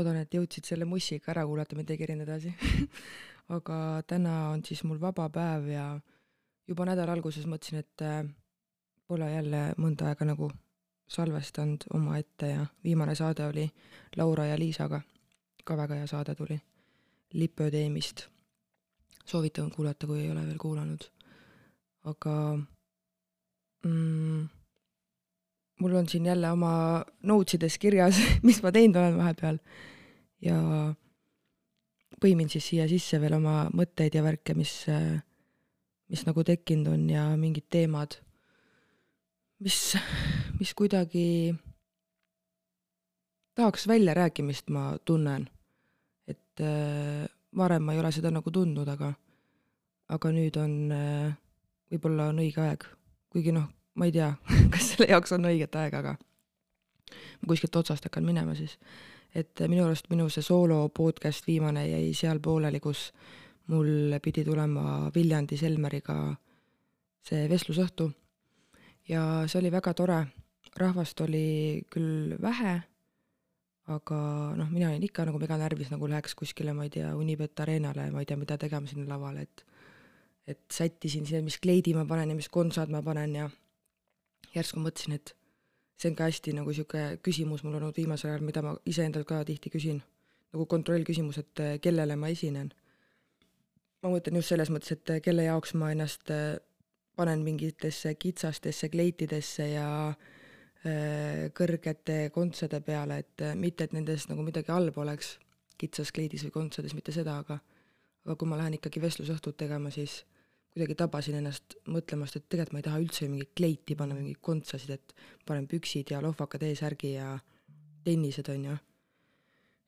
[0.00, 2.54] loodan, et jõudsid selle mussiga ära kuulata, mitte ei kerinud edasi
[3.56, 5.84] aga täna on siis mul vaba päev ja
[6.70, 8.24] juba nädala alguses mõtlesin, et äh,
[9.10, 10.50] pole jälle mõnda aega nagu
[11.10, 13.66] salvestanud omaette ja viimane saade oli
[14.16, 15.00] Laura ja Liisaga,
[15.64, 16.60] ka väga hea saade tuli,
[17.32, 18.28] Lipööteemist.
[19.24, 21.04] soovitan kuulata, kui ei ole veel kuulanud.
[22.04, 22.58] aga
[23.84, 24.48] mm,
[25.80, 26.72] mul on siin jälle oma
[27.22, 29.60] notes ides kirjas, mis ma teinud olen vahepeal
[30.44, 30.58] ja
[32.20, 34.74] põimin siis siia sisse veel oma mõtteid ja värke, mis,
[36.10, 38.18] mis nagu tekkinud on ja mingid teemad,
[39.64, 39.80] mis,
[40.60, 41.54] mis kuidagi
[43.56, 45.48] tahaks väljarääkimist, ma tunnen.
[46.30, 49.10] et äh, varem ma ei ole seda nagu tundnud, aga,
[50.14, 51.32] aga nüüd on äh,,
[51.90, 52.86] võib-olla on õige aeg,
[53.34, 53.66] kuigi noh,
[54.00, 54.32] ma ei tea,
[54.72, 56.16] kas selle jaoks on õiget aega, aga
[57.40, 58.78] ma kuskilt otsast hakkan minema siis.
[59.36, 63.10] et minu arust minu see soolo podcast viimane jäi seal pooleli, kus
[63.70, 66.16] mul pidi tulema Viljandi Selmeriga
[67.28, 68.08] see vestlusõhtu
[69.08, 70.20] ja see oli väga tore,
[70.80, 72.76] rahvast oli küll vähe,
[73.90, 74.20] aga
[74.56, 78.22] noh, mina olin ikka nagu meganärvis, nagu läheks kuskile, ma ei tea, Unibet Arenale, ma
[78.22, 79.66] ei tea, mida tegema sinna lavale, et
[80.50, 83.44] et sättisin siin, mis kleidi ma panen ja mis kontsad ma panen ja
[84.54, 85.34] järsku mõtlesin, et
[86.00, 89.42] see on ka hästi nagu niisugune küsimus mul olnud viimasel ajal, mida ma iseendalt ka
[89.48, 90.00] tihti küsin,
[90.54, 92.72] nagu kontrollküsimus, et eh, kellele ma esinen.
[94.00, 96.56] ma mõtlen just selles mõttes, et eh, kelle jaoks ma ennast eh,
[97.16, 99.88] panen mingitesse kitsastesse kleitidesse ja
[101.52, 105.34] kõrgete kontsade peale, et mitte, et nendest nagu midagi halba oleks,
[105.76, 107.58] kitsas kleidis või kontsades, mitte seda, aga
[108.24, 110.22] aga kui ma lähen ikkagi vestlusõhtut tegema, siis
[110.74, 114.94] kuidagi tabasin ennast mõtlemast, et tegelikult ma ei taha üldse mingit kleiti panna, mingeid kontsasid,
[114.94, 115.14] et
[115.46, 117.34] panen püksid ja lohvaka T-särgi ja
[118.06, 118.76] tennised, on ju.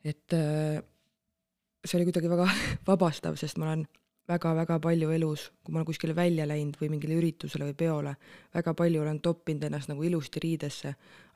[0.05, 0.83] et äh,
[1.85, 2.49] see oli kuidagi väga
[2.91, 3.87] vabastav, sest ma olen
[4.31, 8.13] väga-väga palju elus, kui ma olen kuskile välja läinud või mingile üritusele või peole,
[8.55, 10.93] väga palju olen toppinud ennast nagu ilusti riidesse,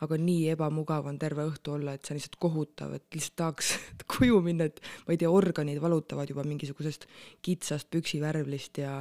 [0.07, 3.73] aga nii ebamugav on terve õhtu olla, et see on lihtsalt kohutav, et lihtsalt tahaks
[4.17, 7.09] koju minna, et ma ei tea, organid valutavad juba mingisugusest
[7.47, 9.01] kitsast püksivärvlist ja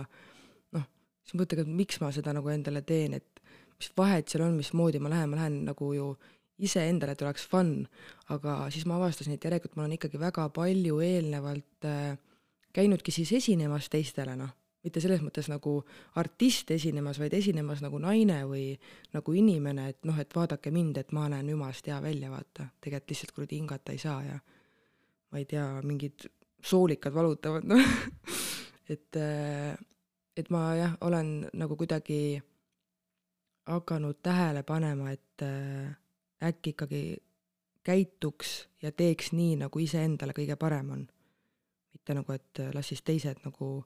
[1.25, 3.43] siis mõtlega, et miks ma seda nagu endale teen, et
[3.75, 6.11] mis vahet seal on, mismoodi ma lähen, ma lähen nagu ju
[6.65, 7.81] iseendale, et oleks fun,
[8.31, 12.13] aga siis ma avastasin, et järelikult ma olen ikkagi väga palju eelnevalt äh,
[12.75, 14.53] käinudki siis esinemas teistele, noh,
[14.85, 15.79] mitte selles mõttes nagu
[16.21, 18.67] artist esinemas, vaid esinemas nagu naine või
[19.15, 23.15] nagu inimene, et noh, et vaadake mind, et ma näen jumalast hea välja, vaata, tegelikult
[23.15, 24.37] lihtsalt kuradi hingata ei saa ja
[25.33, 26.29] ma ei tea, mingid
[26.65, 27.81] soolikad valutavad, noh.
[28.85, 29.73] Et äh,
[30.37, 32.41] et ma jah, olen nagu kuidagi
[33.65, 35.95] hakanud tähele panema, et äh,
[36.43, 37.03] äkki ikkagi
[37.85, 41.07] käituks ja teeks nii, nagu iseendale kõige parem on.
[41.93, 43.85] mitte nagu, et las siis teised nagu,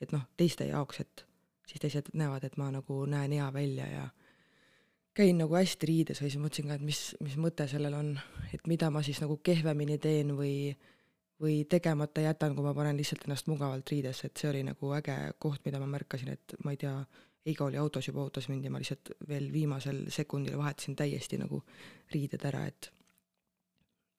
[0.00, 1.24] et noh, teiste jaoks, et
[1.66, 4.08] siis teised näevad, et ma nagu näen hea välja ja
[5.14, 8.10] käin nagu hästi riides või siis mõtlesin ka, et mis, mis mõte sellel on,
[8.54, 10.74] et mida ma siis nagu kehvemini teen või
[11.40, 15.16] või tegemata jätan, kui ma panen lihtsalt ennast mugavalt riidesse, et see oli nagu äge
[15.38, 16.94] koht, mida ma märkasin, et ma ei tea,
[17.48, 21.62] Eigo oli autos juba, ootas mind ja ma lihtsalt veel viimasel sekundil vahetasin täiesti nagu
[22.12, 22.90] riided ära, et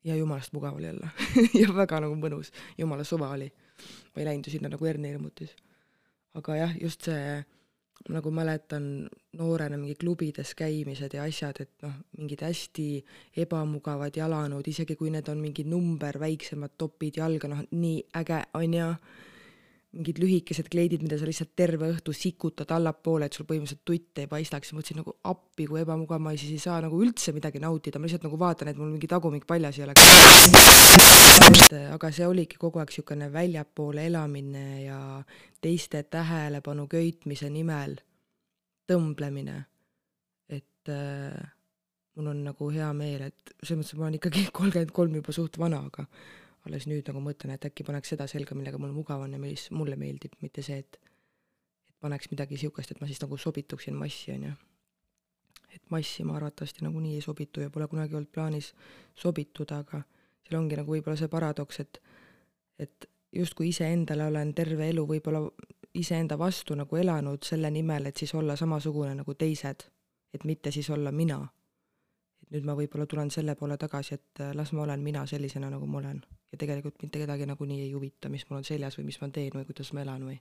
[0.03, 1.09] ja jumalast mugav oli jälle
[1.61, 3.51] ja väga nagu mõnus, jumala suva oli.
[4.15, 5.53] ma ei läinud ju sinna nagu Erni hirmutis.
[6.33, 7.43] aga jah, just see
[8.09, 8.85] nagu mäletan
[9.37, 12.87] noorena mingi klubides käimised ja asjad, et noh, mingid hästi
[13.43, 18.73] ebamugavad jalanõud, isegi kui need on mingi number väiksemad topid jalga, noh nii äge on
[18.79, 18.89] ju,
[19.91, 24.27] mingid lühikesed kleidid, mida sa lihtsalt terve õhtu sikutad allapoole, et sul põhimõtteliselt tutt ei
[24.31, 27.99] paistaks ja mõtlesin nagu appi, kui ebamugav, ma siis ei saa nagu üldse midagi nautida,
[27.99, 29.95] ma lihtsalt nagu vaatan, et mul mingi tagumik paljas ei ole.
[31.97, 34.99] aga see oligi kogu aeg niisugune väljapoole elamine ja
[35.61, 37.97] teiste tähelepanu köitmise nimel
[38.87, 39.57] tõmblemine.
[40.51, 41.35] et äh,
[42.15, 45.59] mul on nagu hea meel, et selles mõttes ma olen ikkagi kolmkümmend kolm juba suht
[45.59, 46.07] vana, aga
[46.67, 49.69] alles nüüd nagu mõtlen, et äkki paneks seda selga, millega mul mugav on ja mis
[49.73, 50.99] mulle meeldib, mitte see, et
[51.89, 54.53] et paneks midagi niisugust, et ma siis nagu sobituksin massi, on ju.
[55.71, 58.73] et massi ma arvatavasti nagunii ei sobitu ja pole kunagi olnud plaanis
[59.15, 60.01] sobituda, aga
[60.43, 62.01] seal ongi nagu võib-olla see paradoks, et
[62.79, 65.41] et justkui iseendale olen terve elu võib-olla
[65.93, 69.87] iseenda vastu nagu elanud selle nimel, et siis olla samasugune nagu teised,
[70.33, 71.39] et mitte siis olla mina.
[72.51, 76.01] Nüüd ma võib-olla tulen selle poole tagasi, et las ma olen mina sellisena, nagu ma
[76.01, 76.21] olen.
[76.51, 79.55] Ja tegelikult mitte kedagi nagunii ei huvita, mis mul on seljas või mis ma teen
[79.55, 80.35] või kuidas ma elan või.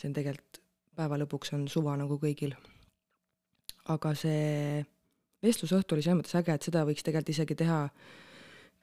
[0.00, 0.62] See on tegelikult,
[0.96, 2.56] päeva lõpuks on suva nagu kõigil.
[3.92, 4.84] aga see
[5.44, 7.80] vestlusõhtu oli selles mõttes äge, et seda võiks tegelikult isegi teha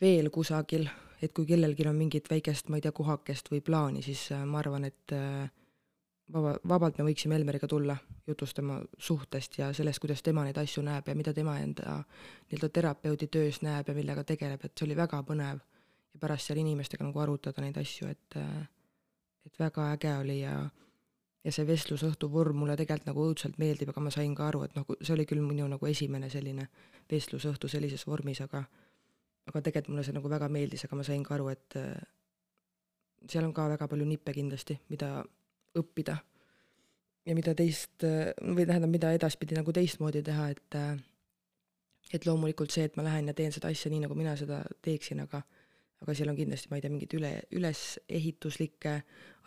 [0.01, 0.85] veel kusagil,
[1.21, 4.61] et kui kellelgi on mingit väikest, ma ei tea, kohakest või plaani, siis äh, ma
[4.61, 5.49] arvan, et äh,
[6.33, 7.95] vaba, vabalt me võiksime Elmeriga tulla
[8.27, 13.27] jutustama suhtest ja sellest, kuidas tema neid asju näeb ja mida tema enda nii-öelda terapeudi
[13.27, 15.61] töös näeb ja millega tegeleb, et see oli väga põnev.
[16.11, 18.35] ja pärast seal inimestega nagu arutada neid asju, et,
[19.45, 20.69] et väga äge oli ja
[21.43, 24.75] ja see vestlusõhtu vorm mulle tegelikult nagu õudselt meeldib, aga ma sain ka aru, et
[24.75, 26.67] noh, see oli küll minu nagu esimene selline
[27.09, 28.63] vestlusõhtu sellises vormis, aga
[29.49, 31.77] aga tegelikult mulle see nagu väga meeldis, aga ma sain ka aru, et
[33.27, 35.23] seal on ka väga palju nippe kindlasti, mida
[35.77, 36.17] õppida.
[37.25, 40.77] ja mida teist, või tähendab, mida edaspidi nagu teistmoodi teha, et
[42.11, 45.21] et loomulikult see, et ma lähen ja teen seda asja nii, nagu mina seda teeksin,
[45.23, 45.43] aga
[46.01, 48.95] aga seal on kindlasti, ma ei tea, mingeid üle, ülesehituslikke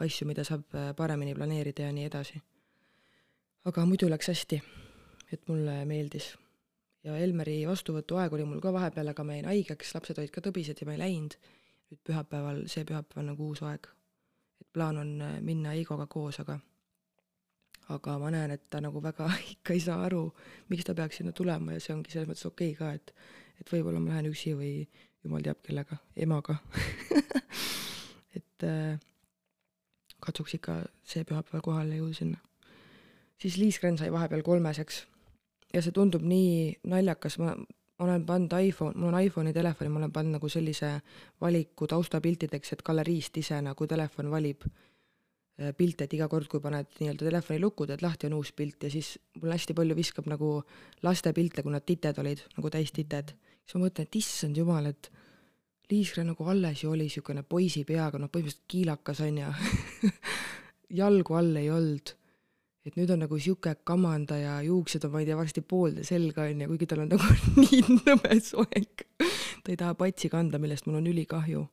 [0.04, 2.40] asju, mida saab paremini planeerida ja nii edasi.
[3.64, 4.60] aga muidu läks hästi,
[5.32, 6.30] et mulle meeldis.
[7.04, 10.80] ja Elmeri vastuvõtuaeg oli mul ka vahepeal, aga ma jäin haigeks, lapsed olid ka tõbised
[10.80, 11.36] ja ma ei läinud.
[11.90, 13.90] nüüd pühapäeval, see pühapäev on nagu uus aeg
[14.74, 16.58] plaan on äh, minna Eigoga koos, aga
[17.94, 20.26] aga ma näen, et ta nagu väga ikka ei saa aru,
[20.68, 23.14] miks ta peaks sinna tulema ja see ongi selles mõttes okei okay ka, et
[23.60, 24.72] et võib-olla ma lähen üksi või
[25.24, 26.56] jumal teab kellega, emaga
[28.38, 28.98] et äh,
[30.24, 32.38] katsuks ikka see pühapäev kohale jõuda sinna.
[33.38, 35.04] siis Liis Gren sai vahepeal kolmeseks
[35.74, 37.54] ja see tundub nii naljakas, ma
[37.98, 40.90] ma olen pannud iPhone, mul on iPhone'i telefoni, ma olen pannud nagu sellise
[41.40, 46.90] valiku taustapiltideks, et galeriist ise nagu telefon valib äh, pilte, et iga kord, kui paned
[46.98, 50.56] nii-öelda telefoni lukku, teed lahti, on uus pilt ja siis mul hästi palju viskab nagu
[51.06, 53.36] laste pilte, kui nad tited olid, nagu täistited.
[53.62, 55.12] siis ma mõtlen, et issand jumal, et
[55.92, 59.50] Liisre nagu alles ju oli niisugune poisi peaga, noh põhimõtteliselt kiilakas on ju
[61.00, 62.14] jalgu all ei olnud
[62.84, 66.44] et nüüd on nagu sihuke kamanda ja juuksed on, ma ei tea, varsti poolde selga
[66.50, 69.06] onju, kuigi tal on nagu nii nõme soeng.
[69.64, 71.64] ta ei taha patsi kanda, millest mul on ülikahju.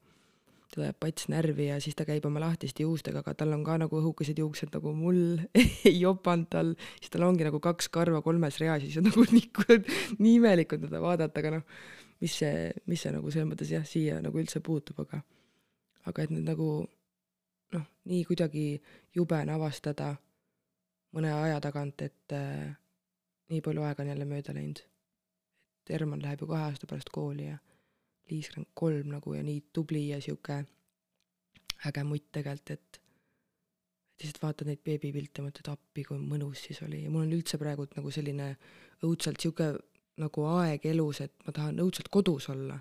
[0.72, 3.76] teda jääb pats närvi ja siis ta käib oma lahtiste juustega, aga tal on ka
[3.82, 5.42] nagu õhukesed juuksed nagu mul
[5.90, 6.72] ei jopanud tal,
[7.02, 9.52] siis tal ongi nagu kaks karva kolmes reas ja siis on nagu nii,
[10.20, 11.68] nii imelik on teda vaadata, aga noh,
[12.24, 15.20] mis see, mis see nagu selles mõttes jah, siia nagu üldse puutub, aga
[16.08, 16.72] aga et nüüd nagu
[17.76, 18.68] noh, nii kuidagi
[19.12, 20.16] jube on avastada
[21.16, 22.72] mõne aja tagant, et äh,
[23.52, 24.80] nii palju aega on jälle mööda läinud.
[25.82, 27.58] et Herman läheb ju kahe aasta pärast kooli ja
[28.32, 30.62] Liis on kolm nagu ja nii tubli ja sihuke
[31.88, 33.02] äge mutt tegelikult, et
[34.22, 37.58] lihtsalt vaatad neid beebipilte ja mõtled appi, kui mõnus siis oli ja mul on üldse
[37.60, 38.54] praegu nagu selline
[39.04, 39.74] õudselt sihuke
[40.22, 42.78] nagu aeg elus, et ma tahan õudselt kodus olla.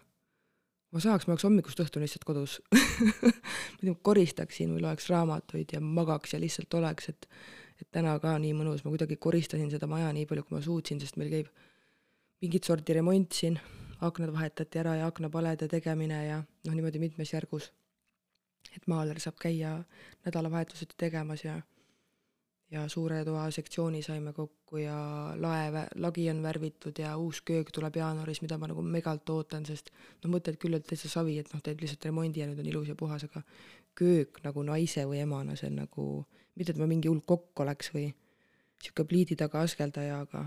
[0.91, 2.59] ma saaks, ma oleks hommikust õhtuni lihtsalt kodus
[3.87, 7.29] ma koristaksin või loeks raamatuid ja magaks ja lihtsalt oleks, et
[7.81, 11.01] et täna ka nii mõnus, ma kuidagi koristasin seda maja nii palju, kui ma suutsin,
[11.01, 11.51] sest meil käib
[12.41, 13.59] mingit sorti remont siin,
[14.05, 17.73] aknad vahetati ära ja aknapalede tegemine ja noh, niimoodi mitmes järgus.
[18.77, 19.71] et maaler saab käia
[20.25, 21.61] nädalavahetuseti tegemas ja
[22.71, 24.97] ja suure toa sektsiooni saime kokku ja
[25.37, 29.91] lae, lagi on värvitud ja uus köök tuleb jaanuaris, mida ma nagu megalt ootan, sest
[30.23, 32.93] noh, mõtled küll, et täitsa savi, et noh, teed lihtsalt remondi ja nüüd on ilus
[32.93, 33.43] ja puhas, aga
[33.99, 36.07] köök nagu naise või emana, see on nagu
[36.59, 38.09] mitte et ma mingi hull kokk oleks või
[38.81, 40.45] sihuke pliidi taga askeldaja, aga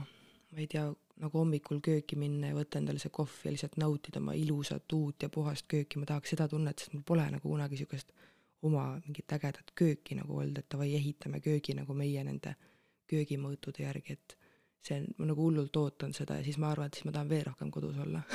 [0.54, 0.86] ma ei tea,
[1.24, 5.24] nagu hommikul kööki minna ja võtta endale see kohv ja lihtsalt nautida oma ilusat uut
[5.24, 8.14] ja puhast kööki, ma tahaks seda tunnet, sest mul pole nagu kunagi sihukest
[8.66, 12.56] oma mingit ägedat kööki nagu olnud, et davai, ehitame köögi nagu meie nende
[13.12, 14.38] köögimõõtude järgi, et
[14.84, 17.32] see on, ma nagu hullult ootan seda ja siis ma arvan, et siis ma tahan
[17.32, 18.24] veel rohkem kodus olla.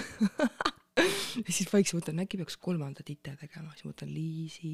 [1.38, 4.70] Ja siis vaikselt mõtlen, äkki peaks kolmandat ite tegema, siis mõtlen Liisi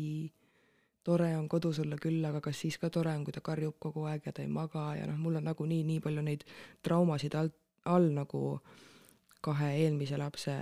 [1.05, 4.07] tore on kodus olla küll, aga kas siis ka tore on, kui ta karjub kogu
[4.09, 6.45] aeg ja ta ei maga ja noh, mul on nagunii nii palju neid
[6.83, 7.53] traumasid all,
[7.85, 8.43] all nagu
[9.45, 10.55] kahe eelmise lapse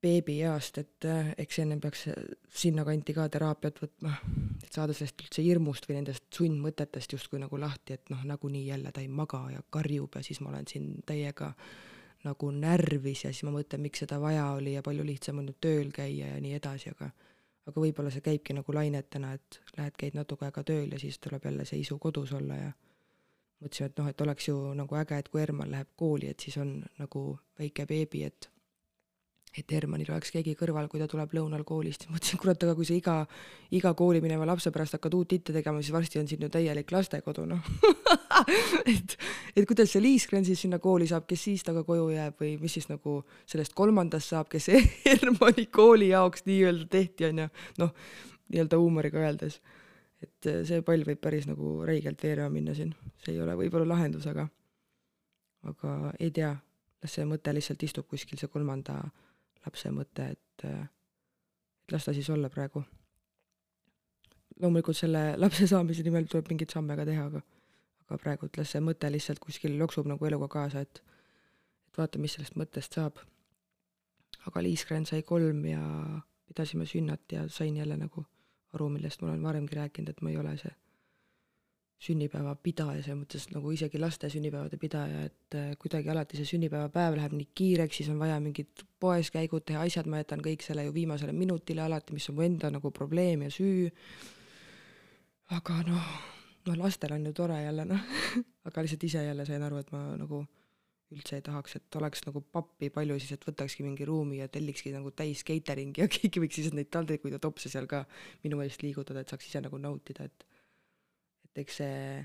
[0.00, 2.06] beebieast, et äh, eks ennem peaks
[2.62, 4.14] sinnakanti ka teraapiat võtma,
[4.64, 8.94] et saada sellest üldse hirmust või nendest sundmõtetest justkui nagu lahti, et noh, nagunii jälle
[8.96, 11.52] ta ei maga ja karjub ja siis ma olen siin täiega
[12.24, 15.60] nagu närvis ja siis ma mõtlen, miks seda vaja oli ja palju lihtsam on nüüd
[15.60, 17.10] tööl käia ja nii edasi, aga
[17.68, 21.44] aga võib-olla see käibki nagu lainetena, et lähed, käid natuke aega tööl ja siis tuleb
[21.44, 22.70] jälle see isu kodus olla ja
[23.60, 26.56] mõtlesime, et noh, et oleks ju nagu äge, et kui Herman läheb kooli, et siis
[26.62, 27.24] on nagu
[27.60, 28.48] väike beebi, et
[29.50, 32.94] et Hermanil oleks keegi kõrval, kui ta tuleb lõunal koolist, mõtlesin, kurat, aga kui sa
[32.94, 33.14] iga,
[33.74, 36.92] iga kooli mineva lapse pärast hakkad uut itte tegema, siis varsti on siin ju täielik
[36.94, 37.66] lastekodu, noh.
[38.88, 39.12] Et,
[39.58, 42.72] et kuidas see Liiskren siis sinna kooli saab, kes siis temaga koju jääb või mis
[42.78, 44.70] siis nagu sellest kolmandast saab, kes
[45.04, 47.48] Hermanni kooli jaoks nii-öelda tehti, on ju,
[47.82, 47.92] noh,
[48.54, 49.60] nii-öelda huumoriga öeldes.
[50.24, 54.26] et see pall võib päris nagu räigelt veerema minna siin, see ei ole võib-olla lahendus,
[54.30, 54.46] aga
[55.68, 56.54] aga ei tea,
[57.02, 59.02] las see mõte lihtsalt istub kuskil, see kolmanda
[59.66, 62.82] lapse mõte, et, et las ta siis olla praegu.
[64.60, 67.42] loomulikult selle lapse saamise nimel tuleb mingeid samme ka teha, aga
[68.04, 71.02] aga praegu, et las see mõte lihtsalt kuskil loksub nagu eluga kaasa, et
[71.90, 73.18] et vaata, mis sellest mõttest saab.
[74.46, 75.80] aga Liis Gren sai kolm ja
[76.46, 78.24] pidasime sünnat ja sain jälle nagu
[78.72, 80.72] aru, millest ma olen varemgi rääkinud, et ma ei ole see
[82.00, 87.18] sünnipäeva pidaja, selles mõttes nagu isegi laste sünnipäevade pidaja, et äh, kuidagi alati see sünnipäevapäev
[87.18, 90.94] läheb nii kiireks, siis on vaja mingid poeskäigud teha, asjad, ma jätan kõik selle ju
[90.96, 93.90] viimasele minutile alati, mis on mu enda nagu probleem ja süü.
[95.52, 96.08] aga noh,
[96.68, 98.08] noh lastel on ju tore jälle noh
[98.70, 100.46] aga lihtsalt ise jälle sain aru, et ma nagu
[101.10, 104.92] üldse ei tahaks, et oleks nagu pappi palju, siis et võtakski mingi ruumi ja tellikski
[104.94, 108.06] nagu täis catering'i ja keegi võiks siis neid taldrikuid ja topse seal ka
[108.44, 110.46] minu eest liigutada, et saaks ise nagu nautida, et
[111.50, 112.20] et eks see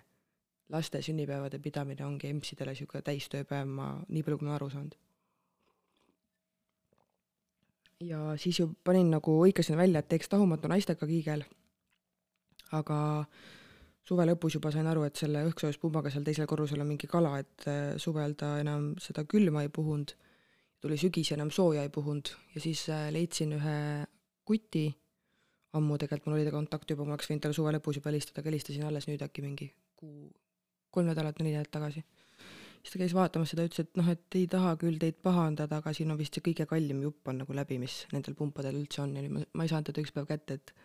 [0.73, 4.95] laste sünnipäevade pidamine ongi EMS-idele niisugune täistööpäev, ma nii palju, kui ma aru saanud.
[8.05, 11.45] ja siis ju panin nagu, hõikasin välja, et teeks tahumatu naisteka kiigel,
[12.75, 12.97] aga
[14.05, 17.67] suve lõpus juba sain aru, et selle õhksoojuspumbaga seal teisel korrusel on mingi kala, et
[17.71, 20.13] äh, suvel ta enam seda külma ei puhunud,
[20.83, 22.29] tuli sügis enam sooja ei puhunud.
[22.53, 23.79] Ja siis äh, leidsin ühe
[24.45, 24.89] kuti
[25.77, 28.41] ammu tegelikult mul oli ta kontakt juba, ma oleks võinud talle suve lõpus juba helistada,
[28.41, 30.29] aga helistasin alles nüüd äkki mingi kuu,
[30.95, 32.03] kolm nädalat, neli nädalat tagasi.
[32.81, 35.93] siis ta käis vaatamas seda, ütles, et noh, et ei taha küll teid pahandada, aga
[35.97, 39.15] siin on vist see kõige kallim jupp on nagu läbi, mis nendel pumpadel üldse on.
[39.17, 40.75] Ja nüüd ma, ma ei saanud teda üks päev kätte, et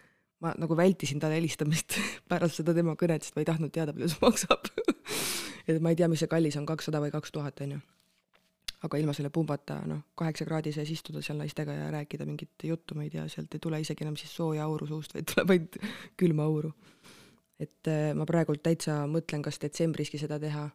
[0.41, 1.99] ma nagu vältisin talle helistamist
[2.31, 4.71] pärast seda tema kõnet, sest ma ei tahtnud teada, palju see maksab.
[5.69, 7.81] Et ma ei tea, mis see kallis on, kakssada või kaks tuhat, on ju
[8.87, 12.97] aga ilma selle pumbata, noh, kaheksa kraadi sees istuda seal naistega ja rääkida mingit juttu,
[12.97, 15.81] ma ei tea, sealt ei tule isegi enam siis sooja auru suust, vaid tuleb ainult
[16.21, 16.73] külma auru.
[17.61, 20.71] et äh, ma praegult täitsa mõtlen, kas detsembriski seda teha.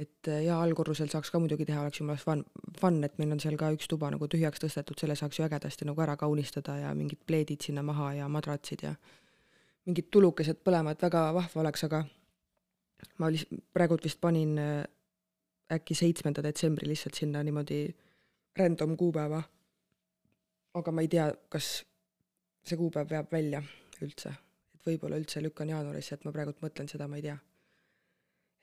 [0.00, 2.44] et äh, jaa, allkorrusel saaks ka muidugi teha, oleks jumala fun,
[2.80, 5.84] fun, et meil on seal ka üks tuba nagu tühjaks tõstetud, selle saaks ju ägedasti
[5.84, 8.94] nagu ära kaunistada ja mingid pleedid sinna maha ja madratsid ja
[9.84, 12.06] mingid tulukesed põlema, et väga vahva oleks, aga
[13.20, 14.84] ma lihtsalt praegult vist panin äh,
[15.72, 17.86] äkki seitsmenda detsembri lihtsalt sinna niimoodi
[18.58, 19.42] random kuupäeva.
[20.74, 21.84] aga ma ei tea, kas
[22.66, 23.60] see kuupäev veab välja
[24.02, 24.32] üldse,
[24.74, 27.36] et võib-olla üldse lükkan jaanuarisse, et ma praegult mõtlen seda, ma ei tea.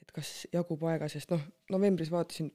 [0.01, 2.51] et kas jagub aega, sest noh, novembris vaatasin,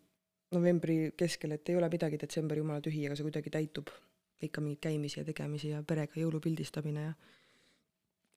[0.53, 3.91] novembri keskel, et ei ole midagi, detsember jumala tühi, aga see kuidagi täitub.
[4.43, 7.13] ikka mingeid käimisi ja tegemisi ja perega jõulupildistamine ja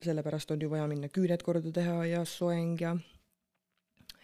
[0.00, 2.94] sellepärast on ju vaja minna küüned korda teha ja soeng ja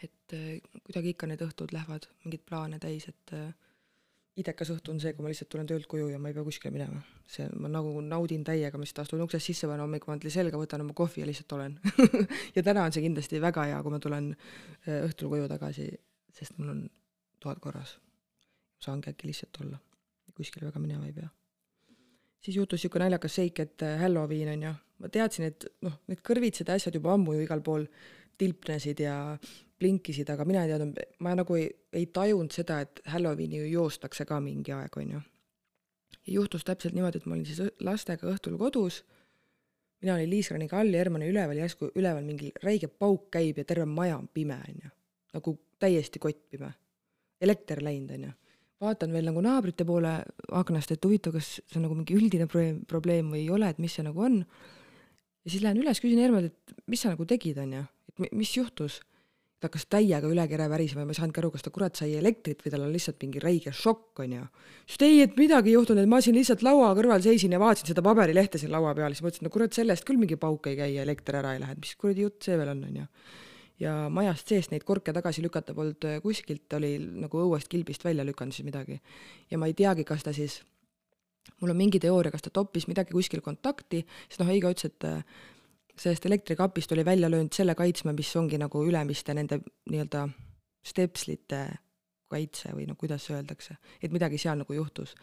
[0.02, 3.48] et äh, kuidagi ikka need õhtud lähevad mingeid plaane täis, et äh,
[4.40, 6.72] idekas õhtu on see, kui ma lihtsalt tulen töölt koju ja ma ei pea kuskile
[6.74, 7.00] minema.
[7.26, 10.94] see, ma nagu naudin täiega, ma lihtsalt astun uksest sisse, panen hommikul selga, võtan oma
[10.96, 11.78] kohvi ja lihtsalt olen
[12.56, 15.88] ja täna on see kindlasti väga hea, kui ma tulen äh, õhtul koju tagasi,
[16.36, 16.84] sest mul on
[17.40, 17.96] toad korras.
[18.82, 19.80] saangi äkki lihtsalt olla,
[20.36, 21.28] kuskile väga minema ei pea.
[22.44, 26.68] siis juhtus niisugune naljakas seik, et Halloween on ju, ma teadsin, et noh, need kõrvitsad
[26.68, 27.88] ja asjad juba ammu ju igal pool
[28.36, 29.16] tilpnesid ja
[29.78, 31.66] blinkisid, aga mina ei teadnud, ma nagu ei,
[31.96, 35.20] ei tajunud seda, et Halloweeni ju joostakse ka mingi aeg, on ju.
[36.26, 39.02] ja juhtus täpselt niimoodi, et ma olin siis lastega õhtul kodus,
[40.02, 43.66] mina olin Liis-Raniga all ja Herman oli üleval, järsku üleval mingi räige pauk käib ja
[43.68, 44.90] terve maja on pime, on ju.
[45.36, 46.72] nagu täiesti kottpime.
[47.40, 48.30] elekter läinud, on ju.
[48.80, 50.14] vaatan veel nagu naabrite poole
[50.52, 53.78] aknast, et huvitav, kas see on nagu mingi üldine probleem, probleem või ei ole, et
[53.78, 54.40] mis see nagu on.
[55.44, 58.56] ja siis lähen üles, küsin Hermanilt, et mis sa nagu tegid, on ju, et mis
[58.56, 59.02] juhtus
[59.56, 62.10] ta hakkas täiega üle kere värisema ja ma ei saanudki aru, kas ta kurat sai
[62.18, 64.42] elektrit või tal on lihtsalt mingi räige šokk, onju.
[64.84, 67.60] siis ta ei, et midagi ei juhtunud, et ma siin lihtsalt laua kõrval seisin ja
[67.62, 70.76] vaatasin seda paberilehte siin laua peal, siis mõtlesin, no kurat, sellest küll mingi pauk ei
[70.76, 73.08] käi ja elekter ära ei lähe, et mis kuradi jutt see veel on, onju.
[73.80, 78.56] ja majast seest neid korke tagasi lükata polnud kuskilt, oli nagu õuest kilbist välja lükanud
[78.56, 79.00] siis midagi.
[79.50, 80.60] ja ma ei teagi, kas ta siis
[81.62, 85.08] mul on mingi teooria, kas ta toppis midagi kuskil kontakti, sest noh, Heigo ütles, et
[85.96, 89.60] sellest elektrikapist oli välja löönud selle kaitsme, mis ongi nagu ülemiste nende
[89.90, 90.28] nii-öelda
[90.86, 91.66] stepslite
[92.30, 95.14] kaitse või no kuidas öeldakse, et midagi seal nagu juhtus.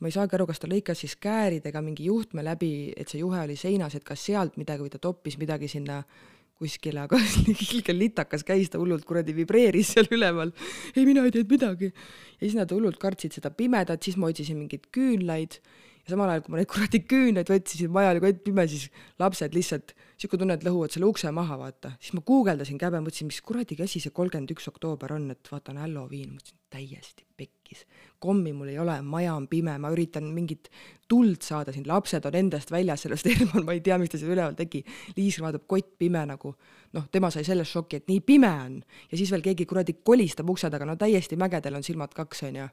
[0.00, 3.40] ma ei saagi aru, kas ta lõikas siis kääridega mingi juhtme läbi, et see juhe
[3.40, 6.02] oli seinas, et kas sealt midagi või ta toppis midagi sinna
[6.60, 7.16] kuskile, aga
[7.72, 10.52] ilge litakas käis, ta hullult kuradi vibreeris seal üleval.
[10.94, 11.92] ei, mina ei teinud midagi.
[12.36, 15.60] ja siis nad hullult kartsid seda pimedat, siis ma otsisin mingeid küünlaid
[16.04, 18.88] ja samal ajal, kui ma neid kuradi küüneid võtsin, maja oli kott pime, siis
[19.20, 21.94] lapsed lihtsalt, sihuke tunne, et lõhuvad selle ukse maha, vaata.
[22.00, 25.80] siis ma guugeldasin käbe, mõtlesin, mis kuradi käsi see kolmkümmend üks oktoober on, et vaatan
[25.80, 27.86] Halloween, mõtlesin täiesti pekkis.
[28.18, 30.68] kommi mul ei ole, maja on pime, ma üritan mingit
[31.08, 34.34] tuld saada siin, lapsed on endast väljas, sellest Herman, ma ei tea, mis ta seal
[34.34, 34.82] üleval tegi.
[35.16, 36.54] Liis vaatab kott pime nagu,
[36.96, 38.78] noh, tema sai sellest šoki, et nii pime on
[39.10, 42.68] ja siis veel keegi kuradi kolistab ukse taga, no täiesti mägedel on silmad kaks, onju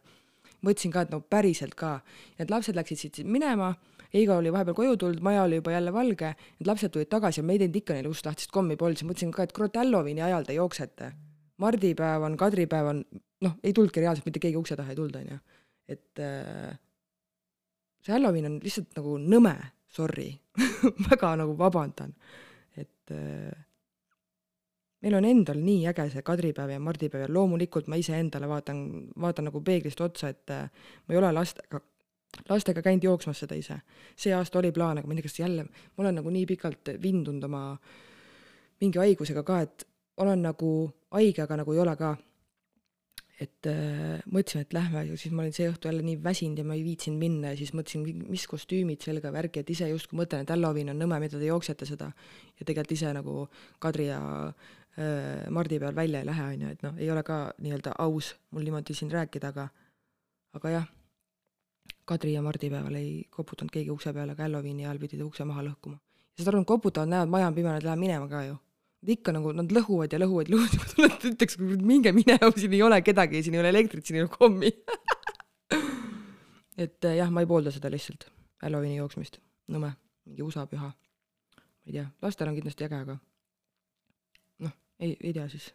[0.65, 1.99] mõtlesin ka, et no päriselt ka.
[2.39, 3.75] et lapsed läksid siit minema,
[4.13, 7.43] Heigo oli vahepeal koju tulnud, maja oli juba jälle valge, need lapsed tulid tagasi ja
[7.43, 9.75] me ei teinud ikka neile ust lahti, sest kommi polnud, siis mõtlesin ka, et kurat,
[9.75, 11.11] Halloweeni ajal te jooksete.
[11.57, 13.03] mardipäev on, kadripäev on,
[13.41, 15.39] noh, ei tulnudki reaalselt, mitte keegi ukse taha ei tulnud, onju.
[15.87, 16.79] et äh,
[18.05, 19.55] see Halloween on lihtsalt nagu nõme,
[19.87, 20.29] sorry
[21.09, 22.15] väga nagu vabandan,
[22.77, 23.66] et äh,
[25.07, 28.81] meil on endal nii äge see kadripäev ja mardipäev ja loomulikult ma iseendale vaatan,
[29.23, 30.67] vaatan nagu peeglist otsa, et äh,
[31.07, 31.79] ma ei ole lastega,
[32.49, 33.79] lastega käinud jooksmas seda ise.
[34.15, 36.93] see aasta oli plaan, aga ma ei tea, kas jälle, ma olen nagu nii pikalt
[37.01, 37.63] vindunud oma
[38.81, 39.87] mingi haigusega ka, et
[40.17, 40.71] olen nagu
[41.15, 42.15] haige, aga nagu ei ole ka
[43.37, 46.73] et äh, mõtlesime, et lähme siis ma olin see õhtu jälle nii väsinud ja ma
[46.73, 50.51] ei viitsinud minna ja siis mõtlesin, mis kostüümid selga, värki, et ise justkui mõtlen, et
[50.51, 52.09] Halloween on nõme, mida te jooksete seda.
[52.57, 53.45] ja tegelikult ise nagu
[53.79, 54.17] Kadri ja
[54.49, 54.73] äh,
[55.53, 58.63] Mardi peal välja ei lähe, on ju, et noh, ei ole ka nii-öelda aus mul
[58.65, 59.67] niimoodi siin rääkida, aga
[60.57, 60.87] aga jah,
[62.07, 65.45] Kadri ja Mardi päeval ei koputanud keegi ukse peale, aga Halloweeni ajal pidi ta ukse
[65.45, 65.99] maha lõhkuma.
[66.33, 68.57] ja saad aru, nad koputavad, näevad, maja on pime, nad lähevad minema ka ju
[69.07, 73.43] ikka nagu nad lõhuvad ja lõhuvad, lõhuvad et ütleks, minge minema, siin ei ole kedagi,
[73.45, 74.71] siin ei ole elektrit, siin ei ole kommi
[76.83, 78.27] et äh, jah, ma ei poolda seda lihtsalt,
[78.63, 79.39] Halloweeni jooksmist,
[79.73, 79.93] nõme,
[80.27, 80.89] mingi USA püha.
[80.89, 83.19] ma ei tea, lastel on kindlasti äge, aga
[84.99, 85.73] ei, ei tea siis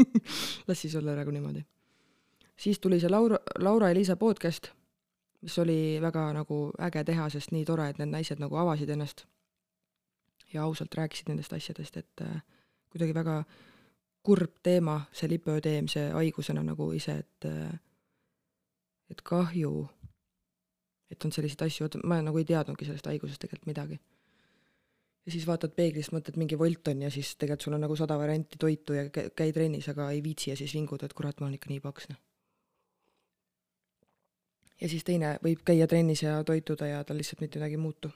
[0.68, 1.64] las siis olla praegu niimoodi.
[2.56, 4.70] siis tuli see Laura, Laura-Liisa podcast,
[5.40, 9.26] mis oli väga nagu äge teha, sest nii tore, et need naised nagu avasid ennast
[10.52, 12.42] ja ausalt rääkisid nendest asjadest, et äh,
[12.90, 13.44] kuidagi väga
[14.22, 17.78] kurb teema, see lipöödeem, see haigusena nagu ise, et äh,
[19.10, 19.88] et kahju,
[21.10, 23.98] et on selliseid asju, vot ma nagu ei teadnudki sellest haigusest tegelikult midagi.
[25.26, 28.16] Ja siis vaatad peeglist, mõtled mingi volt on ja siis tegelikult sul on nagu sada
[28.18, 31.58] varianti toitu ja käi trennis, aga ei viitsi ja siis vingud, et kurat, ma olen
[31.58, 32.18] ikka nii paks, noh.
[34.80, 38.12] ja siis teine võib käia trennis ja toituda ja tal lihtsalt mitte midagi ei muutu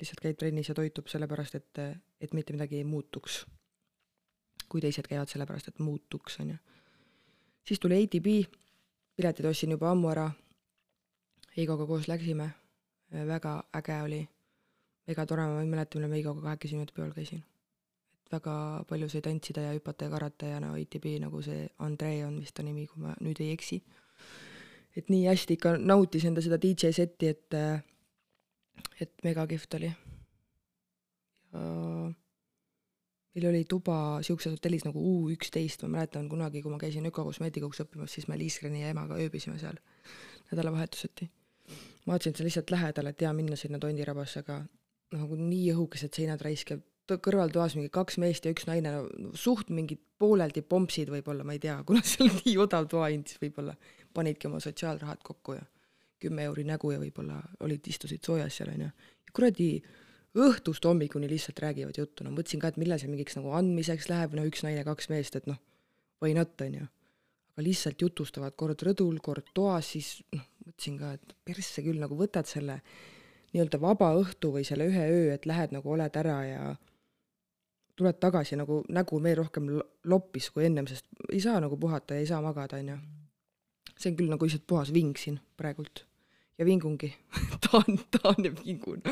[0.00, 1.82] lihtsalt käib trennis ja toitub sellepärast, et,
[2.20, 3.44] et mitte midagi ei muutuks.
[4.68, 6.56] kui teised käivad sellepärast, et muutuks, on ju.
[7.68, 8.26] siis tuli ATB,
[9.16, 10.30] piletid ostsin juba ammu ära,
[11.56, 12.48] Heigoga koos läksime,
[13.12, 14.20] väga äge oli,
[15.08, 17.42] väga tore, ma ei mäleta, millal ma Heigoga kahekesi niimoodi peol käisin.
[18.24, 22.22] et väga palju sai tantsida ja hüpata ja karata ja no ATB nagu see Andrei
[22.24, 23.82] on vist ta nimi, kui ma nüüd ei eksi.
[24.96, 27.58] et nii hästi ikka nautis enda seda DJ seti, et
[29.00, 29.92] et mega kihvt oli.
[31.52, 31.60] ja
[33.34, 37.82] meil oli tuba siukses hotellis nagu U üksteist, ma mäletan kunagi, kui ma käisin ökokosmeetikuks
[37.84, 39.80] õppimas, siis me Liisgreni ja emaga ööbisime seal
[40.52, 41.28] nädalavahetuseti.
[42.06, 44.62] ma vaatasin, et see on lihtsalt lähedal, et hea minna sinna tondirabasse, aga
[45.14, 48.94] nagu nii õhukesed seinad raisk ja kõrvaltoas mingi kaks meest ja üks naine
[49.36, 53.76] suht mingid pooleldi pompsid võib-olla, ma ei tea, kuna seal nii odav toahind, siis võib-olla
[54.14, 55.66] panidki oma sotsiaalrahad kokku ja
[56.22, 58.90] kümme euri nägu ja võib-olla olid, istusid soojas seal, onju.
[59.34, 59.68] kuradi
[60.34, 64.34] õhtust hommikuni lihtsalt räägivad juttu, no mõtlesin ka, et millal see mingiks nagu andmiseks läheb,
[64.34, 65.60] no üks naine, kaks meest, et noh,
[66.22, 66.86] why not, onju.
[67.54, 72.18] aga lihtsalt jutustavad kord rõdul, kord toas, siis noh, mõtlesin ka, et persse küll, nagu
[72.18, 72.80] võtad selle
[73.54, 76.62] nii-öelda vaba õhtu või selle ühe öö, et lähed nagu oled ära ja
[77.94, 79.68] tuled tagasi nagu nägu veel rohkem
[80.10, 82.96] loppis kui ennem, sest ei saa nagu puhata ja ei saa magada, onju.
[83.94, 86.02] see on küll nagu lihtsalt puhas ving siin praegult
[86.58, 87.12] ja vingungi
[87.68, 89.02] tahan, tahan ja vingun.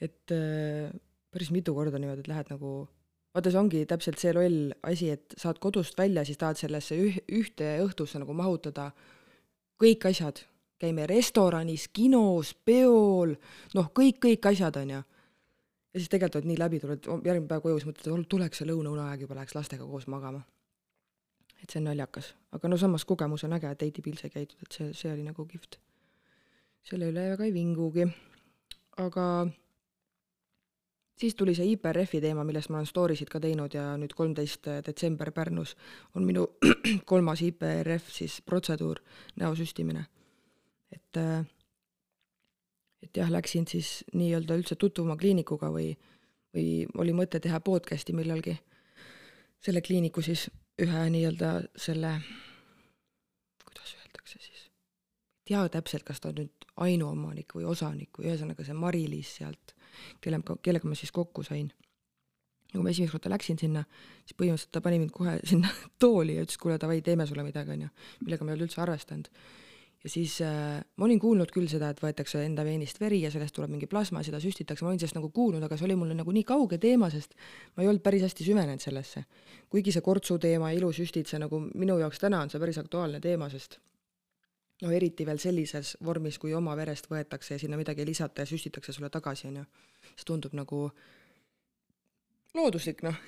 [0.00, 0.88] et äh,
[1.30, 2.72] päris mitu korda niimoodi, et lähed nagu,
[3.34, 7.20] vaata, see ongi täpselt see loll asi, et saad kodust välja, siis tahad sellesse üh-,
[7.40, 8.90] ühte õhtusse nagu mahutada
[9.80, 10.42] kõik asjad,
[10.80, 13.34] käime restoranis, kinos, peol,
[13.76, 15.02] noh, kõik, kõik asjad, on ju.
[15.92, 18.70] ja siis tegelikult oled nii läbi, tuled järgmine päev koju, siis mõtled, et tuleks see
[18.70, 20.42] lõunauneaeg juba, läheks lastega koos magama.
[21.62, 24.72] et see on naljakas, aga no samas kogemus on äge, et Heidi Pilse käidud, et
[24.72, 25.80] see, see oli nagu kihvt
[26.86, 28.06] selle üle väga ei vingugi.
[29.00, 29.24] aga
[31.20, 34.68] siis tuli see IPRF-i teema, millest ma olen story sid ka teinud ja nüüd kolmteist
[34.86, 35.76] detsember Pärnus
[36.14, 36.46] on minu
[37.10, 39.00] kolmas IPRF siis protseduur,
[39.40, 40.06] näosüstimine.
[40.92, 41.20] Et,
[43.02, 45.92] et jah, läksin siis nii-öelda üldse tutvuma kliinikuga või,
[46.54, 48.56] või oli mõte teha podcast'i millalgi
[49.64, 50.48] selle kliiniku siis
[50.80, 52.14] ühe nii-öelda selle,
[53.64, 54.64] kuidas öeldakse siis,
[55.44, 59.74] ei tea täpselt, kas ta on nüüd ainuomanik või osanik või ühesõnaga see Mari-Liis sealt,
[60.24, 61.72] kellega, kellega ma siis kokku sain.
[62.70, 63.82] ja kui ma esimest korda läksin sinna,
[64.24, 65.72] siis põhimõtteliselt ta pani mind kohe sinna
[66.02, 67.90] tooli ja ütles, kuule davai, teeme sulle midagi, onju,
[68.24, 69.28] millega ma ei olnud üldse arvestanud.
[70.04, 73.54] Ja siis äh, ma olin kuulnud küll seda, et võetakse enda veenist veri ja sellest
[73.56, 76.32] tuleb mingi plasma, seda süstitakse, ma olin sellest nagu kuulnud, aga see oli mulle nagu
[76.32, 77.36] nii kauge teema, sest
[77.76, 79.24] ma ei olnud päris hästi süvenenud sellesse.
[79.70, 83.50] kuigi see kortsu teema, ilusüstid, see nagu minu jaoks täna on see päris aktuaalne teema,
[83.52, 83.78] sest
[84.82, 88.48] no eriti veel sellises vormis, kui oma verest võetakse ja sinna midagi ei lisata ja
[88.48, 89.66] süstitakse sulle tagasi, on ju.
[90.14, 90.86] see tundub nagu
[92.56, 93.20] looduslik, noh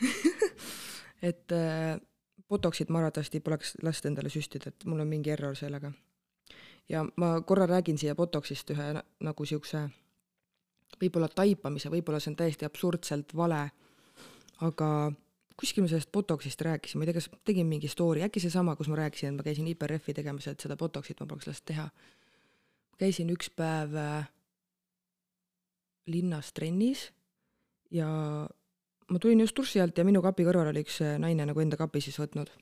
[1.31, 2.01] et äh,
[2.49, 5.93] Botoxit ma arvatavasti poleks lasta endale süstida, et mul on mingi error sellega.
[6.93, 9.87] Ja ma korra räägin siia Botoxist ühe nagu siukse
[11.01, 13.65] võib-olla taipamise, võib-olla see on täiesti absurdselt vale,
[14.63, 14.89] aga
[15.59, 18.91] kuskil me sellest Botoxist rääkisime, ma ei tea, kas tegin mingi story, äkki seesama, kus
[18.93, 21.89] ma rääkisin, et ma käisin IPRF-i tegemas, et seda Botoxit ma poleks lasknud teha.
[22.99, 24.29] käisin üks päev äh,
[26.07, 27.09] linnas trennis
[27.91, 28.09] ja
[29.09, 31.77] ma tulin just duši alt ja minu kapi kõrval oli üks äh, naine nagu enda
[31.77, 32.53] kapi siis võtnud.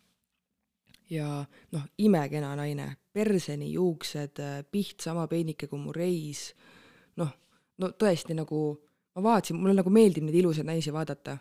[1.11, 6.51] Ja noh, imekena naine, perseni juuksed, äh, piht sama peenike kui mu reis,
[7.19, 7.33] noh,
[7.79, 8.63] no tõesti nagu
[9.17, 11.37] ma vaatasin, mulle nagu meeldib neid ilusaid naisi vaadata.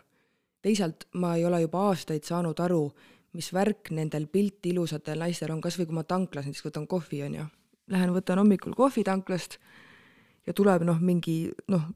[0.60, 2.82] Teisalt ma ei ole juba aastaid saanud aru,
[3.36, 7.22] mis värk nendel pilti ilusatel naistel on, kas või kui ma tanklas näiteks võtan kohvi,
[7.24, 7.46] on ju.
[7.90, 9.56] Lähen võtan hommikul kohvi tanklast
[10.46, 11.88] ja tuleb noh, mingi noh,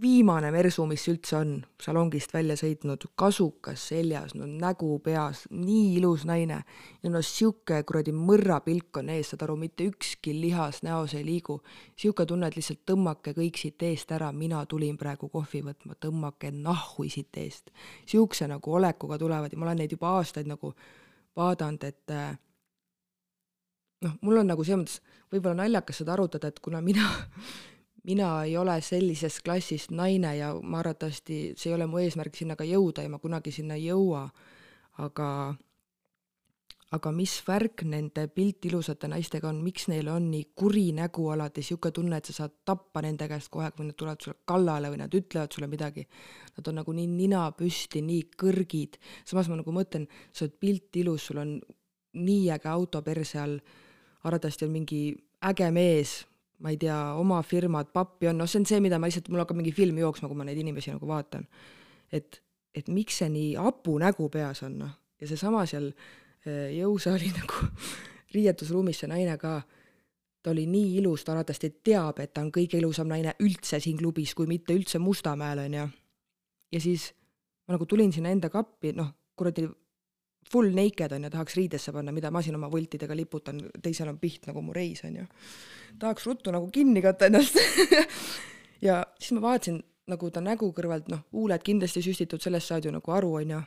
[0.00, 6.24] viimane mersu, mis üldse on, salongist välja sõitnud, kasukas seljas, no nägu peas, nii ilus
[6.28, 6.60] naine.
[7.02, 11.60] ja no sihuke kuradi mõrrapilk on ees, saad aru, mitte ükski lihas näos ei liigu.
[11.96, 16.50] sihuke tunne, et lihtsalt tõmmake kõik siit eest ära, mina tulin praegu kohvi võtma, tõmmake
[16.52, 17.70] nahhu siit eest.
[18.06, 20.74] sihukese nagu olekuga tulevad ja ma olen neid juba aastaid nagu
[21.36, 22.38] vaadanud, et äh,
[24.04, 25.00] noh, mul on nagu selles mõttes
[25.32, 27.08] võib-olla naljakas seda arutada, et kuna mina
[28.04, 32.56] mina ei ole sellisest klassist naine ja ma arvatavasti, see ei ole mu eesmärk sinna
[32.56, 34.28] ka jõuda ja ma kunagi sinna ei jõua,
[35.04, 35.28] aga
[36.96, 41.92] aga mis värk nende piltilusate naistega on, miks neil on nii kuri nägu alati, niisugune
[41.98, 45.12] tunne, et sa saad tappa nende käest kohe, kui nad tulevad sulle kallale või nad
[45.14, 46.06] ütlevad sulle midagi.
[46.56, 48.96] Nad on nagu nii nina püsti, nii kõrgid,
[49.28, 51.58] samas ma nagu mõtlen, sa oled piltilus, sul on
[52.24, 53.60] nii äge auto perse all,
[54.24, 55.02] arvatavasti on mingi
[55.44, 56.22] äge mees,
[56.58, 59.44] ma ei tea, oma firmad, pappi on, noh, see on see, mida ma lihtsalt, mul
[59.44, 61.46] hakkab mingi film jooksma, kui ma neid inimesi nagu vaatan.
[62.12, 62.40] et,
[62.74, 67.68] et miks see nii hapu nägu peas on, noh, ja seesama seal äh, jõusaali nagu
[68.34, 69.60] riietusruumis see naine ka,
[70.42, 73.98] ta oli nii ilus, ta arvatavasti teab, et ta on kõige ilusam naine üldse siin
[74.00, 75.86] klubis, kui mitte üldse Mustamäel, on ju.
[76.72, 77.10] ja siis
[77.66, 79.66] ma nagu tulin sinna enda kappi, noh, kuradi
[80.52, 84.18] full naked on ju, tahaks riidesse panna, mida ma siin oma voltidega liputan, teisel on
[84.18, 85.26] piht nagu mu reis on ju.
[85.98, 87.58] tahaks ruttu nagu kinni katta ennast
[88.88, 92.92] ja siis ma vaatasin nagu ta nägu kõrvalt, noh, huuled kindlasti süstitud, sellest saad ju
[92.94, 93.62] nagu aru, on ju.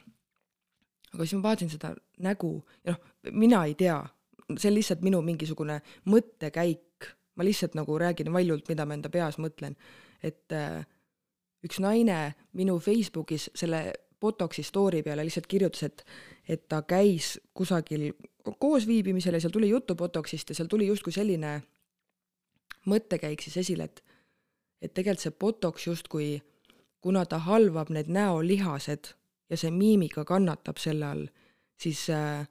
[1.14, 1.94] aga siis ma vaatasin seda
[2.26, 4.00] nägu ja noh, mina ei tea,
[4.58, 9.38] see on lihtsalt minu mingisugune mõttekäik, ma lihtsalt nagu räägin valjult, mida ma enda peas
[9.42, 9.78] mõtlen,
[10.24, 10.82] et äh,
[11.66, 13.92] üks naine minu Facebookis selle
[14.22, 16.06] Botoxi story peale lihtsalt kirjutas, et,
[16.48, 18.12] et ta käis kusagil
[18.60, 21.62] koosviibimisel ja seal tuli juttu Botoxist ja seal tuli justkui selline
[22.90, 24.04] mõttekäik siis esile, et,
[24.82, 26.30] et tegelikult see Botox justkui,
[27.02, 29.14] kuna ta halvab need näolihased
[29.50, 31.28] ja see miimika kannatab selle all,
[31.82, 32.48] siis äh,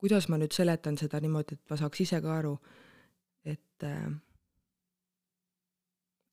[0.00, 2.56] kuidas ma nüüd seletan seda niimoodi, et ma saaks ise ka aru,
[3.44, 4.08] et äh,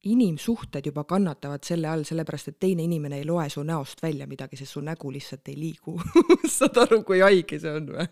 [0.03, 4.55] inimsuhted juba kannatavad selle all, sellepärast et teine inimene ei loe su näost välja midagi,
[4.55, 5.97] sest su nägu lihtsalt ei liigu
[6.57, 8.05] saad aru, kui haige see on või?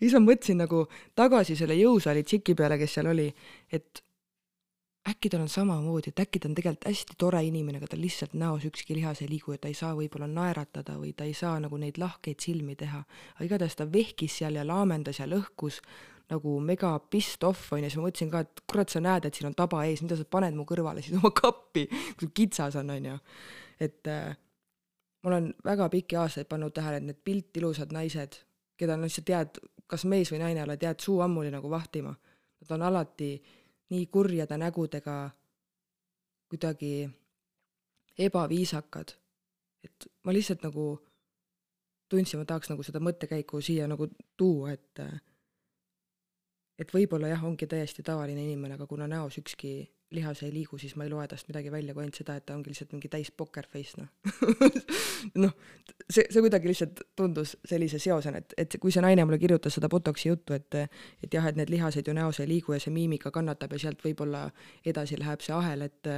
[0.00, 0.84] siis ma mõtlesin nagu
[1.16, 3.30] tagasi selle jõusaali tšiki peale, kes seal oli,
[3.72, 4.04] et
[5.08, 8.36] äkki tal on samamoodi, et äkki ta on tegelikult hästi tore inimene, aga tal lihtsalt
[8.40, 11.58] näos ükski lihas ei liigu ja ta ei saa võib-olla naeratada või ta ei saa
[11.60, 13.04] nagu neid lahkeid silmi teha.
[13.36, 15.80] aga igatahes ta vehkis seal ja laamendas ja lõhkus
[16.32, 19.50] nagu mega pissed off onju, siis ma mõtlesin ka, et kurat, sa näed, et siin
[19.50, 21.84] on taba ees, mida sa paned mu kõrvale siis oma kappi,
[22.20, 23.18] kui kitsas on onju.
[23.84, 24.36] et äh,
[25.22, 28.38] ma olen väga pikki aastaid pannud tähele, et need piltilusad naised,
[28.80, 29.60] keda no sa tead,
[29.90, 32.14] kas mees või naine, oled jääd suu ammuli nagu vahtima,
[32.60, 33.34] nad on alati
[33.92, 35.18] nii kurjade nägudega
[36.48, 37.10] kuidagi
[38.18, 39.16] ebaviisakad.
[39.84, 40.84] et ma lihtsalt nagu
[42.08, 45.20] tundsin, ma tahaks nagu seda mõttekäiku siia nagu tuua, et äh,
[46.78, 49.76] et võib-olla jah, ongi täiesti tavaline inimene, aga kuna näos ükski
[50.14, 52.54] lihas ei liigu, siis ma ei loe tast midagi välja, kui ainult seda, et ta
[52.54, 54.10] ongi lihtsalt mingi täis poker face, noh.
[55.42, 55.54] Noh,
[56.06, 59.90] see, see kuidagi lihtsalt tundus sellise seosena, et, et kui see naine mulle kirjutas seda
[59.90, 60.78] Botoxi juttu, et
[61.24, 64.04] et jah, et need lihased ju näos ei liigu ja see miimika kannatab ja sealt
[64.04, 64.46] võib-olla
[64.86, 66.12] edasi läheb see ahel, et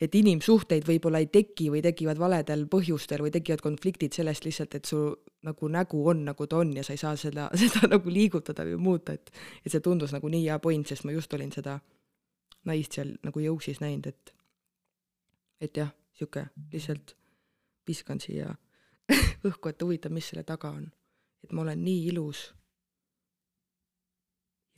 [0.00, 4.88] et inimsuhteid võib-olla ei teki või tekivad valedel põhjustel või tekivad konfliktid sellest lihtsalt, et
[4.88, 5.00] su
[5.44, 8.80] nagu nägu on, nagu ta on ja sa ei saa seda, seda nagu liigutada või
[8.80, 9.32] muuta, et
[9.64, 11.78] et see tundus nagu nii hea point, sest ma just olin seda
[12.64, 14.34] naist seal nagu jõuksis näinud, et
[15.60, 17.14] et jah, niisugune lihtsalt
[17.88, 18.54] viskan siia
[19.48, 20.88] õhku, et huvitav, mis selle taga on.
[21.44, 22.50] et ma olen nii ilus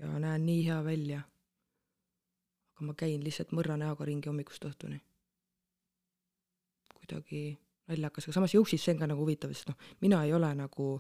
[0.02, 1.22] ja näen nii hea välja.
[2.74, 4.98] aga ma käin lihtsalt mõrra näoga ringi hommikust õhtuni.
[7.03, 7.43] Kuidagi
[7.91, 10.95] naljakas, aga samas Jõuksis see on ka nagu huvitav, sest noh, mina ei ole nagu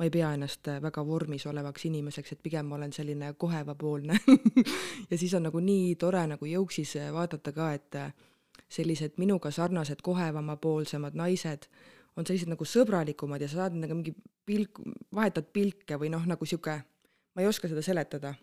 [0.00, 4.16] ma ei pea ennast väga vormis olevaks inimeseks, et pigem ma olen selline kohevapoolne
[5.10, 7.98] ja siis on nagu nii tore nagu Jõuksis vaadata ka, et
[8.70, 11.66] sellised minuga sarnased kohevamapoolsemad naised
[12.16, 14.14] on sellised nagu sõbralikumad ja sa saad nendega mingi
[14.46, 14.80] pilk,
[15.14, 16.80] vahetad pilke või noh, nagu sihuke,
[17.34, 18.34] ma ei oska seda seletada.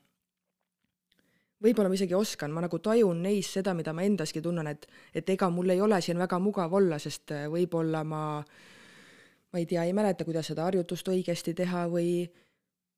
[1.63, 5.30] Võib-olla ma isegi oskan, ma nagu tajun neis seda, mida ma endaski tunnen, et, et
[5.34, 8.22] ega mul ei ole siin väga mugav olla, sest võib-olla ma,
[9.52, 12.22] ma ei tea, ei mäleta, kuidas seda harjutust õigesti teha või,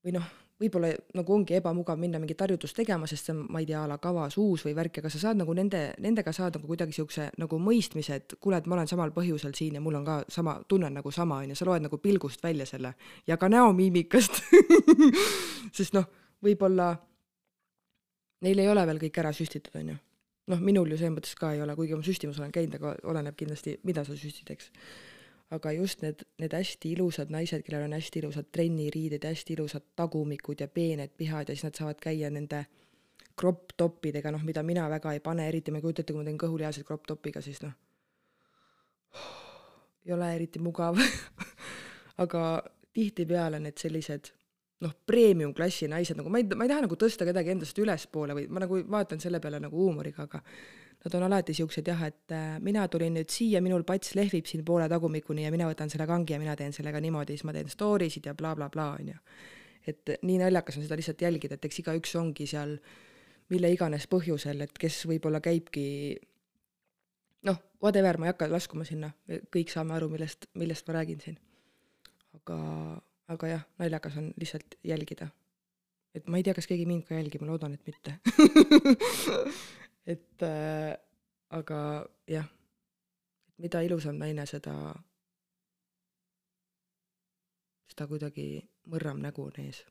[0.04, 0.28] või noh,
[0.60, 3.88] võib-olla nagu ongi ebamugav minna mingit harjutust tegema, sest see on, ma ei tea, a
[3.88, 7.30] la kavas uus või värk, aga sa saad nagu nende, nendega saad nagu kuidagi niisuguse
[7.40, 10.58] nagu mõistmise, et kuule, et ma olen samal põhjusel siin ja mul on ka sama,
[10.68, 12.94] tunnen nagu sama, on ju, sa loed nagu pilgust välja selle
[13.28, 14.42] ja ka näomiimikast
[15.78, 16.10] sest noh,
[16.44, 16.92] võib-olla
[18.46, 20.00] neil ei ole veel kõik ära süstitud, on ju.
[20.50, 23.38] noh, minul ju selles mõttes ka ei ole, kuigi ma süstimas olen käinud, aga oleneb
[23.38, 24.72] kindlasti, mida sa süstid, eks
[25.56, 29.86] aga just need, need hästi ilusad naised, kellel on hästi ilusad trenniriided ja hästi ilusad
[29.98, 32.64] tagumikud ja peened pihad ja siis nad saavad käia nende
[33.40, 36.28] crop topidega, noh, mida mina väga ei pane, eriti ma ei kujuta ette, kui ma
[36.28, 37.74] teen kõhulihaseid crop topiga, siis noh,
[40.06, 41.00] ei ole eriti mugav
[42.24, 42.44] aga
[42.94, 44.34] tihtipeale need sellised
[44.80, 48.46] noh, premium-klassi naised, nagu ma ei, ma ei taha nagu tõsta kedagi endast ülespoole või
[48.48, 50.40] ma nagu vaatan selle peale nagu huumoriga, aga
[51.04, 54.66] nad on alati siuksed jah, et äh, mina tulin nüüd siia, minul pats lehvib siin
[54.68, 57.72] poole tagumikuni ja mina võtan selle kangi ja mina teen sellega niimoodi, siis ma teen
[57.72, 59.46] story sid ja blablabla bla, bla, onju.
[59.88, 62.78] et nii naljakas on seda lihtsalt jälgida, et eks igaüks ongi seal
[63.50, 65.86] mille iganes põhjusel, et kes võib-olla käibki
[67.48, 69.12] noh, whatever, ma ei hakka laskuma sinna,
[69.54, 71.40] kõik saame aru, millest, millest ma räägin siin.
[72.38, 72.58] aga,
[73.30, 75.28] aga jah, naljakas on lihtsalt jälgida.
[76.16, 78.16] et ma ei tea, kas keegi mind ka jälgib, ma loodan, et mitte
[80.14, 80.96] et äh,
[81.50, 81.80] aga
[82.30, 82.50] jah,
[83.62, 84.74] mida ilusam naine, seda,
[87.92, 88.50] seda kuidagi
[88.90, 89.84] mõrram nägu on ees.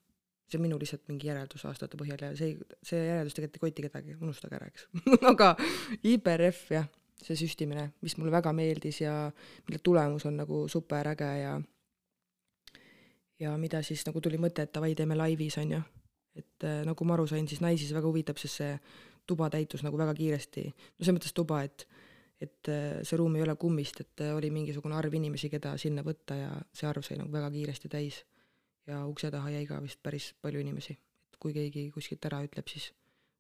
[0.49, 3.87] see on minu lihtsalt mingi järeldus aastate põhjal ja see, see järeldus tegelikult ei koti
[3.87, 4.89] kedagi, unustage ära, eks
[5.33, 5.55] aga
[6.03, 6.91] IPRF jah,
[7.23, 9.17] see süstimine, mis mulle väga meeldis ja
[9.69, 11.59] mille tulemus on nagu superäge ja
[13.41, 15.81] ja mida siis nagu tuli mõte, et davai, teeme laivis, on ju.
[16.39, 18.75] et äh, nagu ma aru sain, siis naisi see väga huvitab, sest see
[19.27, 21.89] tuba täitus nagu väga kiiresti, no selles mõttes tuba, et
[22.39, 26.05] et äh, see ruum ei ole kummist, et äh, oli mingisugune arv inimesi, keda sinna
[26.07, 28.23] võtta ja see arv sai nagu väga kiiresti täis.
[28.87, 30.95] ja ukse taha jäi ka vist päris palju inimesi,
[31.29, 32.93] et kui keegi kuskilt ära ütleb, siis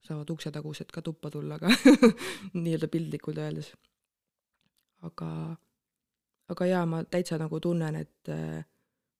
[0.04, 1.70] saavad uksetagused ka tuppa tulla, aga
[2.64, 3.70] nii-öelda piltlikult öeldes.
[5.06, 5.30] aga,
[6.48, 8.66] aga jaa, ma täitsa nagu tunnen, et äh,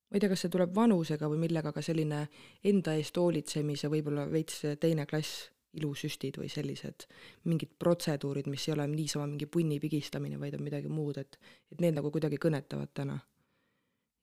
[0.09, 2.25] ma ei tea, kas see tuleb vanusega või millega, aga selline
[2.65, 7.07] enda eest hoolitsemise võib-olla veits teine klass ilusüstid või sellised
[7.49, 11.39] mingid protseduurid, mis ei ole niisama mingi punni pigistamine, vaid on midagi muud, et,
[11.73, 13.19] et need nagu kuidagi kõnetavad täna.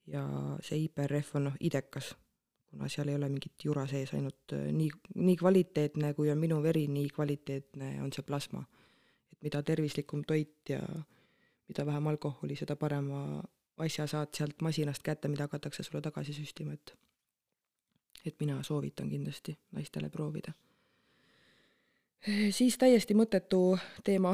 [0.06, 0.22] ja
[0.62, 2.12] see IPRF on noh, idekas,
[2.70, 6.60] kuna seal ei ole mingit jura sees, ainult äh, nii, nii kvaliteetne, kui on minu
[6.62, 8.64] veri, nii kvaliteetne on see plasma.
[9.32, 10.82] et mida tervislikum toit ja
[11.68, 13.42] mida vähem alkoholi, seda parema
[13.76, 16.94] asja saad sealt masinast kätte, mida hakatakse sulle tagasi süstima, et
[18.26, 20.52] et mina soovitan kindlasti naistele proovida.
[22.50, 24.32] Siis täiesti mõttetu teema.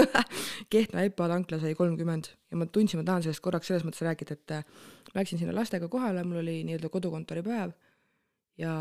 [0.72, 4.34] Kehtna EPA tankla sai kolmkümmend ja ma tundsin, ma tahan sellest korraks selles mõttes rääkida,
[4.34, 4.64] et äh,
[5.12, 7.76] ma läksin sinna lastega kohale, mul oli nii-öelda kodukontori päev
[8.58, 8.72] ja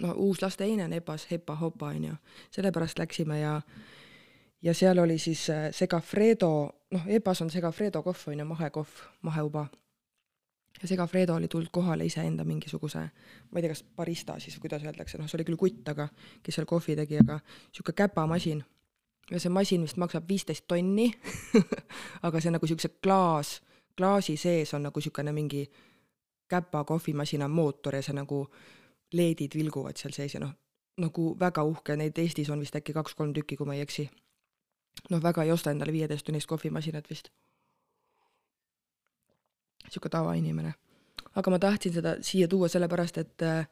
[0.00, 2.14] no uus lasteheine on EPA-s, Hepa-Hopa on ju,
[2.50, 3.58] sellepärast läksime ja
[4.64, 6.50] ja seal oli siis äh, Segafredo,
[6.90, 9.66] noh, EPA-s on Segafredo kohv on ju, mahekohv, maheuba
[10.82, 12.98] ja Segafredo oli tulnud kohale iseenda mingisuguse,
[13.50, 16.08] ma ei tea, kas barista siis, kuidas öeldakse, noh, see oli küll kutt, aga
[16.42, 18.64] kes seal kohvi tegi, aga niisugune käpamasin.
[19.30, 21.12] ja see masin vist maksab viisteist tonni
[22.26, 23.60] aga see nagu niisuguse klaas,
[23.96, 25.64] klaasi sees on nagu niisugune mingi
[26.48, 28.46] käpa kohvimasina mootor ja see nagu
[29.12, 30.52] LED-id vilguvad seal sees ja noh,
[30.98, 34.08] nagu väga uhke, neid Eestis on vist äkki kaks-kolm tükki, kui ma ei eksi.
[35.10, 37.30] Noh, väga ei osta endale viieteisttunnist kohvimasinat vist
[39.84, 40.74] niisugune tavainimene.
[41.34, 43.66] aga ma tahtsin seda siia tuua sellepärast, et äh,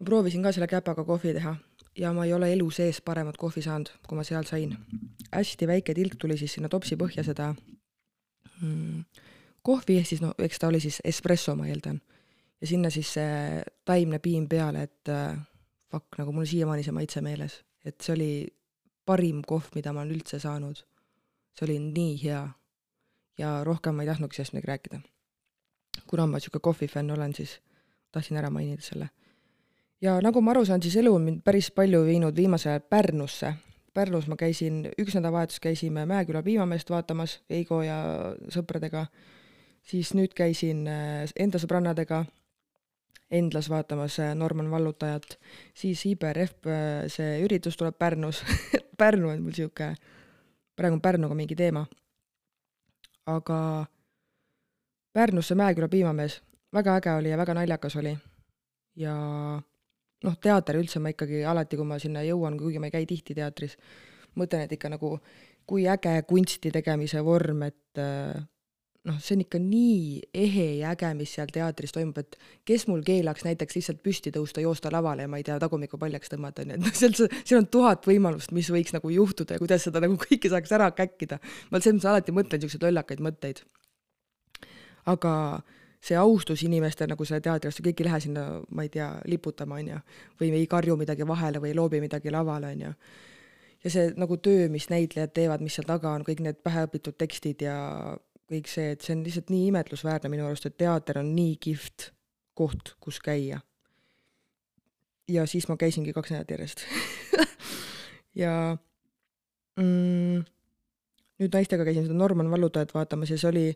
[0.00, 1.56] ma proovisin ka selle käpaga kohvi teha
[1.96, 4.76] ja ma ei ole elu sees paremat kohvi saanud, kui ma seal sain.
[5.32, 7.54] hästi väike tilk tuli siis sinna topsi põhja seda
[8.60, 9.04] mm,
[9.62, 12.00] kohvi, ehk siis no eks ta oli siis espresso, ma eeldan.
[12.60, 15.38] ja sinna siis see taimne piim peale, et äh,
[15.90, 18.30] fuck, nagu mul siiamaani see maitse meeles, et see oli
[19.06, 20.84] parim kohv, mida ma olen üldse saanud.
[21.56, 22.46] see oli nii hea.
[23.38, 25.00] ja rohkem ma ei tahtnudki sellest midagi rääkida
[26.06, 27.60] kuna ma niisugune kohvifänn olen, siis
[28.12, 29.08] tahtsin ära mainida selle.
[30.00, 33.54] ja nagu ma aru saan, siis elu on mind päris palju viinud viimasel ajal Pärnusse.
[33.94, 37.96] Pärnus ma käisin, üks nädalavahetus käisime Mäeküla piimameest vaatamas Eigo ja
[38.52, 39.06] sõpradega,
[39.82, 42.26] siis nüüd käisin äh, enda sõbrannadega
[43.30, 45.38] Endlas vaatamas äh, Norman Vallutajat,
[45.74, 48.44] siis IBRF, äh, see üritus tuleb Pärnus
[49.00, 49.96] Pärnu on mul niisugune,
[50.76, 51.86] praegu on Pärnuga mingi teema.
[53.26, 53.86] aga
[55.12, 58.16] Pärnusse Mäeküla piimamees, väga äge oli ja väga naljakas oli.
[58.96, 59.14] ja
[60.24, 63.34] noh, teater üldse ma ikkagi alati, kui ma sinna jõuan, kuigi ma ei käi tihti
[63.34, 63.76] teatris,
[64.36, 65.16] mõtlen, et ikka nagu
[65.66, 68.38] kui äge kunsti tegemise vorm, et äh,
[69.06, 70.00] noh, see on ikka nii
[70.34, 72.36] ehe ja äge, mis seal teatris toimub, et
[72.68, 76.32] kes mul keelaks näiteks lihtsalt püsti tõusta, joosta lavale ja ma ei tea, tagumikku paljaks
[76.32, 79.86] tõmmata, onju, et noh, seal, seal on tuhat võimalust, mis võiks nagu juhtuda ja kuidas
[79.86, 81.38] seda nagu kõike saaks ära käkkida.
[81.70, 83.62] ma selles mõttes alati mõtlen niisuguseid lollakaid mõtteid.
[85.06, 85.32] aga
[86.02, 89.80] see austus inimeste nagu selle teatri vastu, kõik ei lähe sinna, ma ei tea, liputama,
[89.80, 90.02] on ju,
[90.40, 92.92] või ei karju midagi vahele või ei loobi midagi lavale, on ju.
[93.84, 97.62] ja see nagu töö, mis näitlejad teevad, mis seal taga on, kõik need päheõpitud tekstid
[97.66, 97.76] ja
[98.50, 102.10] kõik see, et see on lihtsalt nii imetlusväärne minu arust, et teater on nii kihvt
[102.56, 103.60] koht, kus käia.
[105.28, 106.84] ja siis ma käisingi kaks nädalat järjest
[108.42, 108.76] ja
[109.76, 110.44] mm,
[111.42, 113.66] nüüd naistega käisin seda Norman Vallutajat vaatamas ja see oli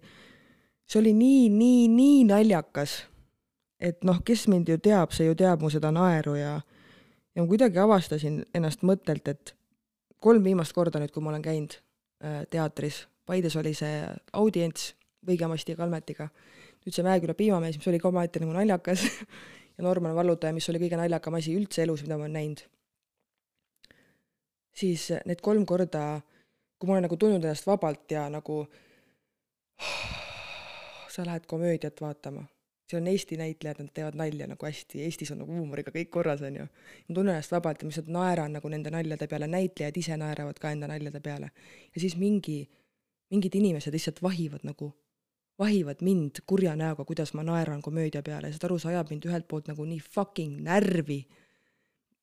[0.91, 3.05] see oli nii, nii, nii naljakas,
[3.81, 6.59] et noh, kes mind ju teab, see ju teab mu seda naeru ja
[7.35, 9.55] ja ma kuidagi avastasin ennast mõttelt, et
[10.19, 14.03] kolm viimast korda nüüd, kui ma olen käinud äh, teatris, Paides oli see
[14.35, 14.95] audients
[15.27, 16.31] Võigemasti ja Kalmetiga,
[16.83, 19.05] nüüd see Mäeküla piimamees, mis oli ka omaette nagu naljakas
[19.77, 22.63] ja Norman Vallutaja, mis oli kõige naljakam asi üldse elus, mida ma olen näinud.
[24.81, 26.23] siis need kolm korda,
[26.79, 28.63] kui ma olen nagu tundnud ennast vabalt ja nagu
[31.15, 32.47] sa lähed komöödiat vaatama.
[32.91, 36.41] seal on Eesti näitlejad, nad teevad nalja nagu hästi, Eestis on nagu huumoriga kõik korras,
[36.43, 36.67] on ju.
[37.09, 40.59] ma tunnen ennast vabalt ja ma lihtsalt naeran nagu nende naljade peale, näitlejad ise naeravad
[40.59, 41.53] ka enda naljade peale.
[41.95, 42.63] ja siis mingi,
[43.31, 44.93] mingid inimesed lihtsalt vahivad nagu,
[45.59, 49.29] vahivad mind kurja näoga, kuidas ma naeran komöödia peale ja saad aru, see ajab mind
[49.29, 51.21] ühelt poolt nagu nii fucking närvi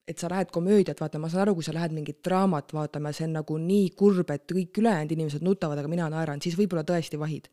[0.07, 3.17] et sa lähed komöödiat vaatama, ma saan aru, kui sa lähed mingit draamat vaatama ja
[3.19, 6.85] see on nagu nii kurb, et kõik ülejäänud inimesed nutavad, aga mina naeran, siis võib-olla
[6.87, 7.49] tõesti vahid.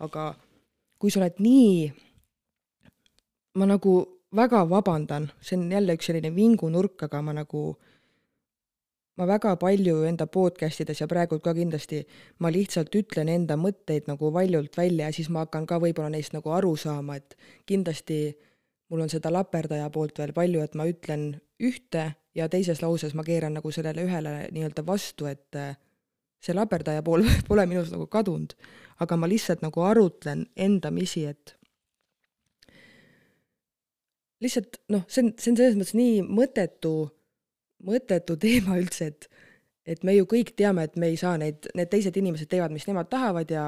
[0.00, 0.34] aga
[0.98, 1.92] kui sa oled nii,
[3.60, 3.92] ma nagu
[4.34, 7.76] väga vabandan, see on jälle üks selline vingunurk, aga ma nagu,
[9.16, 12.02] ma väga palju enda podcast ides ja praegu ka kindlasti,
[12.42, 16.34] ma lihtsalt ütlen enda mõtteid nagu valjult välja ja siis ma hakkan ka võib-olla neist
[16.34, 18.34] nagu aru saama, et kindlasti
[18.90, 23.24] mul on seda laperdaja poolt veel palju, et ma ütlen ühte ja teises lauses ma
[23.26, 25.58] keeran nagu sellele ühele nii-öelda vastu, et
[26.44, 28.54] see laperdaja pool pole minus nagu kadunud.
[29.02, 31.54] Aga ma lihtsalt nagu arutlen endamisi, et
[34.44, 36.94] lihtsalt noh, see on, see on selles mõttes nii mõttetu,
[37.84, 39.28] mõttetu teema üldse, et
[39.84, 42.86] et me ju kõik teame, et me ei saa neid, need teised inimesed teevad, mis
[42.88, 43.64] nemad tahavad ja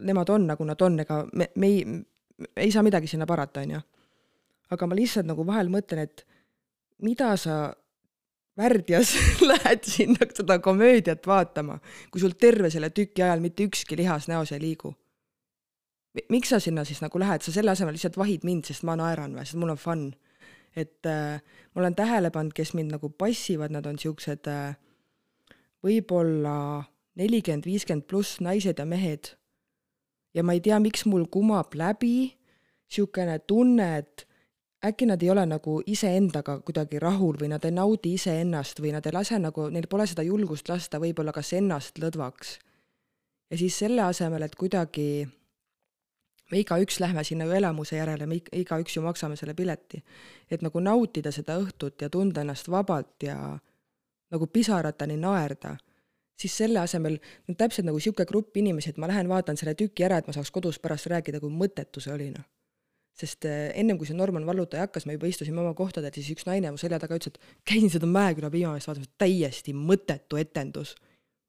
[0.00, 1.82] nemad on, nagu nad on, ega me, me ei,
[2.56, 3.80] ei saa midagi sinna parata, on ju.
[4.72, 6.24] aga ma lihtsalt nagu vahel mõtlen, et
[7.04, 7.58] mida sa
[8.58, 9.12] värdjas
[9.50, 11.78] lähed sinna seda komöödiat vaatama,
[12.10, 14.94] kui sul terve selle tüki ajal mitte ükski lihas näos ei liigu?
[16.32, 19.36] miks sa sinna siis nagu lähed, sa selle asemel lihtsalt vahid mind, sest ma naeran
[19.36, 20.08] või, sest mul on fun.
[20.78, 21.40] Et äh,
[21.74, 24.78] ma olen tähele pannud, kes mind nagu passivad, nad on siuksed äh,
[25.84, 26.84] võib-olla
[27.18, 29.34] nelikümmend, viiskümmend pluss naised ja mehed.
[30.34, 32.34] ja ma ei tea, miks mul kumab läbi
[32.88, 34.24] niisugune tunne, et
[34.84, 39.06] äkki nad ei ole nagu iseendaga kuidagi rahul või nad ei naudi iseennast või nad
[39.06, 42.58] ei lase nagu, neil pole seda julgust lasta võib-olla kas ennast lõdvaks.
[43.50, 45.26] ja siis selle asemel, et kuidagi
[46.50, 50.02] me igaüks lähme sinna ju elamuse järele, me igaüks ju maksame selle pileti,
[50.50, 53.36] et nagu nautida seda õhtut ja tunda ennast vabalt ja
[54.32, 55.76] nagu pisarateni naerda,
[56.38, 57.18] siis selle asemel
[57.48, 60.36] no täpselt nagu niisugune grupp inimesi, et ma lähen vaatan selle tüki ära, et ma
[60.36, 62.46] saaks kodus pärast rääkida, kui mõttetu see oli, noh
[63.18, 66.46] sest äh, ennem kui see Norman Vallutaja hakkas, me juba istusime oma kohtadel, siis üks
[66.46, 70.94] naine mu selja taga ütles, et käisin seda Mäeküla piimameest vaatamas, täiesti mõttetu etendus.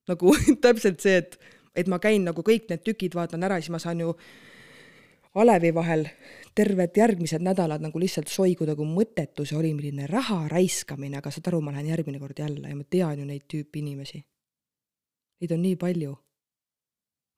[0.09, 0.33] nagu
[0.65, 1.37] täpselt see, et,
[1.77, 4.15] et ma käin nagu kõik need tükid vaatan ära, siis ma saan ju
[5.35, 6.07] alevi vahel
[6.55, 11.51] terved järgmised nädalad nagu lihtsalt soiguda, kui mõttetu see oli, milline raha raiskamine, aga saad
[11.51, 14.23] aru, ma lähen järgmine kord jälle ja ma tean ju neid tüüpi inimesi.
[15.39, 16.15] Neid on nii palju.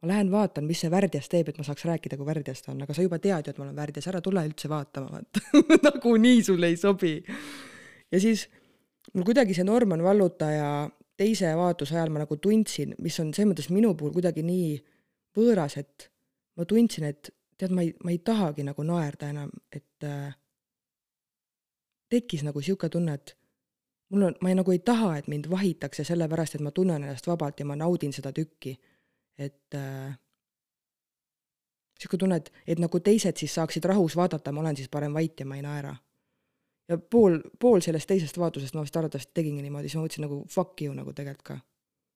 [0.01, 2.79] Ma lähen vaatan, mis see värdjas teeb, et ma saaks rääkida, kui värdjas ta on,
[2.81, 5.43] aga sa juba tead ju, et ma olen värdjas, ära tule üldse vaatama, vaata.
[5.85, 7.19] Nagunii sulle ei sobi.
[8.11, 8.47] ja siis
[9.13, 10.89] mul kuidagi see Norman Vallutaja
[11.21, 14.73] teise vaatuse ajal ma nagu tundsin, mis on selles mõttes minu puhul kuidagi nii
[15.37, 16.09] võõras, et
[16.57, 17.29] ma tundsin, et
[17.61, 20.33] tead, ma ei, ma ei tahagi nagu naerda enam, et äh,
[22.09, 23.35] tekkis nagu sihuke tunne, et
[24.11, 27.29] mul on, ma ei, nagu ei taha, et mind vahitakse sellepärast, et ma tunnen ennast
[27.29, 28.77] vabalt ja ma naudin seda tükki.
[29.37, 30.17] et äh,
[31.99, 35.39] sihuke tunne, et, et nagu teised siis saaksid rahus vaadata, ma olen siis parem vait
[35.39, 35.95] ja ma ei naera.
[36.89, 40.41] ja pool, pool sellest teisest vaatusest ma vist arvatavasti tegingi niimoodi, siis ma mõtlesin nagu
[40.49, 41.59] fuck you nagu tegelikult ka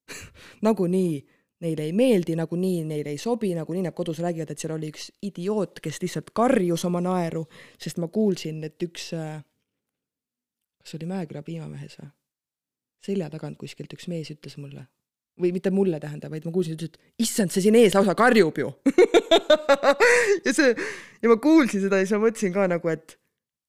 [0.67, 1.21] nagunii
[1.65, 5.09] neile ei meeldi, nagunii neile ei sobi, nagunii nad kodus räägivad, et seal oli üks
[5.25, 7.45] idioot, kes lihtsalt karjus oma naeru,
[7.81, 9.39] sest ma kuulsin, et üks äh,
[10.85, 12.11] kas oli Mäeküla piimamehes või?
[13.05, 14.87] selja tagant kuskilt üks mees ütles mulle,
[15.41, 18.57] või mitte mulle, tähendab, vaid ma kuulsin, ütles, et issand, see siin ees lausa karjub
[18.57, 18.71] ju
[20.45, 20.71] ja see,
[21.21, 23.17] ja ma kuulsin seda ja siis ma mõtlesin ka nagu, et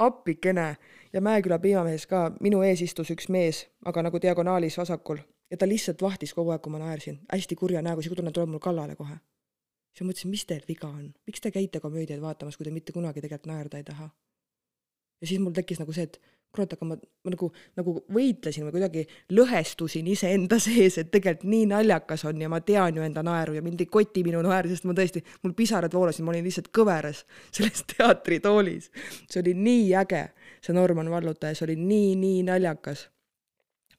[0.01, 0.68] appikene
[1.12, 5.20] ja Mäeküla piimamehes ka minu ees istus üks mees, aga nagu diagonaalis vasakul
[5.51, 8.55] ja ta lihtsalt vahtis kogu aeg, kui ma naersin, hästi kurja näoga, sihuke tunne tuleb
[8.55, 9.18] mul kallale kohe.
[9.92, 12.92] siis ma mõtlesin, mis teil viga on, miks te käite komöödiaid vaatamas, kui te mitte
[12.92, 14.11] kunagi tegelikult naerda ei taha?
[15.20, 16.20] ja siis mul tekkis nagu see, et
[16.57, 19.05] kurat, aga ma, ma nagu, nagu võitlesin või kuidagi
[19.36, 23.64] lõhestusin iseenda sees, et tegelikult nii naljakas on ja ma tean ju enda naeru ja
[23.64, 27.24] mind ei koti minu naer, sest ma tõesti, mul pisarad voolasid, ma olin lihtsalt kõveras
[27.57, 28.90] selles teatritoolis.
[29.30, 30.24] see oli nii äge,
[30.64, 33.09] see Norman Vallutaja, see oli nii, nii naljakas.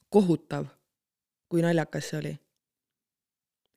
[0.09, 0.69] kohutav,
[1.49, 2.33] kui naljakas see oli.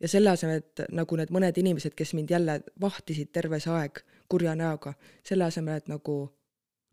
[0.00, 4.00] ja selle asemel, et nagu need mõned inimesed, kes mind jälle vahtisid terve see aeg
[4.28, 4.94] kurja näoga,
[5.26, 6.16] selle asemel, et nagu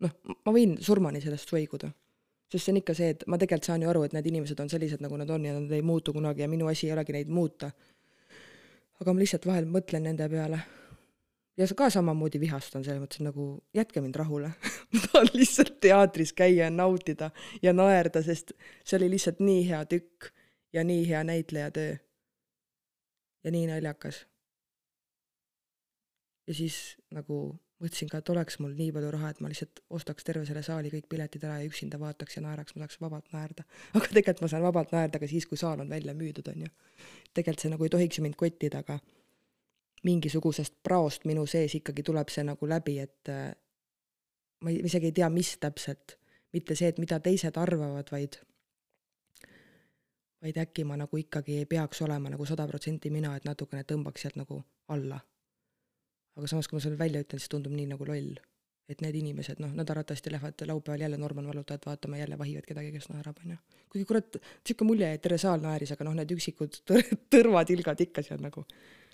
[0.03, 0.15] noh,
[0.45, 1.91] ma võin surmani sellest suiguda.
[2.51, 4.69] sest see on ikka see, et ma tegelikult saan ju aru, et need inimesed on
[4.71, 7.31] sellised, nagu nad on ja nad ei muutu kunagi ja minu asi ei olegi neid
[7.31, 7.71] muuta.
[9.01, 10.59] aga ma lihtsalt vahel mõtlen nende peale.
[11.57, 14.51] ja ka samamoodi vihastan selles mõttes nagu jätke mind rahule
[14.91, 18.53] ma tahan lihtsalt teatris käia ja nautida ja naerda, sest
[18.83, 20.31] see oli lihtsalt nii hea tükk
[20.73, 21.95] ja nii hea näitlejatöö.
[23.43, 24.27] ja nii naljakas.
[26.47, 30.25] ja siis nagu mõtlesin ka, et oleks mul nii palju raha, et ma lihtsalt ostaks
[30.25, 33.65] terve selle saali kõik piletid ära ja üksinda vaataks ja naeraks, ma saaks vabalt naerda.
[33.97, 36.73] aga tegelikult ma saan vabalt naerda ka siis, kui saal on välja müüdud, on ju.
[37.33, 38.99] tegelikult see nagu ei tohiks ju mind kottida, aga
[40.07, 43.51] mingisugusest praost minu sees ikkagi tuleb see nagu läbi, et äh,
[44.63, 46.17] ma isegi ei tea, mis täpselt,
[46.53, 48.39] mitte see, et mida teised arvavad, vaid
[50.41, 54.21] vaid äkki ma nagu ikkagi ei peaks olema nagu sada protsenti mina, et natukene tõmbaks
[54.21, 54.61] sealt nagu
[54.93, 55.19] alla
[56.37, 58.37] aga samas, kui ma selle välja ütlen, siis tundub nii nagu loll.
[58.87, 62.93] et need inimesed, noh, nad arvatavasti lähevad laupäeval jälle Norman Valutajat vaatama, jälle vahivad kedagi,
[62.93, 63.57] kes naerab, on ju.
[63.91, 68.23] kuigi kurat, niisugune mulje, et terve saal naeris, aga noh, need üksikud tõ-, tõrvatilgad ikka
[68.23, 68.63] seal nagu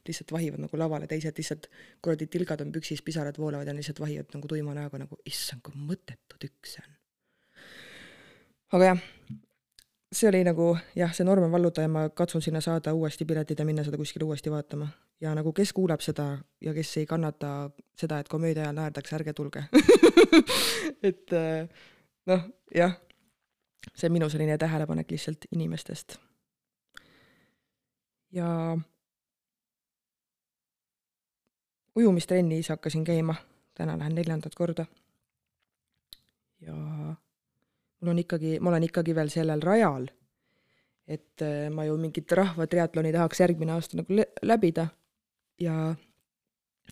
[0.06, 1.66] lihtsalt vahivad nagu lavale, teised lihtsalt
[2.06, 5.74] kuradi tilgad on püksis, pisarad voolavad ja lihtsalt vahivad nagu tuima näoga nagu issand, kui
[5.90, 6.94] mõttetu tükk see on.
[8.78, 9.04] aga jah,
[10.14, 13.84] see oli nagu jah, see Norman Vallutaja, ma katsun sinna saada uuesti piletid ja minna
[13.84, 14.88] seda kuskil uuesti vaatama
[15.22, 19.34] ja nagu kes kuuleb seda ja kes ei kannata seda, et komöödia ajal naerdakse, ärge
[19.34, 19.66] tulge
[21.10, 21.68] et äh,
[22.30, 22.46] noh,
[22.76, 22.96] jah,
[23.94, 26.18] see on minu selline tähelepanek lihtsalt inimestest.
[28.32, 28.78] ja
[31.96, 33.36] ujumistrennis hakkasin käima,
[33.74, 34.86] täna lähen neljandat korda.
[36.62, 36.76] ja
[38.04, 40.10] mul on ikkagi, ma olen ikkagi veel sellel rajal,
[41.08, 44.88] et äh, ma ju mingit rahvatriatloni tahaks järgmine aasta nagu läbida
[45.60, 45.94] ja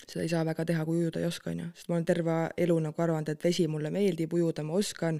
[0.08, 2.38] seda ei saa väga teha, kui ujuda ei oska, on ju, sest ma olen terve
[2.66, 5.20] elu nagu arvanud, et vesi mulle meeldib, ujuda ma oskan,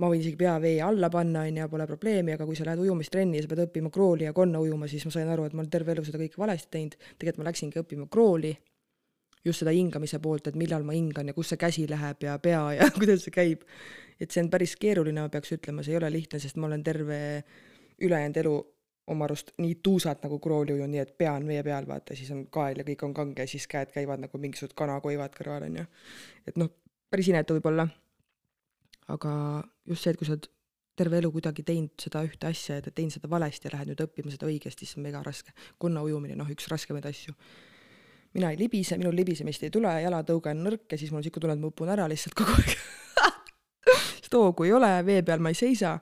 [0.00, 2.82] ma võin isegi pea vee alla panna, on ju, pole probleemi, aga kui sa lähed
[2.84, 5.64] ujumistrenni ja sa pead õppima krooli ja konna ujuma, siis ma sain aru, et ma
[5.64, 8.52] olen terve elu seda kõike valesti teinud, tegelikult ma läksingi õppima krooli,
[9.44, 12.64] just seda hingamise poolt, et millal ma hingan ja kus see käsi läheb ja pea
[12.76, 13.64] ja kuidas see käib.
[14.20, 16.84] et see on päris keeruline, ma peaks ütlema, see ei ole lihtne, sest ma olen
[16.84, 17.20] terve
[18.00, 18.54] ülejäänud elu
[19.10, 22.44] oma arust nii tuusad nagu krooliuju, nii et pea on vee peal, vaata, siis on
[22.52, 25.86] kael ja kõik on kange, siis käed käivad nagu mingisugused kanakoivad kõrval, on ju.
[26.46, 26.70] et noh,
[27.10, 27.88] päris inetu võib-olla.
[29.10, 29.32] aga
[29.88, 30.46] just see, et kui sa oled
[31.00, 34.32] terve elu kuidagi teinud seda ühte asja ja teinud seda valesti ja lähed nüüd õppima
[34.34, 35.54] seda õigesti, siis on mega raske.
[35.78, 37.34] konna ujumine, noh, üks raskemaid asju.
[38.34, 41.42] Mina ei libise, minul libisemist ei tule, jalatõuge on nõrk ja siis mul on siuke
[41.42, 42.76] tunne, et ma upun ära lihtsalt kogu aeg.
[44.20, 45.96] Sest hoogu ei ole, vee peal ma ei seisa.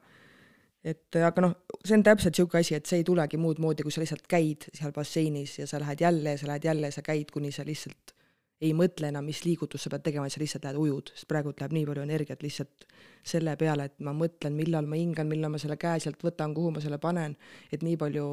[0.84, 3.94] Et aga noh, see on täpselt niisugune asi, et see ei tulegi muud moodi, kui
[3.94, 7.02] sa lihtsalt käid seal basseinis ja sa lähed jälle ja sa lähed jälle ja sa
[7.04, 8.14] käid, kuni sa lihtsalt
[8.60, 11.74] ei mõtle enam, mis liigutust sa pead tegema, sa lihtsalt lähed ujud, sest praegult läheb
[11.76, 12.86] nii palju energiat lihtsalt
[13.28, 16.72] selle peale, et ma mõtlen, millal ma hingan, millal ma selle käe sealt võtan, kuhu
[16.74, 17.36] ma selle panen,
[17.72, 18.26] et nii palju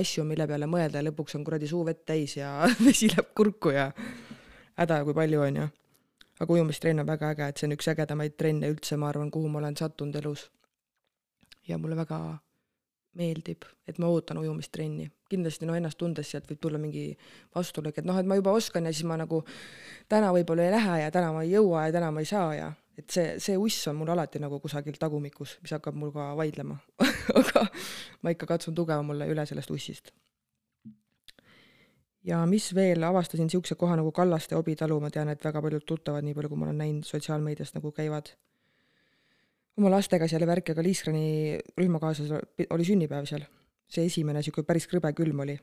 [0.00, 2.56] asju, mille peale mõelda ja lõpuks on kuradi suu vett täis ja
[2.86, 3.92] vesi läheb kurku ja
[4.80, 5.68] häda, kui palju on ju.
[6.38, 9.50] aga ujumistrenn on väga äge, et see on üks ägedamaid trenne üldse, ma arvan, kuhu
[9.50, 10.48] ma olen sattunud elus
[11.68, 12.18] ja mulle väga
[13.14, 15.10] meeldib, et ma ootan ujumistrenni.
[15.28, 17.10] kindlasti no ennast tundes sealt võib tulla mingi
[17.54, 19.42] vastulöök, et noh, et ma juba oskan ja siis ma nagu
[20.08, 22.70] täna võib-olla ei lähe ja täna ma ei jõua ja täna ma ei saa ja
[22.98, 26.78] et see, see uss on mul alati nagu kusagil tagumikus, mis hakkab mul ka vaidlema
[27.40, 27.66] aga
[28.22, 30.12] ma ikka katsun tugevam olla üle sellest ussist.
[32.24, 36.24] ja mis veel, avastasin niisuguse koha nagu Kallaste hobitalu, ma tean, et väga paljud tuttavad,
[36.24, 38.32] nii palju kui ma olen näinud sotsiaalmeedias, nagu käivad
[39.78, 43.46] oma lastega seal ja värki, aga Liiskrani rühmakaaslasel oli sünnipäev seal.
[43.88, 45.54] see esimene niisugune päris krõbe külm oli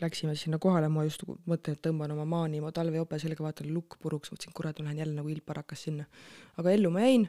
[0.00, 3.98] läksime sinna kohale, ma just mõtlen, et tõmban oma maani, ma talvejope selga, vaatan lukk
[4.02, 6.06] puruks, mõtlesin, kurat, ma lähen jälle nagu ilmparakas sinna.
[6.56, 7.28] aga ellu ma jäin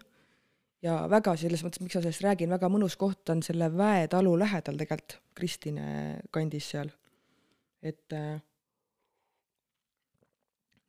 [0.84, 4.80] ja väga selles mõttes, miks ma sellest räägin, väga mõnus koht on selle Väetalu lähedal
[4.80, 6.92] tegelikult, Kristine kandis seal.
[7.84, 8.42] et äh,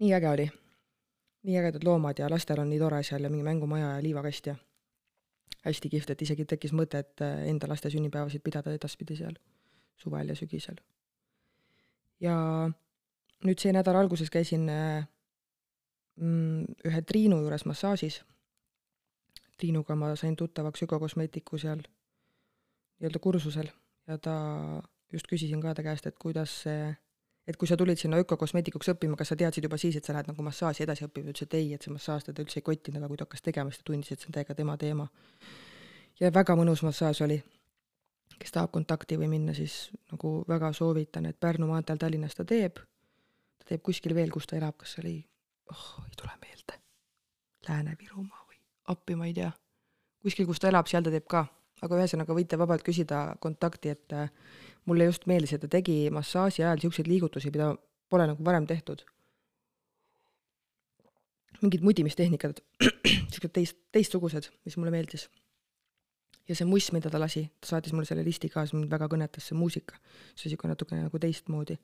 [0.01, 0.51] nii äge oli.
[1.45, 4.57] Nii ägedad loomad ja lastel on nii tore seal ja mingi mängumaja ja liivakast ja
[5.65, 9.37] hästi kihvt, et isegi tekkis mõte, et äh, enda laste sünnipäevasid pidada edaspidi seal
[10.01, 10.81] suvel ja sügisel
[12.23, 12.37] ja
[13.45, 18.23] nüüd see nädala alguses käisin mm, ühe Triinu juures massaažis.
[19.59, 21.85] Triinuga ma sain tuttavaks Ügo kosmeetiku seal
[22.99, 23.69] nii-öelda kursusel
[24.09, 24.35] ja ta,
[25.13, 26.91] just küsisin ka ta käest, et kuidas see,
[27.49, 30.31] et kui sa tulid sinna ökokosmeetikuks õppima, kas sa teadsid juba siis, et sa lähed
[30.31, 33.03] nagu massaaži edasi õppima, ta ütles, et ei, et see massaaž teda üldse ei kottinud,
[33.03, 35.09] aga kui ta hakkas tegema, siis ta tundis, et see on täiega tema teema.
[36.21, 37.43] ja väga mõnus massaaž oli.
[38.41, 42.81] Kes tahab kontakti või minna, siis nagu väga soovitan, et Pärnu maanteel Tallinnas ta teeb,
[43.61, 45.15] ta teeb kuskil veel, kus ta elab, kas see oli,
[45.71, 46.81] oh, ei tule meelde,
[47.69, 48.59] Lääne-Virumaa või
[48.91, 49.53] appi, ma ei tea,
[50.25, 51.45] kuskil, kus ta elab, seal ta teeb ka,
[51.85, 54.17] aga ühesõnaga võite vabalt küsida kontakti, et
[54.89, 57.73] mulle just meeldis, et ta tegi massaaži ajal niisuguseid liigutusi, mida
[58.13, 59.05] pole nagu varem tehtud.
[61.63, 65.31] mingid mudimistehnikad, niisugused teist, teistsugused, mis mulle meeldis
[66.49, 69.49] ja see muss, mida ta lasi, ta saatis mulle selle listi kaasa, mind väga kõnetas
[69.49, 69.97] see muusika.
[70.35, 71.79] see niisugune natukene nagu teistmoodi.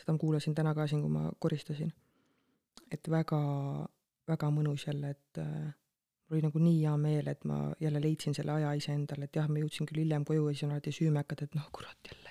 [0.00, 1.92] seda ma kuulasin täna ka siin, kui ma koristasin.
[2.90, 3.40] et väga,
[4.28, 5.74] väga mõnus jälle, et äh,
[6.28, 9.48] mul oli nagu nii hea meel, et ma jälle leidsin selle aja iseendale, et jah,
[9.48, 12.29] ma jõudsin küll hiljem koju ja siis on alati süümekad, et noh, kurat jälle,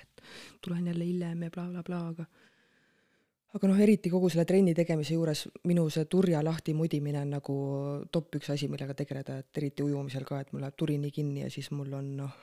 [0.62, 2.50] tulen jälle hiljem ja blablabla bla, bla, aga
[3.58, 7.56] aga noh, eriti kogu selle trenni tegemise juures minu see turja lahti mudimine on nagu
[8.14, 11.46] top üks asi, millega tegeleda, et eriti ujumisel ka, et mul läheb turi nii kinni
[11.46, 12.36] ja siis mul on noh,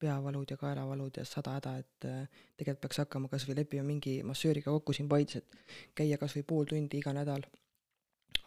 [0.00, 4.16] peavalud ja kaelavalud ja sada häda, et äh, tegelikult peaks hakkama kas või leppima mingi
[4.26, 7.44] massööriga kokku siin Paides, et käia kas või pool tundi iga nädal.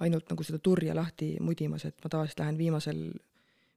[0.06, 3.00] Ainult nagu seda turja lahti mudimas, et ma tavaliselt lähen viimasel,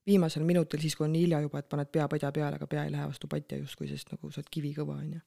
[0.06, 2.84] viimasel minutil, siis kui on nii hilja juba, et paned pea padja peale, aga pea
[2.86, 5.20] ei lähe vastu patja justkui, sest nagu sa oled kivikõva, on ju.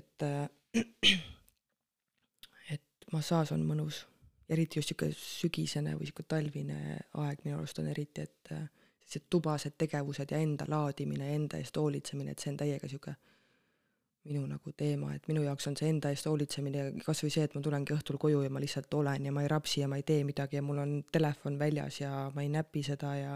[0.00, 0.48] et äh,
[2.74, 4.02] et massaaž on mõnus,
[4.48, 6.80] eriti just niisugune sügisene või niisugune talvine
[7.24, 8.68] aeg minu arust on eriti, et äh,
[9.04, 13.16] sellised tubased tegevused ja enda laadimine enda eest hoolitsemine, et see on täiega niisugune
[14.24, 17.54] minu nagu teema, et minu jaoks on see enda eest hoolitsemine kas või see, et
[17.56, 20.06] ma tulengi õhtul koju ja ma lihtsalt olen ja ma ei rapsi ja ma ei
[20.06, 23.34] tee midagi ja mul on telefon väljas ja ma ei näpi seda ja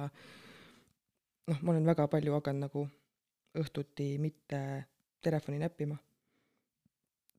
[1.49, 2.87] noh, ma olen väga palju hakanud nagu
[3.62, 4.62] õhtuti mitte
[5.22, 5.97] telefoni näppima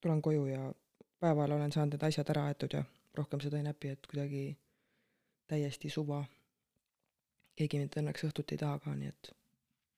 [0.03, 0.73] tulen koju ja
[1.19, 2.83] päeval olen saanud need asjad ära aetud ja
[3.15, 4.57] rohkem seda ei näpi, et kuidagi
[5.47, 6.23] täiesti suva.
[7.55, 9.29] keegi mind õnneks õhtuti ei taha ka, nii et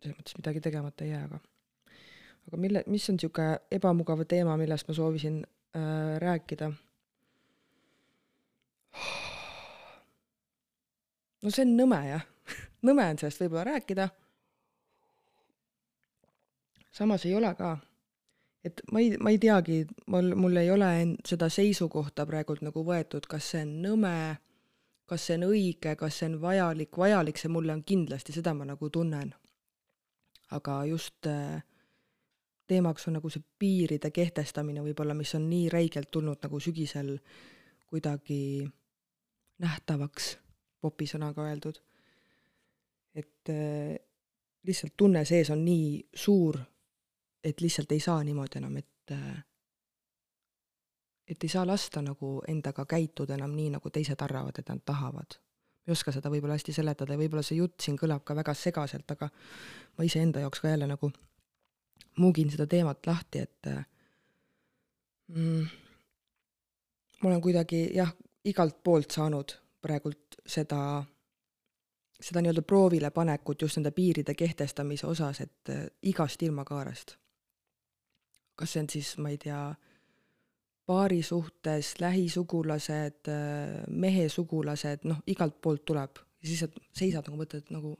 [0.04, 1.40] selles mõttes midagi tegemata ei jää, aga
[2.48, 5.42] aga mille, mis on niisugune ebamugav teema, millest ma soovisin
[5.76, 6.72] äh, rääkida?
[11.42, 12.24] no see on nõme jah
[12.88, 14.08] nõme on sellest võib-olla rääkida.
[16.96, 17.76] samas ei ole ka
[18.66, 20.90] et ma ei, ma ei teagi, mul, mul ei ole
[21.28, 24.16] seda seisukohta praegult nagu võetud, kas see on nõme,
[25.10, 28.66] kas see on õige, kas see on vajalik, vajalik see mulle on kindlasti, seda ma
[28.66, 29.34] nagu tunnen.
[30.56, 31.62] aga just äh,
[32.68, 37.18] teemaks on nagu see piiride kehtestamine võib-olla, mis on nii räigelt tulnud nagu sügisel
[37.86, 38.66] kuidagi
[39.62, 40.38] nähtavaks,
[40.82, 41.82] popisõnaga öeldud.
[43.16, 43.96] et äh,
[44.64, 46.60] lihtsalt tunne sees on nii suur
[47.46, 49.14] et lihtsalt ei saa niimoodi enam, et
[51.28, 55.38] et ei saa lasta nagu endaga käituda enam nii, nagu teised arvavad, et nad tahavad.
[55.88, 59.12] ei oska seda võib-olla hästi seletada ja võib-olla see jutt siin kõlab ka väga segaselt,
[59.12, 59.30] aga
[59.98, 61.12] ma iseenda jaoks ka jälle nagu
[62.20, 63.70] muugin seda teemat lahti, et
[65.28, 65.66] mm,
[67.22, 68.14] ma olen kuidagi jah,
[68.46, 71.04] igalt poolt saanud praegult seda,
[72.20, 77.18] seda nii-öelda proovile panekut just nende piiride kehtestamise osas, et äh, igast ilmakaarest
[78.56, 79.60] kas see on siis, ma ei tea,
[80.88, 83.32] paari suhtes, lähisugulased,
[83.90, 86.22] mehe sugulased, noh, igalt poolt tuleb.
[86.42, 87.96] Ja siis sa seisad nagu mõtled nagu,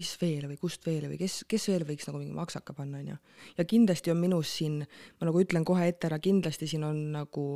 [0.00, 3.12] mis veel või kust veel või kes, kes veel võiks nagu mingi maksaka panna, on
[3.12, 3.16] ju.
[3.58, 4.80] ja kindlasti on minus siin,
[5.20, 7.46] ma nagu ütlen kohe ette ära, kindlasti siin on nagu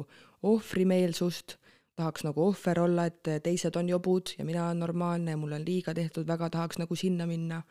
[0.45, 1.57] ohvrimeelsust,
[1.97, 5.67] tahaks nagu ohver olla, et teised on jobud ja mina olen normaalne ja mulle on
[5.67, 7.63] liiga tehtud, väga tahaks nagu sinna minna.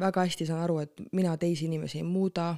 [0.00, 2.56] väga hästi saan aru, et mina teisi inimesi ei muuda.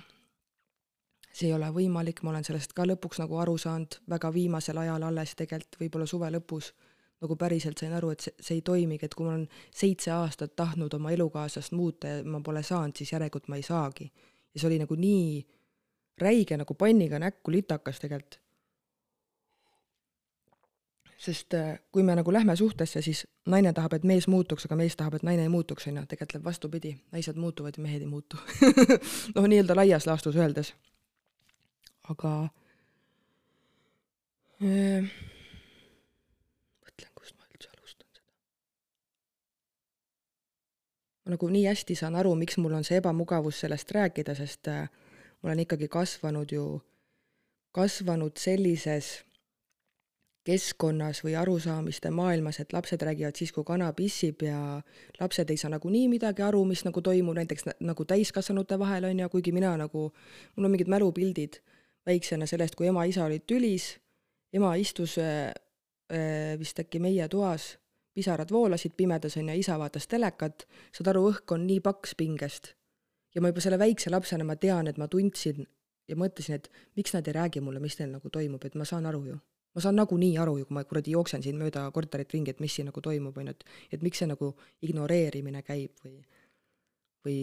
[1.33, 5.03] see ei ole võimalik, ma olen sellest ka lõpuks nagu aru saanud, väga viimasel ajal
[5.03, 6.75] alles tegelikult, võib-olla suve lõpus,
[7.23, 10.57] nagu päriselt sain aru, et see, see ei toimigi, et kui ma olen seitse aastat
[10.59, 14.13] tahtnud oma elukaaslast muuta ja ma pole saanud, siis järelikult ma ei saagi.
[14.55, 15.47] ja see oli nagu nii
[16.21, 18.43] räige nagu panniga näkku litakas tegelikult
[21.23, 24.97] sest äh, kui me nagu lähme suhtesse, siis naine tahab, et mees muutuks, aga mees
[24.99, 28.11] tahab, et naine ei muutuks, on ju, tegelikult läheb vastupidi, naised muutuvad ja mehed ei
[28.11, 28.41] muutu
[29.37, 30.73] noh, nii-öelda laias laastus öeldes.
[32.11, 32.33] aga
[34.67, 35.13] äh,
[36.83, 38.27] mõtlen, kust ma üldse alustan seda.
[41.25, 44.89] Ma nagu nii hästi saan aru, miks mul on see ebamugavus sellest rääkida, sest äh,
[45.43, 46.65] ma olen ikkagi kasvanud ju,
[47.73, 49.23] kasvanud sellises
[50.47, 54.81] keskkonnas või arusaamiste maailmas, et lapsed räägivad siis, kui kana pissib ja
[55.21, 59.29] lapsed ei saa nagunii midagi aru, mis nagu toimub näiteks nagu täiskasvanute vahel, on ju,
[59.31, 60.09] kuigi mina nagu,
[60.57, 61.61] mul on mingid mälupildid
[62.07, 63.93] väiksena sellest, kui ema-isa olid tülis,
[64.53, 65.53] ema istus äh,
[66.11, 67.77] äh, vist äkki meie toas,
[68.15, 72.75] pisarad voolasid pimedas, on ju, isa vaatas telekat, saad aru, õhk on nii paks pingest.
[73.35, 75.65] ja ma juba selle väikse lapsena, ma tean, et ma tundsin
[76.09, 79.07] ja mõtlesin, et miks nad ei räägi mulle, mis neil nagu toimub, et ma saan
[79.07, 79.39] aru ju
[79.75, 82.75] ma saan nagunii aru ju, kui ma kuradi jooksen siin mööda korterit ringi, et mis
[82.77, 84.53] siin nagu toimub, on ju, et et miks see nagu
[84.85, 86.19] ignoreerimine käib või
[87.25, 87.39] või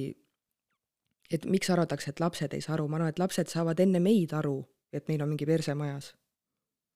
[1.32, 4.34] et miks arvatakse, et lapsed ei saa aru, ma arvan, et lapsed saavad enne meid
[4.34, 4.60] aru,
[4.94, 6.14] et meil on mingi perse majas.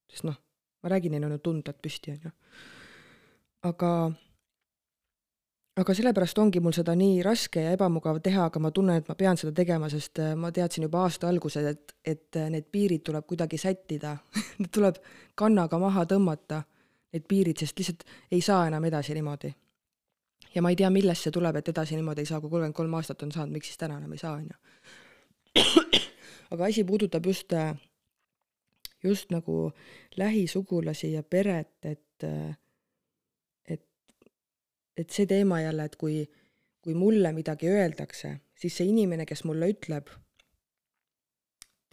[0.10, 0.38] sest noh,
[0.84, 2.32] ma räägin, neil on ju tunded püsti, on ju.
[3.64, 4.12] Aga
[5.80, 9.16] aga sellepärast ongi mul seda nii raske ja ebamugav teha, aga ma tunnen, et ma
[9.18, 13.04] pean seda tegema, sest äh, ma teadsin juba aasta alguses, et, et äh, need piirid
[13.08, 14.18] tuleb kuidagi sättida
[14.60, 15.00] Need tuleb
[15.40, 16.62] kannaga maha tõmmata,
[17.14, 19.54] need piirid, sest lihtsalt ei saa enam edasi niimoodi.
[20.54, 22.94] ja ma ei tea, millest see tuleb, et edasi niimoodi ei saa, kui kolmkümmend kolm
[23.00, 25.64] aastat on saanud, miks siis täna enam ei saa, on ju.
[26.54, 27.74] aga asi puudutab just, äh,
[29.04, 29.72] just nagu
[30.22, 32.28] lähisugulasi ja peret, et
[34.98, 36.24] et see teema jälle, et kui,
[36.82, 40.10] kui mulle midagi öeldakse, siis see inimene, kes mulle ütleb,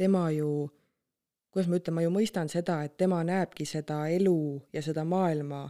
[0.01, 0.69] tema ju,
[1.51, 4.41] kuidas ma ütlen, ma ju mõistan seda, et tema näebki seda elu
[4.73, 5.67] ja seda maailma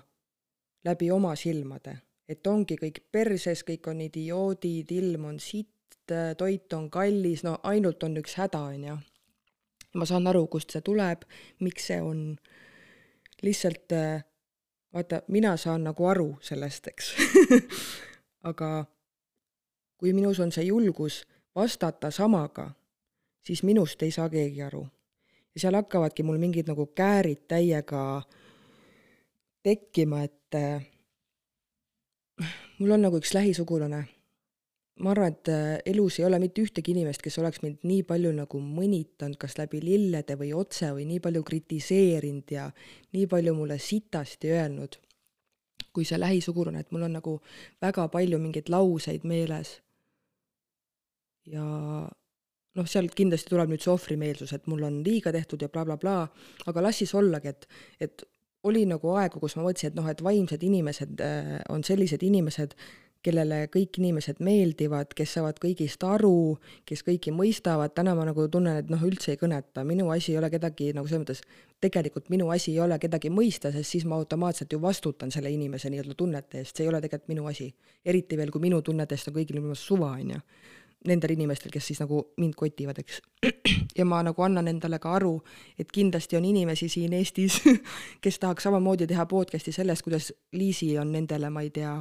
[0.85, 1.99] läbi oma silmade.
[2.31, 8.05] et ongi kõik perses, kõik on idioodid, ilm on sitt, toit on kallis, no ainult
[8.07, 8.97] on üks häda, on ju.
[9.95, 11.25] ma saan aru, kust see tuleb,
[11.59, 12.37] miks see on,
[13.43, 14.23] lihtsalt äh,
[14.95, 17.15] vaata, mina saan nagu aru sellest, eks
[18.51, 18.85] aga
[19.99, 21.23] kui minus on see julgus
[21.55, 22.71] vastata samaga,
[23.45, 24.87] siis minust ei saa keegi aru.
[25.55, 28.23] ja seal hakkavadki mul mingid nagu käärid täiega
[29.63, 30.87] tekkima, et äh,
[32.79, 34.05] mul on nagu üks lähisugulane
[35.01, 38.33] ma arvan, et äh, elus ei ole mitte ühtegi inimest, kes oleks mind nii palju
[38.37, 42.67] nagu mõnitanud, kas läbi lillede või otse või nii palju kritiseerinud ja
[43.17, 44.99] nii palju mulle sitasti öelnud,
[45.95, 47.39] kui see lähisugulane, et mul on nagu
[47.83, 49.79] väga palju mingeid lauseid meeles.
[51.51, 51.65] ja
[52.77, 56.29] noh, sealt kindlasti tuleb nüüd see ohvrimeelsus, et mul on liiga tehtud ja blablabla bla,
[56.29, 57.67] bla, aga las siis ollagi, et,
[58.01, 58.23] et
[58.69, 62.77] oli nagu aegu, kus ma mõtlesin, et noh, et vaimsed inimesed äh, on sellised inimesed,
[63.25, 66.57] kellele kõik inimesed meeldivad, kes saavad kõigist aru,
[66.89, 70.41] kes kõiki mõistavad, täna ma nagu tunnen, et noh, üldse ei kõneta, minu asi ei
[70.41, 71.43] ole kedagi nagu selles mõttes,
[71.81, 75.93] tegelikult minu asi ei ole kedagi mõista, sest siis ma automaatselt ju vastutan selle inimese
[75.93, 77.73] nii-öelda tunnete eest, see ei ole tegelikult minu asi.
[78.05, 80.45] eriti veel, kui minu tunnetest on kõigil minu meelest suva, on ju.
[81.09, 83.23] Nendel inimestel, kes siis nagu mind kotivad, eks.
[83.99, 85.39] ja ma nagu annan endale ka aru,
[85.81, 87.63] et kindlasti on inimesi siin Eestis,
[88.25, 91.95] kes tahaks samamoodi teha podcast'i sellest, kuidas Liisi on nendele, ma ei tea,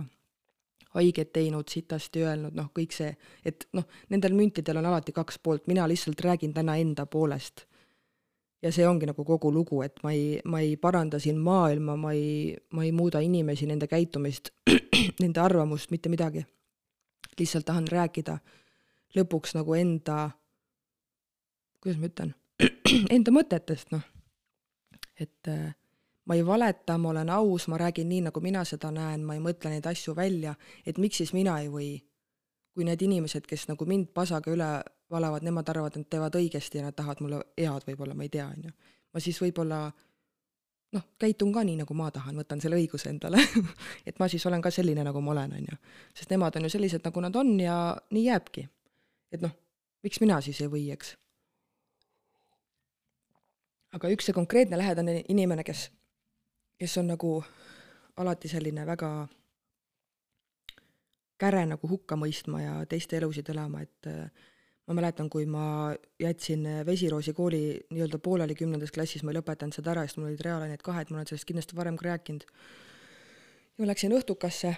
[0.96, 3.10] haiget teinud, sitasti öelnud, noh, kõik see,
[3.46, 7.66] et noh, nendel müntidel on alati kaks poolt, mina lihtsalt räägin täna enda poolest.
[8.62, 12.12] ja see ongi nagu kogu lugu, et ma ei, ma ei paranda siin maailma, ma
[12.12, 14.50] ei, ma ei muuda inimesi, nende käitumist,
[15.24, 16.46] nende arvamust, mitte midagi.
[17.40, 18.40] lihtsalt tahan rääkida
[19.16, 20.30] lõpuks nagu enda,
[21.82, 22.34] kuidas ma ütlen,
[23.16, 24.04] enda mõtetest, noh.
[25.20, 25.76] et äh,
[26.30, 29.42] ma ei valeta, ma olen aus, ma räägin nii, nagu mina seda näen, ma ei
[29.42, 30.54] mõtle neid asju välja,
[30.86, 31.98] et miks siis mina ei või.
[32.78, 34.68] kui need inimesed, kes nagu mind pasaga üle
[35.12, 38.30] valavad, nemad arvavad, et nad teevad õigesti ja nad tahavad mulle head võib-olla, ma ei
[38.30, 38.72] tea, on ju.
[39.14, 39.80] ma siis võib-olla
[40.96, 43.42] noh, käitun ka nii, nagu ma tahan, võtan selle õiguse endale
[44.08, 45.80] et ma siis olen ka selline, nagu ma olen, on ju.
[46.14, 47.80] sest nemad on ju sellised, nagu nad on ja
[48.12, 48.68] nii jääbki.
[49.34, 49.58] et noh,
[50.06, 51.18] miks mina siis ei või, eks
[53.98, 55.90] aga üks see konkreetne lähedane inimene, kes,
[56.80, 57.34] kes on nagu
[58.18, 59.10] alati selline väga
[61.40, 64.48] käre nagu hukka mõistma ja teiste elusid elama, et äh,
[64.88, 67.62] ma mäletan, kui ma jätsin Vesiroosi kooli
[67.94, 71.12] nii-öelda pooleli kümnendas klassis, ma ei lõpetanud seda ära, sest mul olid reaalained ka, et
[71.12, 72.48] ma olen sellest kindlasti varem ka rääkinud.
[73.78, 74.74] ja ma läksin õhtukasse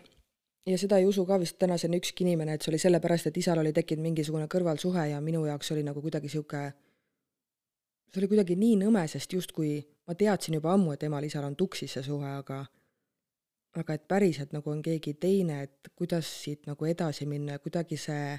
[0.66, 3.62] ja seda ei usu ka vist tänaseni ükski inimene, et see oli sellepärast, et isal
[3.64, 6.66] oli tekkinud mingisugune kõrvalsuhe ja minu jaoks oli nagu kuidagi sihuke,
[8.12, 9.80] see oli kuidagi nii nõme, sest justkui
[10.12, 12.66] ma teadsin juba ammu, et emal-isal on tuksis see suhe, aga
[13.80, 17.96] aga et päriselt nagu on keegi teine, et kuidas siit nagu edasi minna ja kuidagi
[17.96, 18.34] see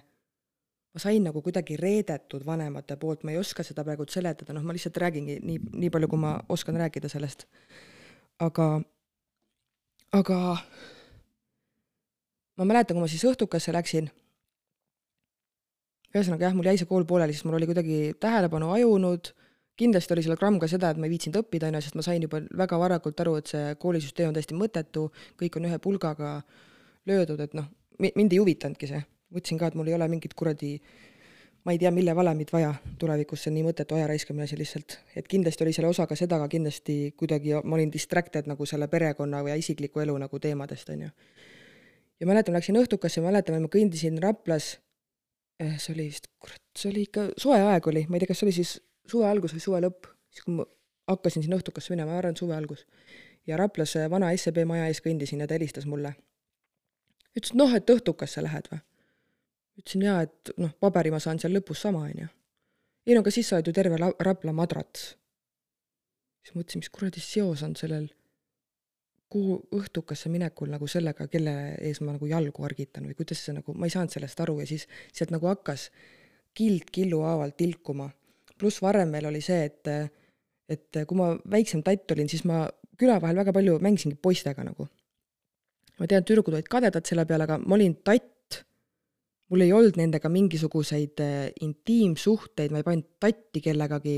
[0.93, 4.77] ma sain nagu kuidagi reedetud vanemate poolt, ma ei oska seda praegu seletada, noh, ma
[4.77, 7.47] lihtsalt räägingi nii, nii palju, kui ma oskan rääkida sellest.
[8.43, 8.67] aga,
[10.13, 10.39] aga
[12.61, 14.11] ma mäletan, kui ma siis õhtukasse läksin,
[16.13, 19.33] ühesõnaga jah, mul jäi see kool pooleli, sest mul oli kuidagi tähelepanu ajunud,
[19.79, 22.05] kindlasti oli seal gramm ka seda, et ma ei viitsinud õppida, on ju, sest ma
[22.05, 25.09] sain juba väga varakult aru, et see koolisüsteem on täiesti mõttetu,
[25.41, 26.35] kõik on ühe pulgaga
[27.09, 27.71] löödud, et noh,
[28.03, 29.03] mind ei huvitanudki see
[29.33, 30.77] mõtlesin ka, et mul ei ole mingit kuradi
[31.65, 34.99] ma ei tea, mille valemit vaja tulevikus, see on nii mõttetu aja raiskamine asi lihtsalt.
[35.17, 38.89] et kindlasti oli selle osa ka seda, aga kindlasti kuidagi ma olin distracted nagu selle
[38.89, 41.11] perekonna ja isikliku elu nagu teemadest, on ju.
[42.21, 44.79] ja mäletan, läksin õhtukasse, mäletan, ma kõndisin Raplas,
[45.61, 48.43] eh, see oli vist, kurat, see oli ikka, soe aeg oli, ma ei tea, kas
[48.43, 50.67] see oli siis suve algus või suve lõpp, siis kui ma
[51.11, 52.87] hakkasin sinna õhtukasse minema, ma arvan, et suve algus.
[53.47, 56.15] ja Raplas vana SEB maja ees kõndisin ja ta helistas mulle.
[57.37, 58.81] ütles, et noh, et õhtukasse lähed või
[59.81, 62.31] ütlesin jaa, et noh, paberi ma saan seal lõpus sama, on ju.
[63.07, 65.15] ei no aga siis sa oled ju terve la-, Rapla madrats.
[66.43, 68.09] siis mõtlesin, mis kuradi seos on sellel
[69.33, 73.73] kuhu õhtukasse minekul nagu sellega, kelle ees ma nagu jalgu argitan või kuidas see nagu,
[73.73, 75.89] ma ei saanud sellest aru ja siis sealt nagu hakkas
[76.53, 78.11] kild killu haaval tilkuma.
[78.63, 79.91] Pluss varem veel oli see, et,
[80.71, 82.65] et kui ma väiksem tatt olin, siis ma
[82.99, 84.89] küla vahel väga palju mängisingi poistega nagu.
[85.99, 88.63] ma tean, tüdrukud olid kadedad selle peale, aga ma olin tatt,
[89.53, 94.17] mul ei olnud nendega mingisuguseid äh, intiimsuhteid, ma ei pannud tatti kellegagi,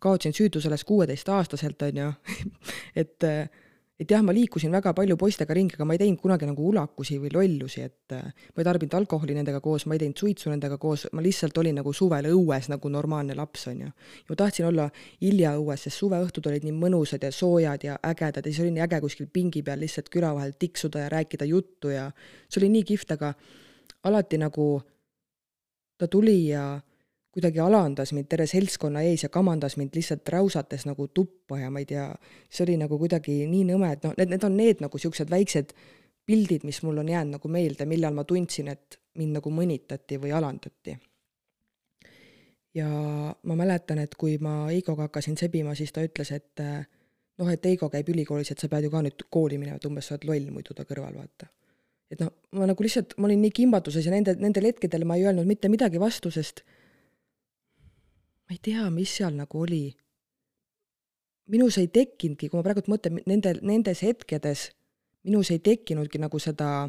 [0.00, 2.08] kaotasin süütu sellest kuueteistaastaselt, on ju
[3.02, 3.50] et äh,
[4.00, 7.18] et jah, ma liikusin väga palju poistega ringi, aga ma ei teinud kunagi nagu ulakusi
[7.20, 10.78] või lollusi, et äh, ma ei tarbinud alkoholi nendega koos, ma ei teinud suitsu nendega
[10.80, 13.90] koos, ma lihtsalt olin nagu suvel õues nagu normaalne laps, on ju.
[13.90, 14.88] ja ma tahtsin olla
[15.20, 19.02] hiljaõues, sest suveõhtud olid nii mõnusad ja soojad ja ägedad ja siis oli nii äge
[19.04, 22.08] kuskil pingi peal lihtsalt küla vahel tiksuda ja rääkida juttu ja
[22.48, 23.34] see oli nii kihvt, aga
[24.08, 24.70] alati nagu
[26.00, 26.80] ta tuli ja
[27.30, 31.82] kuidagi alandas mind terve seltskonna ees ja kamandas mind lihtsalt räusates nagu tuppa ja ma
[31.82, 32.08] ei tea,
[32.50, 35.74] see oli nagu kuidagi nii nõme, et noh, need, need on need nagu niisugused väiksed
[36.26, 40.34] pildid, mis mul on jäänud nagu meelde, millal ma tundsin, et mind nagu mõnitati või
[40.34, 40.96] alandati.
[42.74, 42.88] ja
[43.42, 47.88] ma mäletan, et kui ma Eigoga hakkasin sebima, siis ta ütles, et noh, et Eigo
[47.90, 50.52] käib ülikoolis, et sa pead ju ka nüüd kooli minema, et umbes sa oled loll
[50.54, 51.50] muidu ta kõrval, vaata
[52.10, 55.28] et noh, ma nagu lihtsalt, ma olin nii kimbatuses ja nende, nendel hetkedel ma ei
[55.28, 56.64] öelnud mitte midagi vastu, sest
[58.50, 59.94] ma ei tea, mis seal nagu oli.
[61.50, 64.68] minus ei tekkinudki, kui ma praegult mõtlen, nendel, nendes hetkedes
[65.26, 66.88] minus ei tekkinudki nagu seda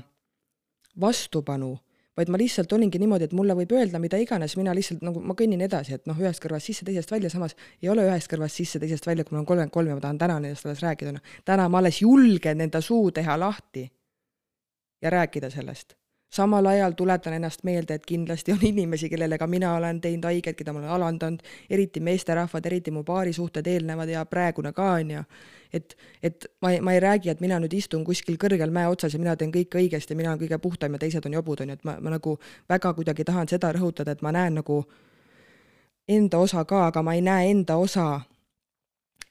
[1.02, 1.72] vastupanu,
[2.18, 5.38] vaid ma lihtsalt olingi niimoodi, et mulle võib öelda mida iganes, mina lihtsalt nagu, ma
[5.38, 8.82] kõnnin edasi, et noh, ühest kõrvast sisse, teisest välja, samas ei ole ühest kõrvast sisse,
[8.82, 11.40] teisest välja, kui mul on kolmkümmend kolm ja ma tahan täna nendest alles rääkida, noh.
[11.46, 13.86] täna ma alles julgen enda suu teha lahti
[15.02, 15.98] ja rääkida sellest.
[16.32, 20.56] Samal ajal tuletan ennast meelde, et kindlasti on inimesi, kellele ka mina olen teinud haiget,
[20.56, 25.24] keda ma olen alandanud, eriti meesterahvad, eriti mu paarisuhted eelnevad ja praegune ka, on ju.
[25.74, 29.14] et, et ma ei, ma ei räägi, et mina nüüd istun kuskil kõrgel mäe otsas
[29.14, 31.80] ja mina teen kõike õigesti, mina olen kõige puhtam ja teised on jobud, on ju,
[31.80, 32.38] et ma, ma nagu
[32.70, 34.84] väga kuidagi tahan seda rõhutada, et ma näen nagu
[36.08, 38.22] enda osa ka, aga ma ei näe enda osa,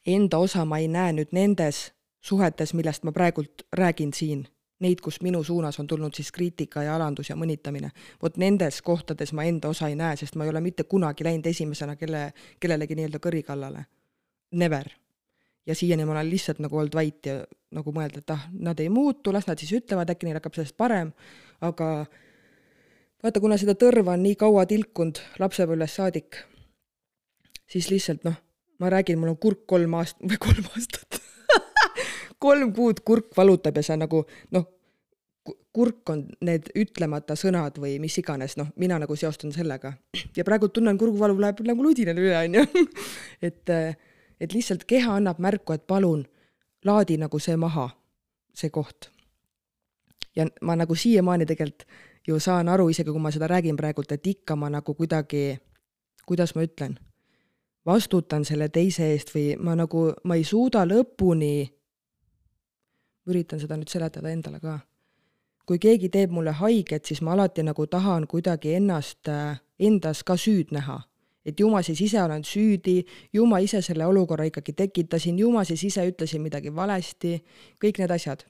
[0.05, 1.91] enda osa ma ei näe nüüd nendes
[2.21, 4.45] suhetes, millest ma praegult räägin siin
[4.81, 7.91] neid, kus minu suunas on tulnud siis kriitika ja alandus ja mõnitamine.
[8.21, 11.45] vot nendes kohtades ma enda osa ei näe, sest ma ei ole mitte kunagi läinud
[11.45, 13.85] esimesena kelle, kellelegi nii-öelda kõri kallale.
[14.51, 14.89] Never.
[15.65, 18.89] ja siiani ma olen lihtsalt nagu olnud vait ja nagu mõelda, et ah, nad ei
[18.89, 21.11] muutu, las nad siis ütlevad, äkki neil hakkab sellest parem,
[21.61, 21.89] aga
[23.23, 26.41] vaata, kuna seda tõrva on nii kaua tilkunud lapsepõlvest saadik,
[27.69, 28.41] siis lihtsalt noh,
[28.81, 31.00] ma räägin, mul on kurk kolm aast- või kolm aastat
[32.41, 34.65] kolm kuud kurk valutab ja sa nagu noh,
[35.73, 39.93] kurk on need ütlemata sõnad või mis iganes, noh, mina nagu seostan sellega.
[40.37, 42.65] ja praegu tunnen, kurguvalu läheb nagu ludinal üle, onju.
[43.47, 43.73] et,
[44.41, 46.25] et lihtsalt keha annab märku, et palun
[46.85, 47.89] laadi nagu see maha,
[48.53, 49.09] see koht.
[50.35, 51.87] ja ma nagu siiamaani tegelikult
[52.27, 55.57] ju saan aru, isegi kui ma seda räägin praegult, et ikka ma nagu kuidagi,
[56.27, 56.97] kuidas ma ütlen,
[57.85, 61.65] vastutan selle teise eest või ma nagu, ma ei suuda lõpuni,
[63.27, 64.79] üritan seda nüüd seletada endale ka.
[65.65, 69.29] kui keegi teeb mulle haiget, siis ma alati nagu tahan kuidagi ennast,
[69.79, 70.99] endas ka süüd näha
[71.45, 73.01] et ju ma siis ise olen süüdi,
[73.33, 77.39] ju ma ise selle olukorra ikkagi tekitasin, ju ma siis ise ütlesin midagi valesti,
[77.81, 78.45] kõik need asjad.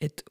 [0.00, 0.22] et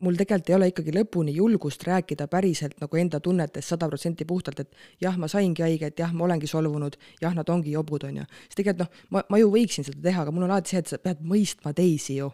[0.00, 4.60] mul tegelikult ei ole ikkagi lõpuni julgust rääkida päriselt nagu enda tunnetest sada protsenti puhtalt,
[4.60, 8.28] et jah, ma saingi haiget, jah, ma olengi solvunud, jah, nad ongi jobud, on ju.
[8.46, 10.92] sest tegelikult noh, ma, ma ju võiksin seda teha, aga mul on alati see, et
[10.92, 12.30] sa pead mõistma teisi ju.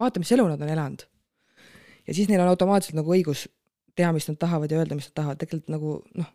[0.00, 1.04] vaata, mis elu nad on elanud.
[2.06, 3.48] ja siis neil on automaatselt nagu õigus
[3.94, 6.32] teha, mis nad tahavad ja öelda, mis nad tahavad, tegelikult nagu noh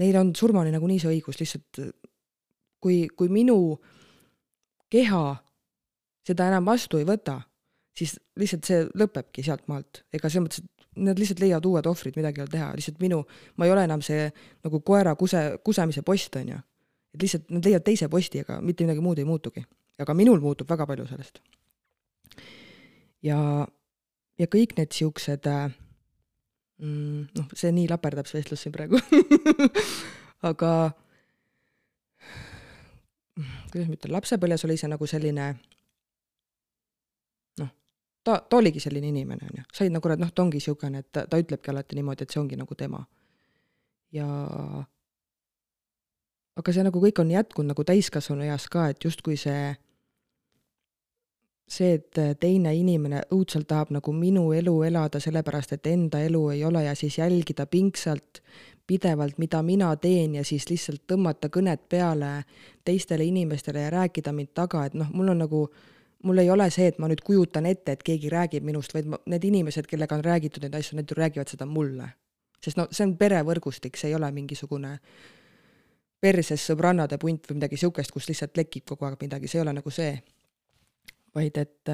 [0.00, 1.80] neil on surmani nagunii see õigus, lihtsalt
[2.80, 3.76] kui, kui minu
[4.92, 5.24] keha
[6.26, 7.40] seda enam vastu ei võta,
[7.96, 12.16] siis lihtsalt see lõpebki sealt maalt, ega selles mõttes, et nad lihtsalt leiavad uued ohvrid,
[12.18, 13.20] midagi ei ole teha, lihtsalt minu,
[13.58, 14.28] ma ei ole enam see
[14.64, 16.62] nagu koera kuse, kusemise post, on ju.
[17.14, 19.64] et lihtsalt nad leiavad teise posti, aga mitte midagi muud ei muutugi.
[20.00, 21.40] aga minul muutub väga palju sellest.
[23.22, 23.38] ja,
[24.38, 25.70] ja kõik need siuksed äh,
[26.80, 27.28] mm,.
[27.36, 29.00] noh, see nii laperdab, see vestlus siin praegu
[30.50, 30.72] aga
[33.70, 35.52] kuidas ma ütlen, lapsepõlves oli see nagu selline
[38.24, 41.10] ta, ta oligi selline inimene, on ju, said nagu, et noh, ta ongi niisugune, et
[41.12, 43.04] ta, ta ütlebki alati niimoodi, et see ongi nagu tema.
[44.12, 44.26] ja
[46.58, 49.70] aga see nagu kõik on jätkunud nagu täiskasvanu eas ka, et justkui see
[51.70, 56.64] see, et teine inimene õudselt tahab nagu minu elu elada, sellepärast et enda elu ei
[56.66, 58.42] ole ja siis jälgida pingsalt
[58.90, 62.40] pidevalt, mida mina teen ja siis lihtsalt tõmmata kõnet peale
[62.84, 65.60] teistele inimestele ja rääkida mind taga, et noh, mul on nagu,
[66.22, 69.18] mul ei ole see, et ma nüüd kujutan ette, et keegi räägib minust, vaid ma,
[69.32, 72.10] need inimesed, kellega on räägitud neid asju, need ju räägivad seda mulle.
[72.60, 74.98] sest no see on perevõrgustik, see ei ole mingisugune
[76.20, 79.72] perses sõbrannade punt või midagi niisugust, kus lihtsalt lekib kogu aeg midagi, see ei ole
[79.72, 80.12] nagu see
[81.34, 81.90] vaid et,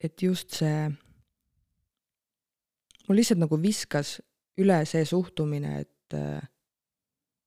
[0.00, 0.88] et just see,
[3.08, 4.18] mul lihtsalt nagu viskas
[4.58, 6.18] üle see suhtumine, et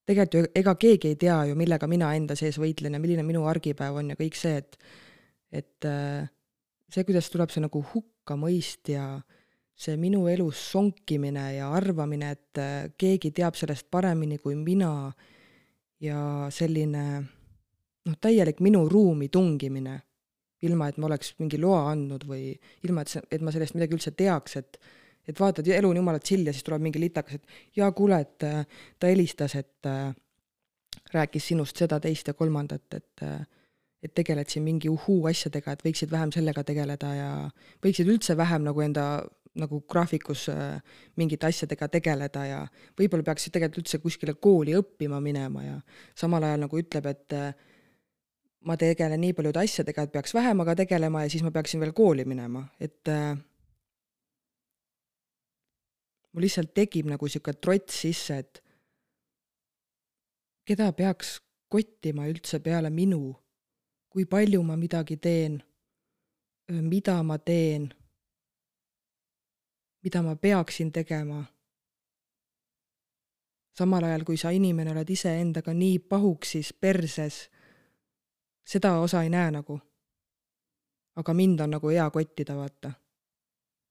[0.07, 3.45] tegelikult ju ega keegi ei tea ju, millega mina enda sees võitlen ja milline minu
[3.49, 4.77] argipäev on ja kõik see, et
[5.51, 5.87] et
[6.91, 9.05] see, kuidas tuleb see nagu hukkamõist ja
[9.75, 12.61] see minu elus sonkimine ja arvamine, et
[12.99, 15.11] keegi teab sellest paremini kui mina
[16.01, 19.99] ja selline noh, täielik minu ruumi tungimine
[20.65, 22.51] ilma et ma oleks mingi loa andnud või
[22.85, 24.77] ilma, et see, et ma sellest midagi üldse teaks, et
[25.27, 28.47] et vaatad, elu on jumala chill ja siis tuleb mingi litakas, et jaa, kuule, et
[28.47, 30.13] äh, ta helistas, et äh,
[31.13, 33.41] rääkis sinust seda, teist ja kolmandat, et äh,
[34.01, 37.29] et tegeled siin mingi uhuu asjadega, et võiksid vähem sellega tegeleda ja
[37.85, 39.05] võiksid üldse vähem nagu enda
[39.61, 40.79] nagu graafikus äh,
[41.19, 42.59] mingite asjadega tegeleda ja
[42.99, 45.75] võib-olla peaksid tegelikult üldse kuskile kooli õppima minema ja
[46.17, 47.51] samal ajal nagu ütleb, et äh,
[48.67, 52.25] ma tegelen nii paljude asjadega, et peaks vähemaga tegelema ja siis ma peaksin veel kooli
[52.25, 53.35] minema, et äh,
[56.31, 58.63] mul lihtsalt tekib nagu niisugune trots sisse, et
[60.65, 61.39] keda peaks
[61.71, 63.35] kottima üldse peale minu,
[64.09, 65.61] kui palju ma midagi teen,
[66.71, 67.89] mida ma teen,
[70.03, 71.45] mida ma peaksin tegema.
[73.77, 77.49] samal ajal, kui sa inimene oled iseendaga nii pahuksis perses
[78.67, 79.79] seda osa ei näe nagu.
[81.15, 82.91] aga mind on nagu hea kottida, vaata.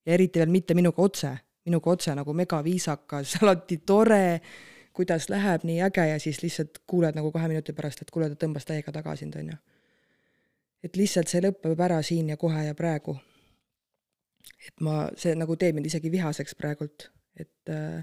[0.06, 4.40] ja eriti veel mitte minuga otse, minuga otse nagu megaviisakas, alati tore,
[4.96, 8.38] kuidas läheb, nii äge ja siis lihtsalt kuuled nagu kahe minuti pärast, et kuule, ta
[8.44, 9.58] tõmbas täiega taga sind, on ju.
[10.84, 13.16] et lihtsalt see lõpeb ära siin ja kohe ja praegu.
[14.66, 18.00] et ma, see nagu teeb mind isegi vihaseks praegult, et äh,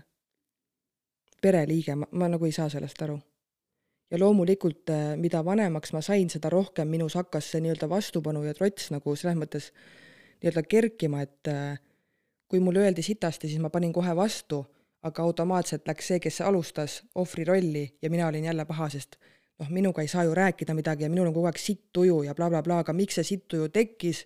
[1.41, 3.19] pereliige, ma, ma nagu ei saa sellest aru
[4.11, 8.53] ja loomulikult, äh, mida vanemaks ma sain, seda rohkem minus hakkas see nii-öelda vastupanu ja
[8.55, 9.71] trots nagu selles mõttes
[10.41, 11.79] nii-öelda kerkima, et äh,
[12.47, 14.61] kui mulle öeldi sitasti, siis ma panin kohe vastu,
[15.03, 19.17] aga automaatselt läks see, kes alustas ohvri rolli ja mina olin jälle paha, sest
[19.59, 22.35] noh, minuga ei saa ju rääkida midagi ja minul on kogu aeg sitt tuju ja
[22.35, 24.25] blablabla bla, bla, aga miks see sitt tuju tekkis,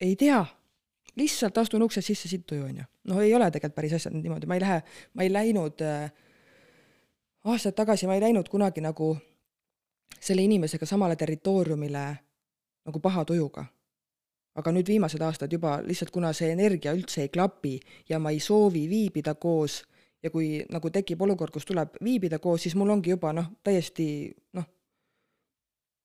[0.00, 0.44] ei tea.
[1.16, 2.84] lihtsalt astun uksest sisse, sitt tuju, on ju.
[3.08, 4.82] no ei ole tegelikult päris asjad niimoodi, ma ei lähe,
[5.14, 6.10] ma ei läinud äh,
[7.46, 9.16] aastaid tagasi ma ei läinud kunagi nagu
[10.20, 12.04] selle inimesega samale territooriumile
[12.86, 13.64] nagu paha tujuga.
[14.56, 17.76] Aga nüüd viimased aastad juba lihtsalt, kuna see energia üldse ei klapi
[18.08, 19.82] ja ma ei soovi viibida koos
[20.22, 24.08] ja kui nagu tekib olukord, kus tuleb viibida koos, siis mul ongi juba noh, täiesti
[24.56, 24.66] noh,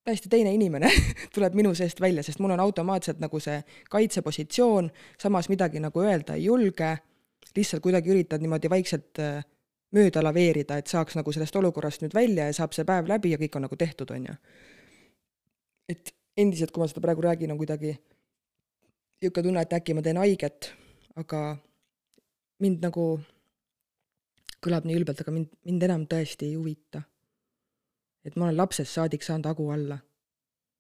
[0.06, 0.92] täiesti teine inimene
[1.36, 4.92] tuleb minu seest välja, sest mul on automaatselt nagu see kaitsepositsioon,
[5.22, 6.96] samas midagi nagu öelda ei julge,
[7.56, 9.42] lihtsalt kuidagi üritad niimoodi vaikselt äh,
[9.96, 13.40] mööda laveerida, et saaks nagu sellest olukorrast nüüd välja ja saab see päev läbi ja
[13.42, 14.36] kõik on nagu tehtud, on ju.
[15.92, 17.98] et endiselt, kui ma seda praegu räägin, on kuidagi
[19.22, 20.72] niisugune tunne, et äkki ma teen haiget,
[21.16, 21.58] aga
[22.60, 23.06] mind nagu,
[24.62, 27.04] kõlab nii ülbelt, aga mind, mind enam tõesti ei huvita.
[28.26, 29.98] et ma olen lapsest saadik saanud hagu alla.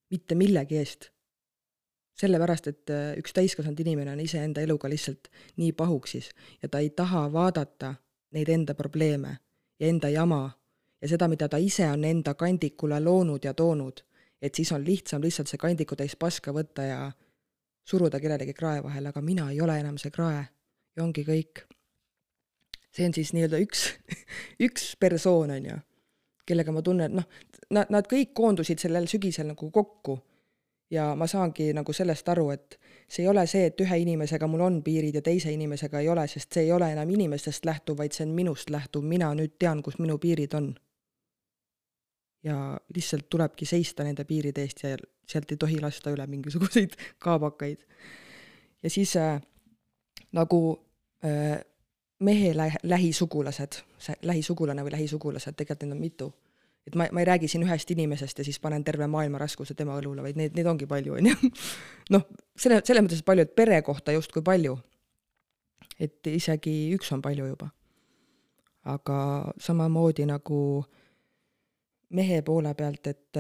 [0.10, 1.12] mitte millegi eest.
[2.22, 6.30] sellepärast, et äh, üks täiskasvanud inimene on iseenda eluga lihtsalt nii pahuksis
[6.62, 7.96] ja ta ei taha vaadata
[8.32, 9.38] neid enda probleeme
[9.80, 10.52] ja enda jama
[11.02, 14.02] ja seda, mida ta ise on enda kandikule loonud ja toonud,
[14.42, 17.12] et siis on lihtsam lihtsalt see kandiku täis paska võtta ja
[17.84, 20.42] suruda kellelegi krae vahele, aga mina ei ole enam see krae
[20.96, 21.64] ja ongi kõik.
[22.92, 23.86] see on siis nii-öelda üks
[24.68, 25.78] üks persoon, on ju,
[26.46, 27.30] kellega ma tunnen, noh,
[27.72, 30.20] nad, nad kõik koondusid sellel sügisel nagu kokku
[30.92, 32.78] ja ma saangi nagu sellest aru, et
[33.08, 36.28] see ei ole see, et ühe inimesega mul on piirid ja teise inimesega ei ole,
[36.28, 39.84] sest see ei ole enam inimestest lähtuv, vaid see on minust lähtuv, mina nüüd tean,
[39.84, 40.74] kus minu piirid on.
[42.44, 44.96] Ja lihtsalt tulebki seista nende piiride eest ja
[45.30, 47.80] sealt ei tohi lasta üle mingisuguseid kaabakaid.
[48.84, 49.42] ja siis äh,
[50.32, 50.62] nagu
[51.26, 51.60] äh,
[52.20, 56.34] mehe lä-, lähisugulased, see lähisugulane või lähisugulased, tegelikult neid on mitu
[56.88, 59.98] et ma, ma ei räägi siin ühest inimesest ja siis panen terve maailma raskuse tema
[60.00, 61.52] õlule, vaid neid, neid ongi palju, on ju.
[62.16, 62.26] noh,
[62.58, 64.80] selle, selles mõttes palju, et pere kohta justkui palju.
[66.02, 67.70] et isegi üks on palju juba.
[68.89, 70.84] aga samamoodi nagu
[72.12, 73.39] mehe poole pealt, et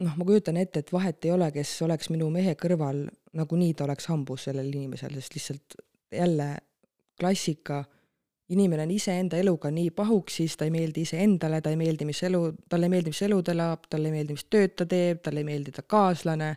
[0.00, 3.04] noh, ma kujutan ette, et vahet ei ole, kes oleks minu mehe kõrval,
[3.38, 5.76] nagunii ta oleks hambus sellel inimesel, sest lihtsalt
[6.12, 6.48] jälle
[7.20, 7.82] klassika
[8.52, 12.20] inimene on iseenda eluga nii pahuks, siis ta ei meeldi iseendale, ta ei meeldi, mis
[12.28, 15.22] elu, talle ei meeldi, mis elu ta elab, talle ei meeldi, mis tööd ta teeb,
[15.24, 16.54] talle ei meeldi ta kaaslane.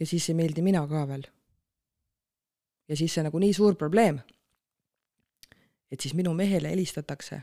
[0.00, 1.26] ja siis ei meeldi mina ka veel.
[2.88, 4.20] ja siis see nagu nii suur probleem.
[5.90, 7.40] et siis minu mehele helistatakse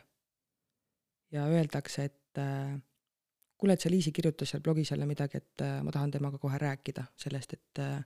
[1.33, 2.73] ja öeldakse, et äh,
[3.57, 6.57] kuule, et see Liisi kirjutas seal blogis jälle midagi, et äh, ma tahan temaga kohe
[6.61, 7.97] rääkida sellest, et äh,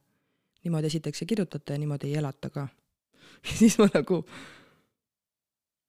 [0.63, 2.67] niimoodi esiteks ei kirjutata ja niimoodi ei elata ka.
[3.47, 4.23] ja siis ma nagu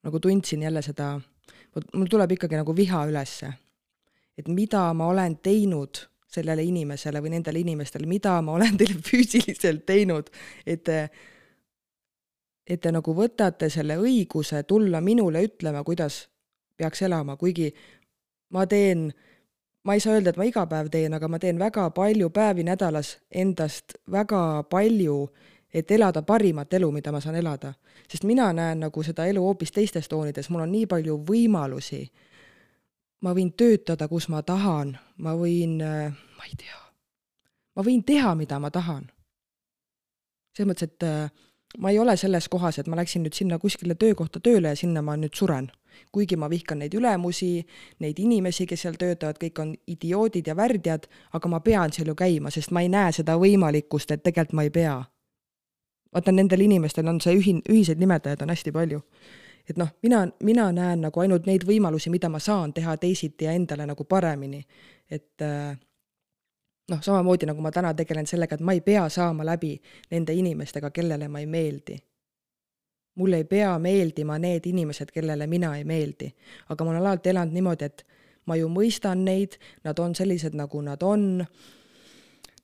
[0.03, 1.17] nagu tundsin jälle seda,
[1.95, 3.53] mul tuleb ikkagi nagu viha ülesse.
[4.39, 5.99] et mida ma olen teinud
[6.31, 10.31] sellele inimesele või nendele inimestele, mida ma olen teile füüsiliselt teinud,
[10.67, 10.99] et te,
[12.67, 16.27] et te nagu võtate selle õiguse tulla minule ütlema, kuidas
[16.79, 17.73] peaks elama, kuigi
[18.55, 19.11] ma teen,
[19.85, 22.65] ma ei saa öelda, et ma iga päev teen, aga ma teen väga palju päevi
[22.65, 25.27] nädalas endast väga palju
[25.75, 27.75] et elada parimat elu, mida ma saan elada.
[28.09, 32.09] sest mina näen nagu seda elu hoopis teistes toonides, mul on nii palju võimalusi.
[33.21, 36.81] ma võin töötada, kus ma tahan, ma võin, äh, ma ei tea,
[37.77, 39.11] ma võin teha, mida ma tahan.
[40.57, 41.31] selles mõttes, et äh,
[41.79, 45.03] ma ei ole selles kohas, et ma läksin nüüd sinna kuskile töökohta tööle ja sinna
[45.03, 45.71] ma nüüd suren.
[46.13, 47.67] Kuigi ma vihkan neid ülemusi,
[48.01, 52.17] neid inimesi, kes seal töötavad, kõik on idioodid ja värdjad, aga ma pean seal ju
[52.19, 54.99] käima, sest ma ei näe seda võimalikkust, et tegelikult ma ei pea
[56.15, 59.03] vaata, nendel inimestel on see ühin-, ühiseid nimetajaid on hästi palju.
[59.69, 63.53] et noh, mina, mina näen nagu ainult neid võimalusi, mida ma saan teha teisiti ja
[63.53, 64.65] endale nagu paremini.
[65.11, 65.77] et äh,
[66.91, 69.77] noh, samamoodi nagu ma täna tegelen sellega, et ma ei pea saama läbi
[70.11, 71.99] nende inimestega, kellele ma ei meeldi.
[73.19, 76.31] Mulle ei pea meeldima need inimesed, kellele mina ei meeldi.
[76.69, 78.07] aga ma olen alati elanud niimoodi, et
[78.47, 81.45] ma ju mõistan neid, nad on sellised, nagu nad on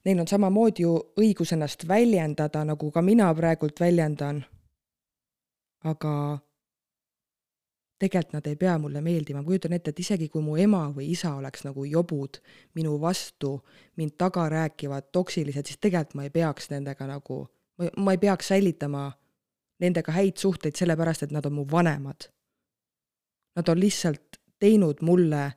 [0.05, 4.45] neil on samamoodi ju õigus ennast väljendada, nagu ka mina praegult väljendan.
[5.85, 6.39] aga
[8.01, 11.11] tegelikult nad ei pea mulle meeldima, ma kujutan ette, et isegi kui mu ema või
[11.13, 12.41] isa oleks nagu jobud
[12.75, 13.59] minu vastu,
[13.97, 17.45] mind taga rääkivad, toksilised, siis tegelikult ma ei peaks nendega nagu,
[17.97, 19.11] ma ei peaks säilitama
[19.81, 22.29] nendega häid suhteid sellepärast, et nad on mu vanemad.
[23.57, 25.53] Nad on lihtsalt teinud mulle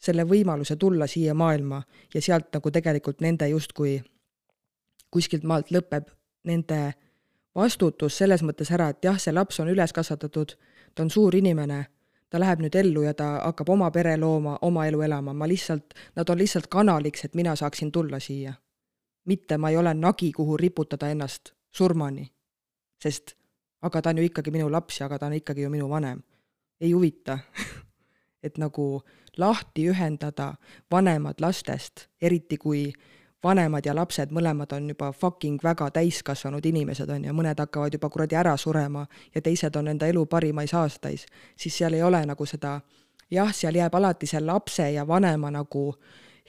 [0.00, 1.82] selle võimaluse tulla siia maailma
[2.14, 3.98] ja sealt nagu tegelikult nende justkui
[5.10, 6.08] kuskilt maalt lõpeb
[6.48, 6.80] nende
[7.54, 10.54] vastutus selles mõttes ära, et jah, see laps on üles kasvatatud,
[10.94, 11.82] ta on suur inimene,
[12.30, 15.94] ta läheb nüüd ellu ja ta hakkab oma pere looma, oma elu elama, ma lihtsalt,
[16.16, 18.54] nad on lihtsalt kanaliks, et mina saaksin tulla siia.
[19.24, 22.32] mitte ma ei ole nagi, kuhu riputada ennast surmani.
[23.02, 23.36] sest
[23.82, 26.22] aga ta on ju ikkagi minu laps ja aga ta on ikkagi ju minu vanem.
[26.80, 27.38] ei huvita
[28.46, 29.02] et nagu
[29.38, 30.54] lahti ühendada
[30.90, 32.92] vanemad lastest, eriti kui
[33.44, 38.10] vanemad ja lapsed mõlemad on juba fucking väga täiskasvanud inimesed, on ju, mõned hakkavad juba
[38.12, 41.26] kuradi ära surema ja teised on enda elu parimais aastais,
[41.56, 42.80] siis seal ei ole nagu seda,
[43.30, 45.94] jah, seal jääb alati see lapse ja vanema nagu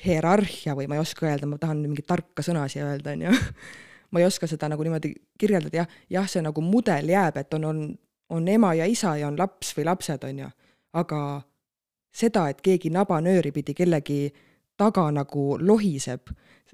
[0.06, 3.38] hierarhia või ma ei oska öelda, ma tahan mingit tarka sõna siia öelda, on ju
[4.12, 7.66] ma ei oska seda nagu niimoodi kirjeldada, jah, jah, see nagu mudel jääb, et on,
[7.66, 7.82] on,
[8.30, 10.50] on ema ja isa ja on laps või lapsed, on ju,
[11.00, 11.22] aga
[12.12, 14.26] seda, et keegi nabanööri pidi kellegi
[14.78, 16.34] taga nagu lohiseb,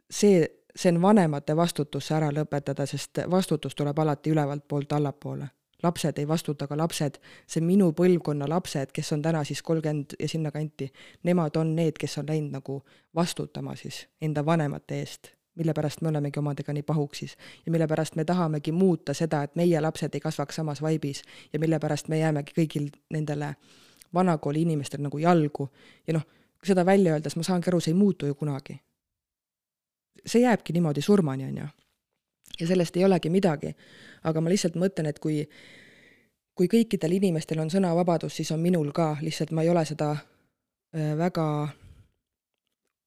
[0.09, 0.41] see,
[0.75, 5.49] see on vanemate vastutus ära lõpetada, sest vastutus tuleb alati ülevalt poolt allapoole.
[5.83, 10.27] lapsed ei vastuta, aga lapsed, see minu põlvkonna lapsed, kes on täna siis kolmkümmend ja
[10.27, 10.89] sinnakanti,
[11.23, 12.81] nemad on need, kes on läinud nagu
[13.15, 18.15] vastutama siis enda vanemate eest mille pärast me olemegi omadega nii pahuksis ja mille pärast
[18.15, 22.19] me tahamegi muuta seda, et meie lapsed ei kasvaks samas vaibis ja mille pärast me
[22.19, 23.55] jäämegi kõigil nendele
[24.13, 25.69] vanakooli inimestel nagu jalgu
[26.07, 26.25] ja noh,
[26.63, 28.79] seda välja öeldes ma saangi aru, see ei muutu ju kunagi.
[30.25, 31.67] see jääbki niimoodi surmani, on ju.
[32.59, 33.75] ja sellest ei olegi midagi.
[34.23, 35.49] aga ma lihtsalt mõtlen, et kui,
[36.55, 41.17] kui kõikidel inimestel on sõnavabadus, siis on minul ka, lihtsalt ma ei ole seda äh,
[41.17, 41.67] väga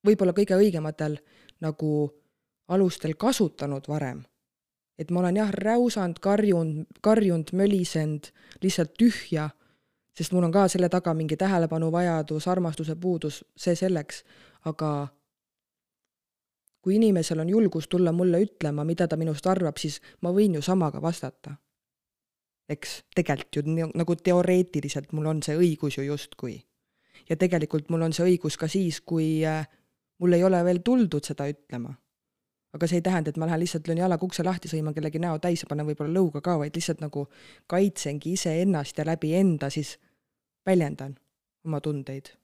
[0.07, 1.19] võib-olla kõige õigematel
[1.61, 1.91] nagu
[2.71, 4.23] alustel kasutanud varem.
[4.99, 8.27] et ma olen jah, räusanud, karjunud, karjunud, mölisenud,
[8.63, 9.47] lihtsalt tühja,
[10.13, 14.19] sest mul on ka selle taga mingi tähelepanuvajadus, armastuse puudus, see selleks,
[14.69, 15.09] aga
[16.83, 20.63] kui inimesel on julgus tulla mulle ütlema, mida ta minust arvab, siis ma võin ju
[20.63, 21.57] sama ka vastata.
[22.69, 26.61] eks tegelikult ju nagu teoreetiliselt mul on see õigus ju justkui.
[27.31, 29.67] ja tegelikult mul on see õigus ka siis, kui äh,
[30.19, 31.97] mul ei ole veel tuldud seda ütlema
[32.73, 35.39] aga see ei tähenda, et ma lähen lihtsalt löön jalaga ukse lahti, sõiman kellegi näo
[35.43, 37.27] täis ja panen võib-olla lõuga ka, vaid lihtsalt nagu
[37.71, 39.97] kaitsengi iseennast ja läbi enda siis
[40.67, 41.17] väljendan
[41.65, 42.37] oma tundeid.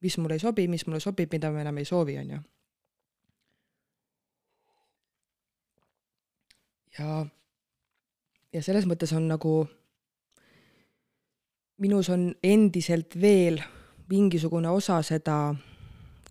[0.00, 2.40] mis mulle ei sobi, mis mulle sobib, mida ma enam ei soovi, on ju.
[6.98, 7.26] ja,
[8.52, 9.54] ja selles mõttes on nagu,
[11.78, 13.62] minus on endiselt veel
[14.10, 15.54] mingisugune osa seda,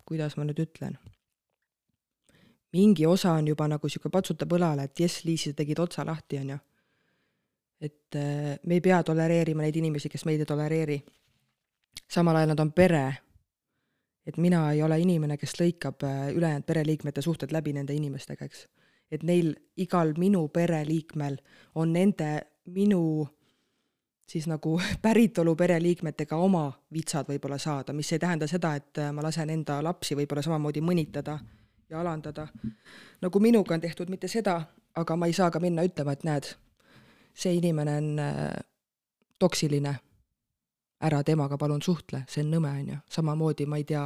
[0.04, 1.00] kuidas ma nüüd ütlen
[2.74, 6.40] mingi osa on juba nagu sihuke patsutab õlale, et jess, Liisi, sa tegid otsa lahti,
[6.42, 6.62] on ju.
[7.80, 10.98] et äh, me ei pea tolereerima neid inimesi, kes meid ei tolereeri.
[12.10, 13.04] samal ajal nad on pere.
[14.26, 18.66] et mina ei ole inimene, kes lõikab äh, ülejäänud pereliikmete suhted läbi nende inimestega, eks.
[19.10, 21.38] et neil, igal minu pereliikmel
[21.74, 23.28] on nende, minu
[24.26, 29.22] siis nagu päritolu pereliikmetega oma vitsad võib-olla saada, mis ei tähenda seda, et äh, ma
[29.22, 31.63] lasen enda lapsi võib-olla samamoodi mõnitada mm
[31.94, 32.48] ja alandada.
[33.20, 34.60] nagu minuga on tehtud mitte seda,
[34.94, 36.50] aga ma ei saa ka minna ütlema, et näed,
[37.34, 38.50] see inimene on äh,
[39.38, 39.94] toksiline,
[41.04, 43.00] ära temaga palun suhtle, see on nõme, on ju.
[43.16, 44.04] samamoodi, ma ei tea,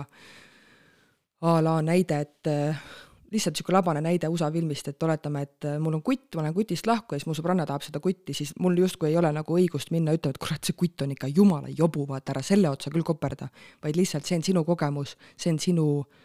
[1.40, 2.86] a la näide, et äh,
[3.32, 6.56] lihtsalt niisugune labane näide USA filmist, et oletame, et äh, mul on kutt, ma olen
[6.56, 9.58] kutist lahku ja siis mu sõbranna tahab seda kutti, siis mul justkui ei ole nagu
[9.58, 12.92] õigust minna ütlema, et kurat, see kutt on ikka jumala jobu, vaata ära selle otsa
[12.94, 13.48] küll koperda.
[13.84, 16.24] vaid lihtsalt see on sinu kogemus, see on sinu äh,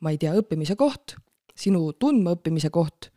[0.00, 1.16] ma ei tea, õppimise koht,
[1.58, 3.10] sinu tundmaõppimise koht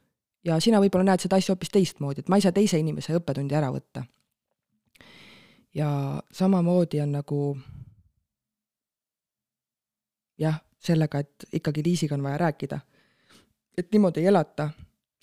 [0.46, 3.58] ja sina võib-olla näed seda asja hoopis teistmoodi, et ma ei saa teise inimese õppetundi
[3.58, 4.04] ära võtta.
[5.74, 5.90] ja
[6.32, 7.42] samamoodi on nagu
[10.42, 12.80] jah, sellega, et ikkagi Liisiga on vaja rääkida.
[13.78, 14.70] et niimoodi ei elata,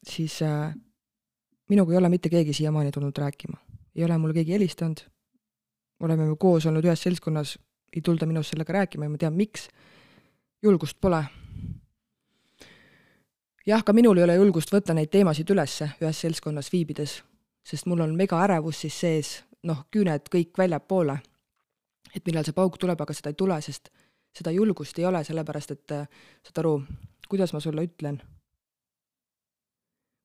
[0.02, 0.74] siis äh,
[1.68, 3.58] minuga ei ole mitte keegi siiamaani tulnud rääkima.
[3.96, 5.00] ei ole mulle keegi helistanud,
[6.00, 7.58] oleme ju koos olnud ühes seltskonnas,
[7.96, 9.68] ei tulda minust sellega rääkima ja ma tean, miks,
[10.62, 11.24] julgust pole
[13.68, 17.18] jah, ka minul ei ole julgust võtta neid teemasid ülesse ühes seltskonnas viibides,
[17.64, 19.32] sest mul on mega ärevus siis sees,
[19.68, 21.18] noh, küüned kõik väljapoole.
[22.16, 23.90] et millal see pauk tuleb, aga seda ei tule, sest
[24.32, 26.80] seda julgust ei ole, sellepärast et saad aru,
[27.28, 28.16] kuidas ma sulle ütlen,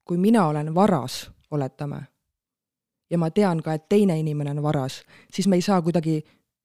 [0.08, 2.00] kui mina olen varas, oletame,
[3.10, 5.02] ja ma tean ka, et teine inimene on varas,
[5.34, 6.22] siis me ei saa kuidagi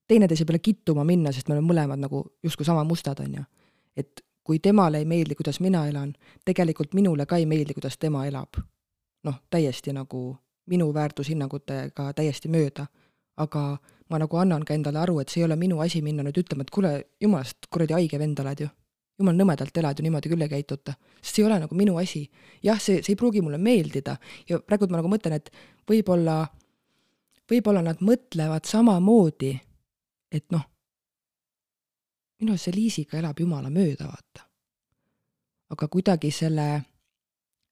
[0.09, 3.45] teineteise peale kittuma minna, sest me oleme mõlemad nagu justkui sama mustad, on ju.
[3.97, 6.15] et kui temale ei meeldi, kuidas mina elan,
[6.49, 8.57] tegelikult minule ka ei meeldi, kuidas tema elab.
[9.27, 10.39] noh, täiesti nagu
[10.73, 12.87] minu väärtushinnangutega täiesti mööda.
[13.37, 13.79] aga
[14.11, 16.65] ma nagu annan ka endale aru, et see ei ole minu asi minna nüüd ütlema,
[16.65, 18.69] et kuule, jumalast kuradi haige vend oled ju.
[19.19, 20.97] jumal nõmedalt elad ju, niimoodi küll ei käituta.
[21.21, 22.25] sest see ei ole nagu minu asi.
[22.63, 24.17] jah, see, see ei pruugi mulle meeldida
[24.49, 25.53] ja praegu ma nagu mõtlen, et
[25.91, 26.41] võib-olla,
[27.53, 29.53] võib-olla nad mõtlevad samamoodi,
[30.33, 30.65] et noh
[32.41, 34.47] minu arust see Liisiga elab jumala mööda, vaata.
[35.71, 36.83] aga kuidagi selle,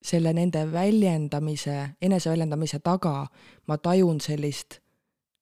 [0.03, 3.27] selle nende väljendamise, eneseväljendamise taga
[3.67, 4.81] ma tajun sellist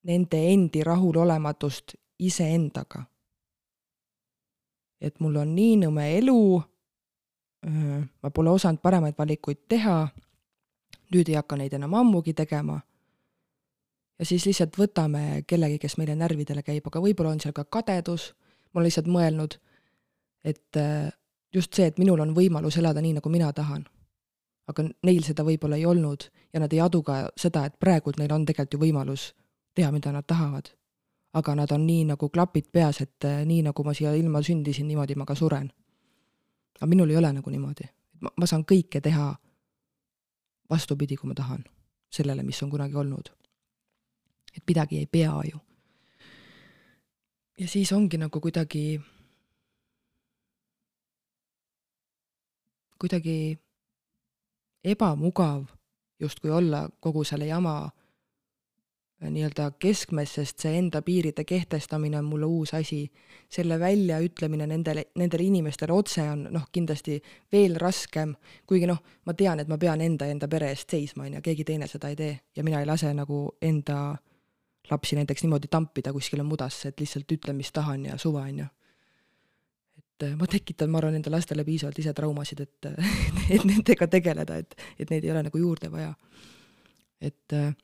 [0.04, 3.04] nende endi rahulolematust iseendaga.
[5.00, 6.62] et mul on nii nõme elu,
[8.22, 10.08] ma pole osanud paremaid valikuid teha,
[11.12, 12.80] nüüd ei hakka neid enam ammugi tegema
[14.18, 18.32] ja siis lihtsalt võtame kellegi, kes meile närvidele käib, aga võib-olla on seal ka kadedus
[18.74, 19.58] ma olen lihtsalt mõelnud,
[20.44, 21.12] et äh,
[21.54, 23.86] just see, et minul on võimalus elada nii, nagu mina tahan.
[24.66, 26.22] aga neil seda võib-olla ei olnud
[26.54, 29.34] ja nad ei adu ka seda, et praegult neil on tegelikult ju võimalus
[29.74, 30.70] teha, mida nad tahavad.
[31.34, 34.86] aga nad on nii nagu klapid peas, et äh, nii nagu ma siia ilma sündisin,
[34.88, 35.72] niimoodi ma ka suren.
[36.76, 37.88] aga minul ei ole nagu niimoodi,
[38.20, 39.34] ma, ma saan kõike teha
[40.70, 41.64] vastupidi, kui ma tahan,
[42.10, 43.30] sellele, mis on kunagi olnud.
[44.56, 45.58] et midagi ei pea ju.
[47.58, 49.00] Ja siis ongi nagu kuidagi
[52.98, 53.58] kuidagi
[54.84, 55.64] ebamugav
[56.20, 62.46] justkui olla kogu selle jama äh, nii-öelda keskmes, sest see enda piiride kehtestamine on mulle
[62.46, 63.12] uus asi.
[63.48, 67.20] selle väljaütlemine nendele, nendele inimestele otse on noh, kindlasti
[67.52, 68.32] veel raskem,
[68.66, 71.42] kuigi noh, ma tean, et ma pean enda ja enda pere eest seisma, on ju,
[71.44, 74.16] keegi teine seda ei tee ja mina ei lase nagu enda
[74.90, 78.66] lapsi näiteks niimoodi tampida kuskile mudasse, et lihtsalt ütlen, mis tahan ja suva, on ju
[80.14, 82.88] et äh, ma tekitan, ma arvan, enda lastele piisavalt ise traumasid, et,
[83.54, 86.14] et nendega tegeleda, et, et neid ei ole nagu juurde vaja.
[87.20, 87.74] et, äh,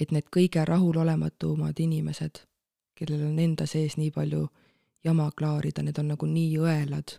[0.00, 2.42] et need kõige rahulolematumad inimesed,
[2.96, 4.46] kellel on enda sees nii palju
[5.04, 7.18] jama klaarida, need on nagu nii õelad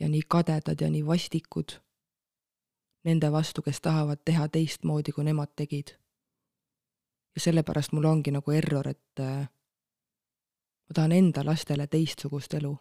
[0.00, 1.78] ja nii kadedad ja nii vastikud
[3.06, 5.94] nende vastu, kes tahavad teha teistmoodi, kui nemad tegid.
[7.36, 9.48] Ja sellepärast mul ongi nagu error, et äh,
[10.88, 12.72] ma tahan enda lastele teistsugust elu,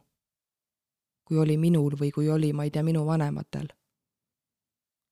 [1.25, 3.67] kui oli minul või kui oli, ma ei tea, minu vanematel.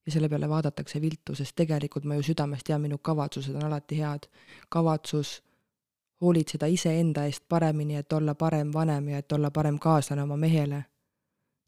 [0.06, 4.00] ja selle peale vaadatakse viltu, sest tegelikult ma ju südamest tean, minu kavatsused on alati
[4.00, 4.28] head.
[4.70, 5.44] kavatsus
[6.22, 10.86] hoolitseda iseenda eest paremini, et olla parem vanem ja et olla parem kaaslane oma mehele,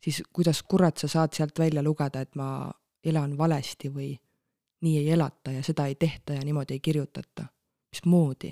[0.03, 2.71] siis kuidas kurat sa saad sealt välja lugeda, et ma
[3.03, 4.13] elan valesti või
[4.81, 7.45] nii ei elata ja seda ei tehta ja niimoodi ei kirjutata.
[7.95, 8.51] Mismoodi?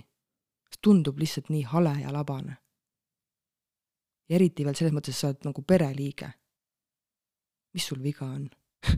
[0.71, 2.55] see tundub lihtsalt nii hale ja labane
[4.29, 6.31] ja eriti veel selles mõttes, et sa oled nagu pereliige.
[7.73, 8.49] mis sul viga on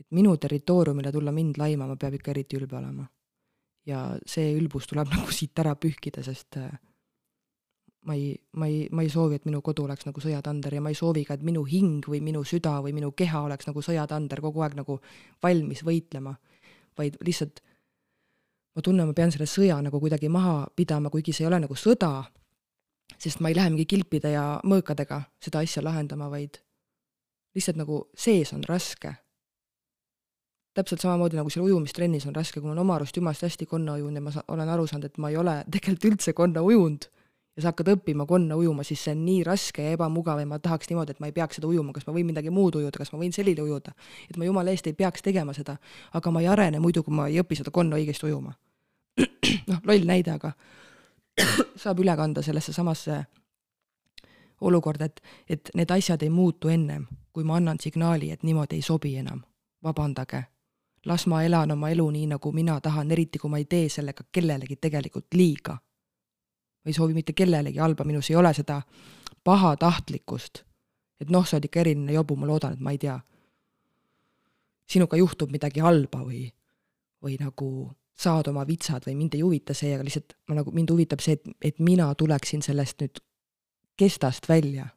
[0.00, 3.06] et minu territooriumile tulla mind laimama, peab ikka eriti ülbe olema.
[3.86, 6.70] ja see ülbus tuleb nagu siit ära pühkida, sest äh,
[8.06, 10.92] ma ei, ma ei, ma ei soovi, et minu kodu oleks nagu sõjatander ja ma
[10.94, 14.40] ei soovi ka, et minu hing või minu süda või minu keha oleks nagu sõjatander
[14.40, 15.00] kogu aeg nagu
[15.42, 16.36] valmis võitlema,
[16.96, 17.62] vaid lihtsalt
[18.76, 21.76] ma tunnen, ma pean selle sõja nagu kuidagi maha pidama, kuigi see ei ole nagu
[21.80, 22.10] sõda,
[23.16, 26.60] sest ma ei lähe mingi kilpide ja mõõkadega seda asja lahendama, vaid
[27.56, 29.14] lihtsalt nagu sees on raske.
[30.76, 33.94] täpselt samamoodi nagu seal ujumistrennis on raske, kui ma olen oma arust jumalast hästi konna
[33.96, 37.08] ujunud ja ma olen aru saanud, et ma ei ole tegelikult üldse konna ujunud
[37.56, 40.58] ja sa hakkad õppima konna ujuma, siis see on nii raske ja ebamugav ja ma
[40.60, 43.14] tahaks niimoodi, et ma ei peaks seda ujuma, kas ma võin midagi muud ujuda, kas
[43.14, 43.94] ma võin selili ujuda.
[44.28, 45.78] et ma jumala eest ei peaks tegema seda,
[46.12, 48.52] aga ma ei arene muidu, kui ma ei õpi seda konna õigesti ujuma.
[49.70, 50.52] noh, loll näide, aga
[51.82, 53.24] saab üle kanda sellesse samasse
[54.60, 58.82] olukorda, et, et need asjad ei muutu ennem, kui ma annan signaali, et niimoodi ei
[58.82, 59.42] sobi enam.
[59.82, 60.44] vabandage.
[61.04, 64.24] las ma elan oma elu nii, nagu mina tahan, eriti kui ma ei tee sellega
[64.32, 65.72] kellelegi tegelikult liiga.
[65.72, 68.82] ma ei soovi mitte kellelegi halba, minus ei ole seda
[69.44, 70.64] pahatahtlikkust.
[71.20, 73.20] et noh, sa oled ikka eriline jobu, ma loodan, et ma ei tea,
[74.86, 76.46] sinuga juhtub midagi halba või,
[77.22, 80.90] või nagu saad oma vitsad või mind ei huvita see, aga lihtsalt ma nagu, mind
[80.90, 83.20] huvitab see, et, et mina tuleksin sellest nüüd
[83.96, 84.88] kestast välja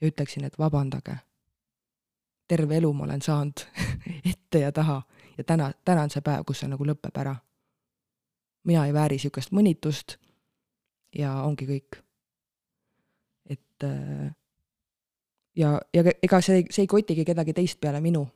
[0.00, 1.16] ja ütleksin, et vabandage.
[2.48, 3.64] terve elu ma olen saanud
[4.30, 5.02] ette ja taha
[5.38, 7.36] ja täna, täna on see päev, kus see nagu lõpeb ära.
[8.64, 10.16] mina ei vääri niisugust mõnitust
[11.14, 12.02] ja ongi kõik.
[13.50, 14.34] et äh,
[15.56, 18.26] ja, ja ega see, see ei kotigi kedagi teist peale minu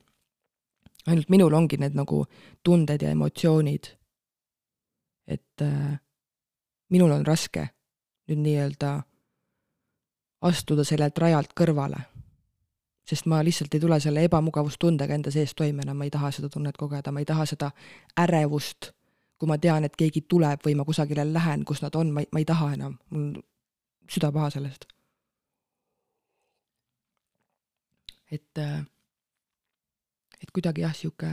[1.07, 2.27] ainult minul ongi need nagu
[2.65, 3.95] tunded ja emotsioonid.
[5.27, 6.01] et äh,
[6.89, 7.69] minul on raske
[8.29, 8.93] nüüd nii-öelda
[10.41, 12.01] astuda sellelt rajalt kõrvale.
[13.09, 16.49] sest ma lihtsalt ei tule selle ebamugavustundega enda sees toime enam, ma ei taha seda
[16.53, 17.70] tunnet kogeda, ma ei taha seda
[18.20, 18.91] ärevust,
[19.39, 22.29] kui ma tean, et keegi tuleb või ma kusagile lähen, kus nad on, ma ei,
[22.33, 23.41] ma ei taha enam, mul
[24.11, 24.85] süda paha sellest.
[28.31, 28.85] et äh,
[30.43, 31.32] et kuidagi jah, sihuke,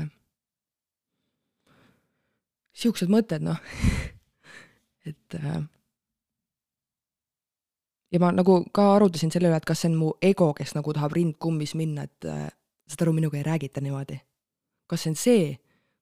[2.76, 3.62] siuksed mõtted, noh
[5.10, 5.64] et äh,
[8.12, 10.94] ja ma nagu ka arutasin selle üle, et kas see on mu ego, kes nagu
[10.96, 12.48] tahab rind kummis minna, et äh,
[12.88, 14.20] saad aru, minuga ei räägita niimoodi.
[14.88, 15.46] kas see on see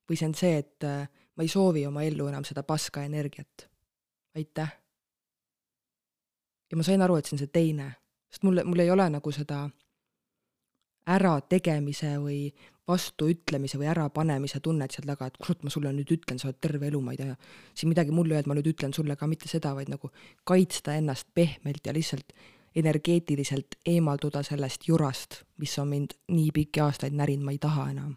[0.10, 3.70] või see on see, et äh, ma ei soovi oma ellu enam seda paska energiat.
[4.36, 4.72] aitäh.
[6.72, 7.94] ja ma sain aru, et see on see teine,
[8.30, 9.68] sest mul, mul ei ole nagu seda
[11.08, 12.54] ärategemise või
[12.88, 16.90] vastuütlemise või ärapanemise tunnet seal taga, et kurat, ma sulle nüüd ütlen, sa oled terve
[16.90, 17.36] elu, ma ei tea,
[17.76, 20.12] siin midagi mulle öelda, ma nüüd ütlen sulle ka mitte seda, vaid nagu
[20.48, 22.36] kaitsta ennast pehmelt ja lihtsalt
[22.76, 28.16] energeetiliselt eemalduda sellest jurast, mis on mind nii pikki aastaid närinud, ma ei taha enam.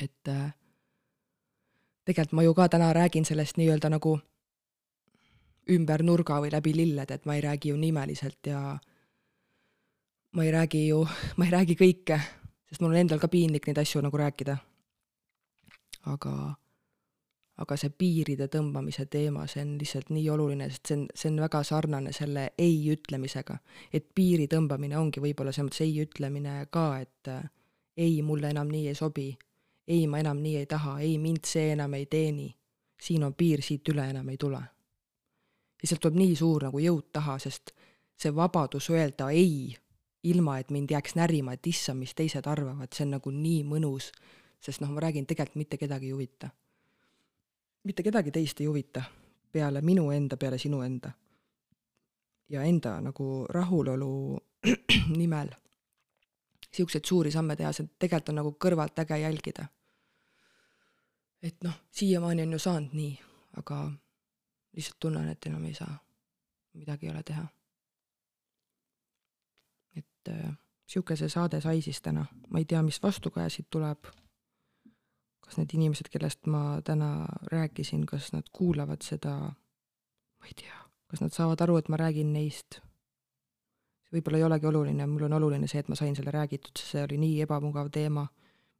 [0.00, 0.54] et äh,
[2.04, 4.18] tegelikult ma ju ka täna räägin sellest nii-öelda nagu
[5.70, 8.78] ümber nurga või läbi lillede, et ma ei räägi ju nimeliselt ja
[10.32, 12.20] ma ei räägi ju, ma ei räägi kõike,
[12.68, 14.56] sest mul on endal ka piinlik neid asju nagu rääkida.
[16.06, 16.54] aga,
[17.56, 21.40] aga see piiride tõmbamise teema, see on lihtsalt nii oluline, sest see on, see on
[21.42, 23.58] väga sarnane selle ei ütlemisega.
[23.92, 27.50] et piiri tõmbamine ongi võib-olla selles mõttes ei ütlemine ka, et äh,
[27.96, 29.38] ei, mulle enam nii ei sobi,
[29.88, 32.56] ei, ma enam nii ei taha, ei, mind see enam ei teeni.
[33.00, 34.62] siin on piir, siit üle enam ei tule.
[35.82, 37.74] ja sealt tuleb nii suur nagu jõud taha, sest
[38.16, 39.74] see vabadus öelda ei
[40.22, 44.10] ilma et mind jääks närima, et issand, mis teised arvavad, see on nagu nii mõnus,
[44.60, 46.50] sest noh, ma räägin, tegelikult mitte kedagi ei huvita.
[47.84, 49.02] mitte kedagi teist ei huvita
[49.52, 51.10] peale minu enda, peale sinu enda.
[52.48, 54.38] ja enda nagu rahulolu
[55.20, 55.48] nimel
[56.70, 59.66] niisuguseid suuri samme teha, see tegelikult on nagu kõrvalt äge jälgida.
[61.42, 63.18] et noh, siiamaani on ju saanud nii,
[63.56, 63.90] aga
[64.76, 65.98] lihtsalt tunnen, et enam ei saa.
[66.74, 67.48] midagi ei ole teha
[70.26, 74.10] et niisugune äh, see saade sai siis täna, ma ei tea, mis vastukaja siit tuleb.
[75.40, 79.32] kas need inimesed, kellest ma täna rääkisin, kas nad kuulavad seda,
[80.38, 80.76] ma ei tea,
[81.10, 82.80] kas nad saavad aru, et ma räägin neist.
[84.12, 87.02] võib-olla ei olegi oluline, mul on oluline see, et ma sain selle räägitud, sest see
[87.02, 88.26] oli nii ebamugav teema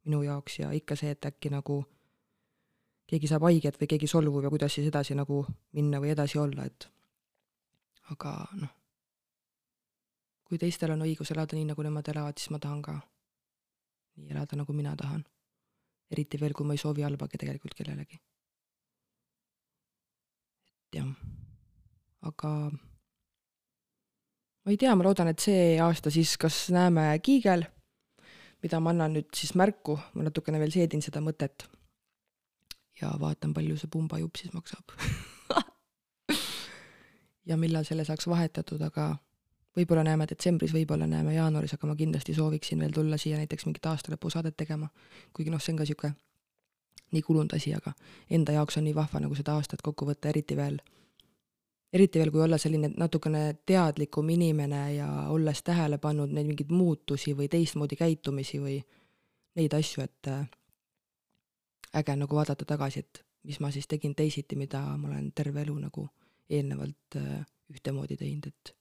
[0.05, 1.83] minu jaoks ja ikka see, et äkki nagu
[3.07, 6.65] keegi saab haiget või keegi solvub ja kuidas siis edasi nagu minna või edasi olla,
[6.65, 6.87] et
[8.11, 8.80] aga noh
[10.51, 12.97] kui teistel on õigus elada nii, nagu nemad elavad, siis ma tahan ka
[14.19, 15.23] nii elada, nagu mina tahan.
[16.11, 18.19] eriti veel, kui ma ei soovi halba tegelikult kellelegi.
[20.83, 21.07] et jah,
[22.27, 22.51] aga
[24.65, 27.63] ma ei tea, ma loodan, et see aasta siis kas näeme Kiigel,
[28.59, 31.63] mida ma annan nüüd siis märku, ma natukene veel seedin seda mõtet.
[32.99, 34.91] ja vaatan, palju see pumbajupp siis maksab
[37.49, 39.13] ja millal selle saaks vahetatud, aga
[39.77, 43.85] võib-olla näeme detsembris, võib-olla näeme jaanuaris, aga ma kindlasti sooviksin veel tulla siia näiteks mingit
[43.85, 44.89] aastalõpusaadet tegema.
[45.33, 46.15] kuigi noh, see on ka niisugune
[47.11, 47.93] nii kulunud asi, aga
[48.29, 50.79] enda jaoks on nii vahva nagu seda aastat kokku võtta, eriti veel,
[51.93, 57.35] eriti veel, kui olla selline natukene teadlikum inimene ja olles tähele pannud neid mingeid muutusi
[57.37, 58.79] või teistmoodi käitumisi või
[59.59, 60.47] neid asju, et äh,
[61.99, 65.75] äge nagu vaadata tagasi, et mis ma siis tegin teisiti, mida ma olen terve elu
[65.79, 66.07] nagu
[66.49, 67.41] eelnevalt äh,
[67.71, 68.75] ühtemoodi teinud, et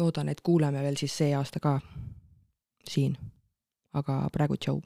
[0.00, 1.80] loodan, et kuuleme veel siis see aasta ka
[2.88, 3.18] siin.
[3.92, 4.80] aga praegu tšau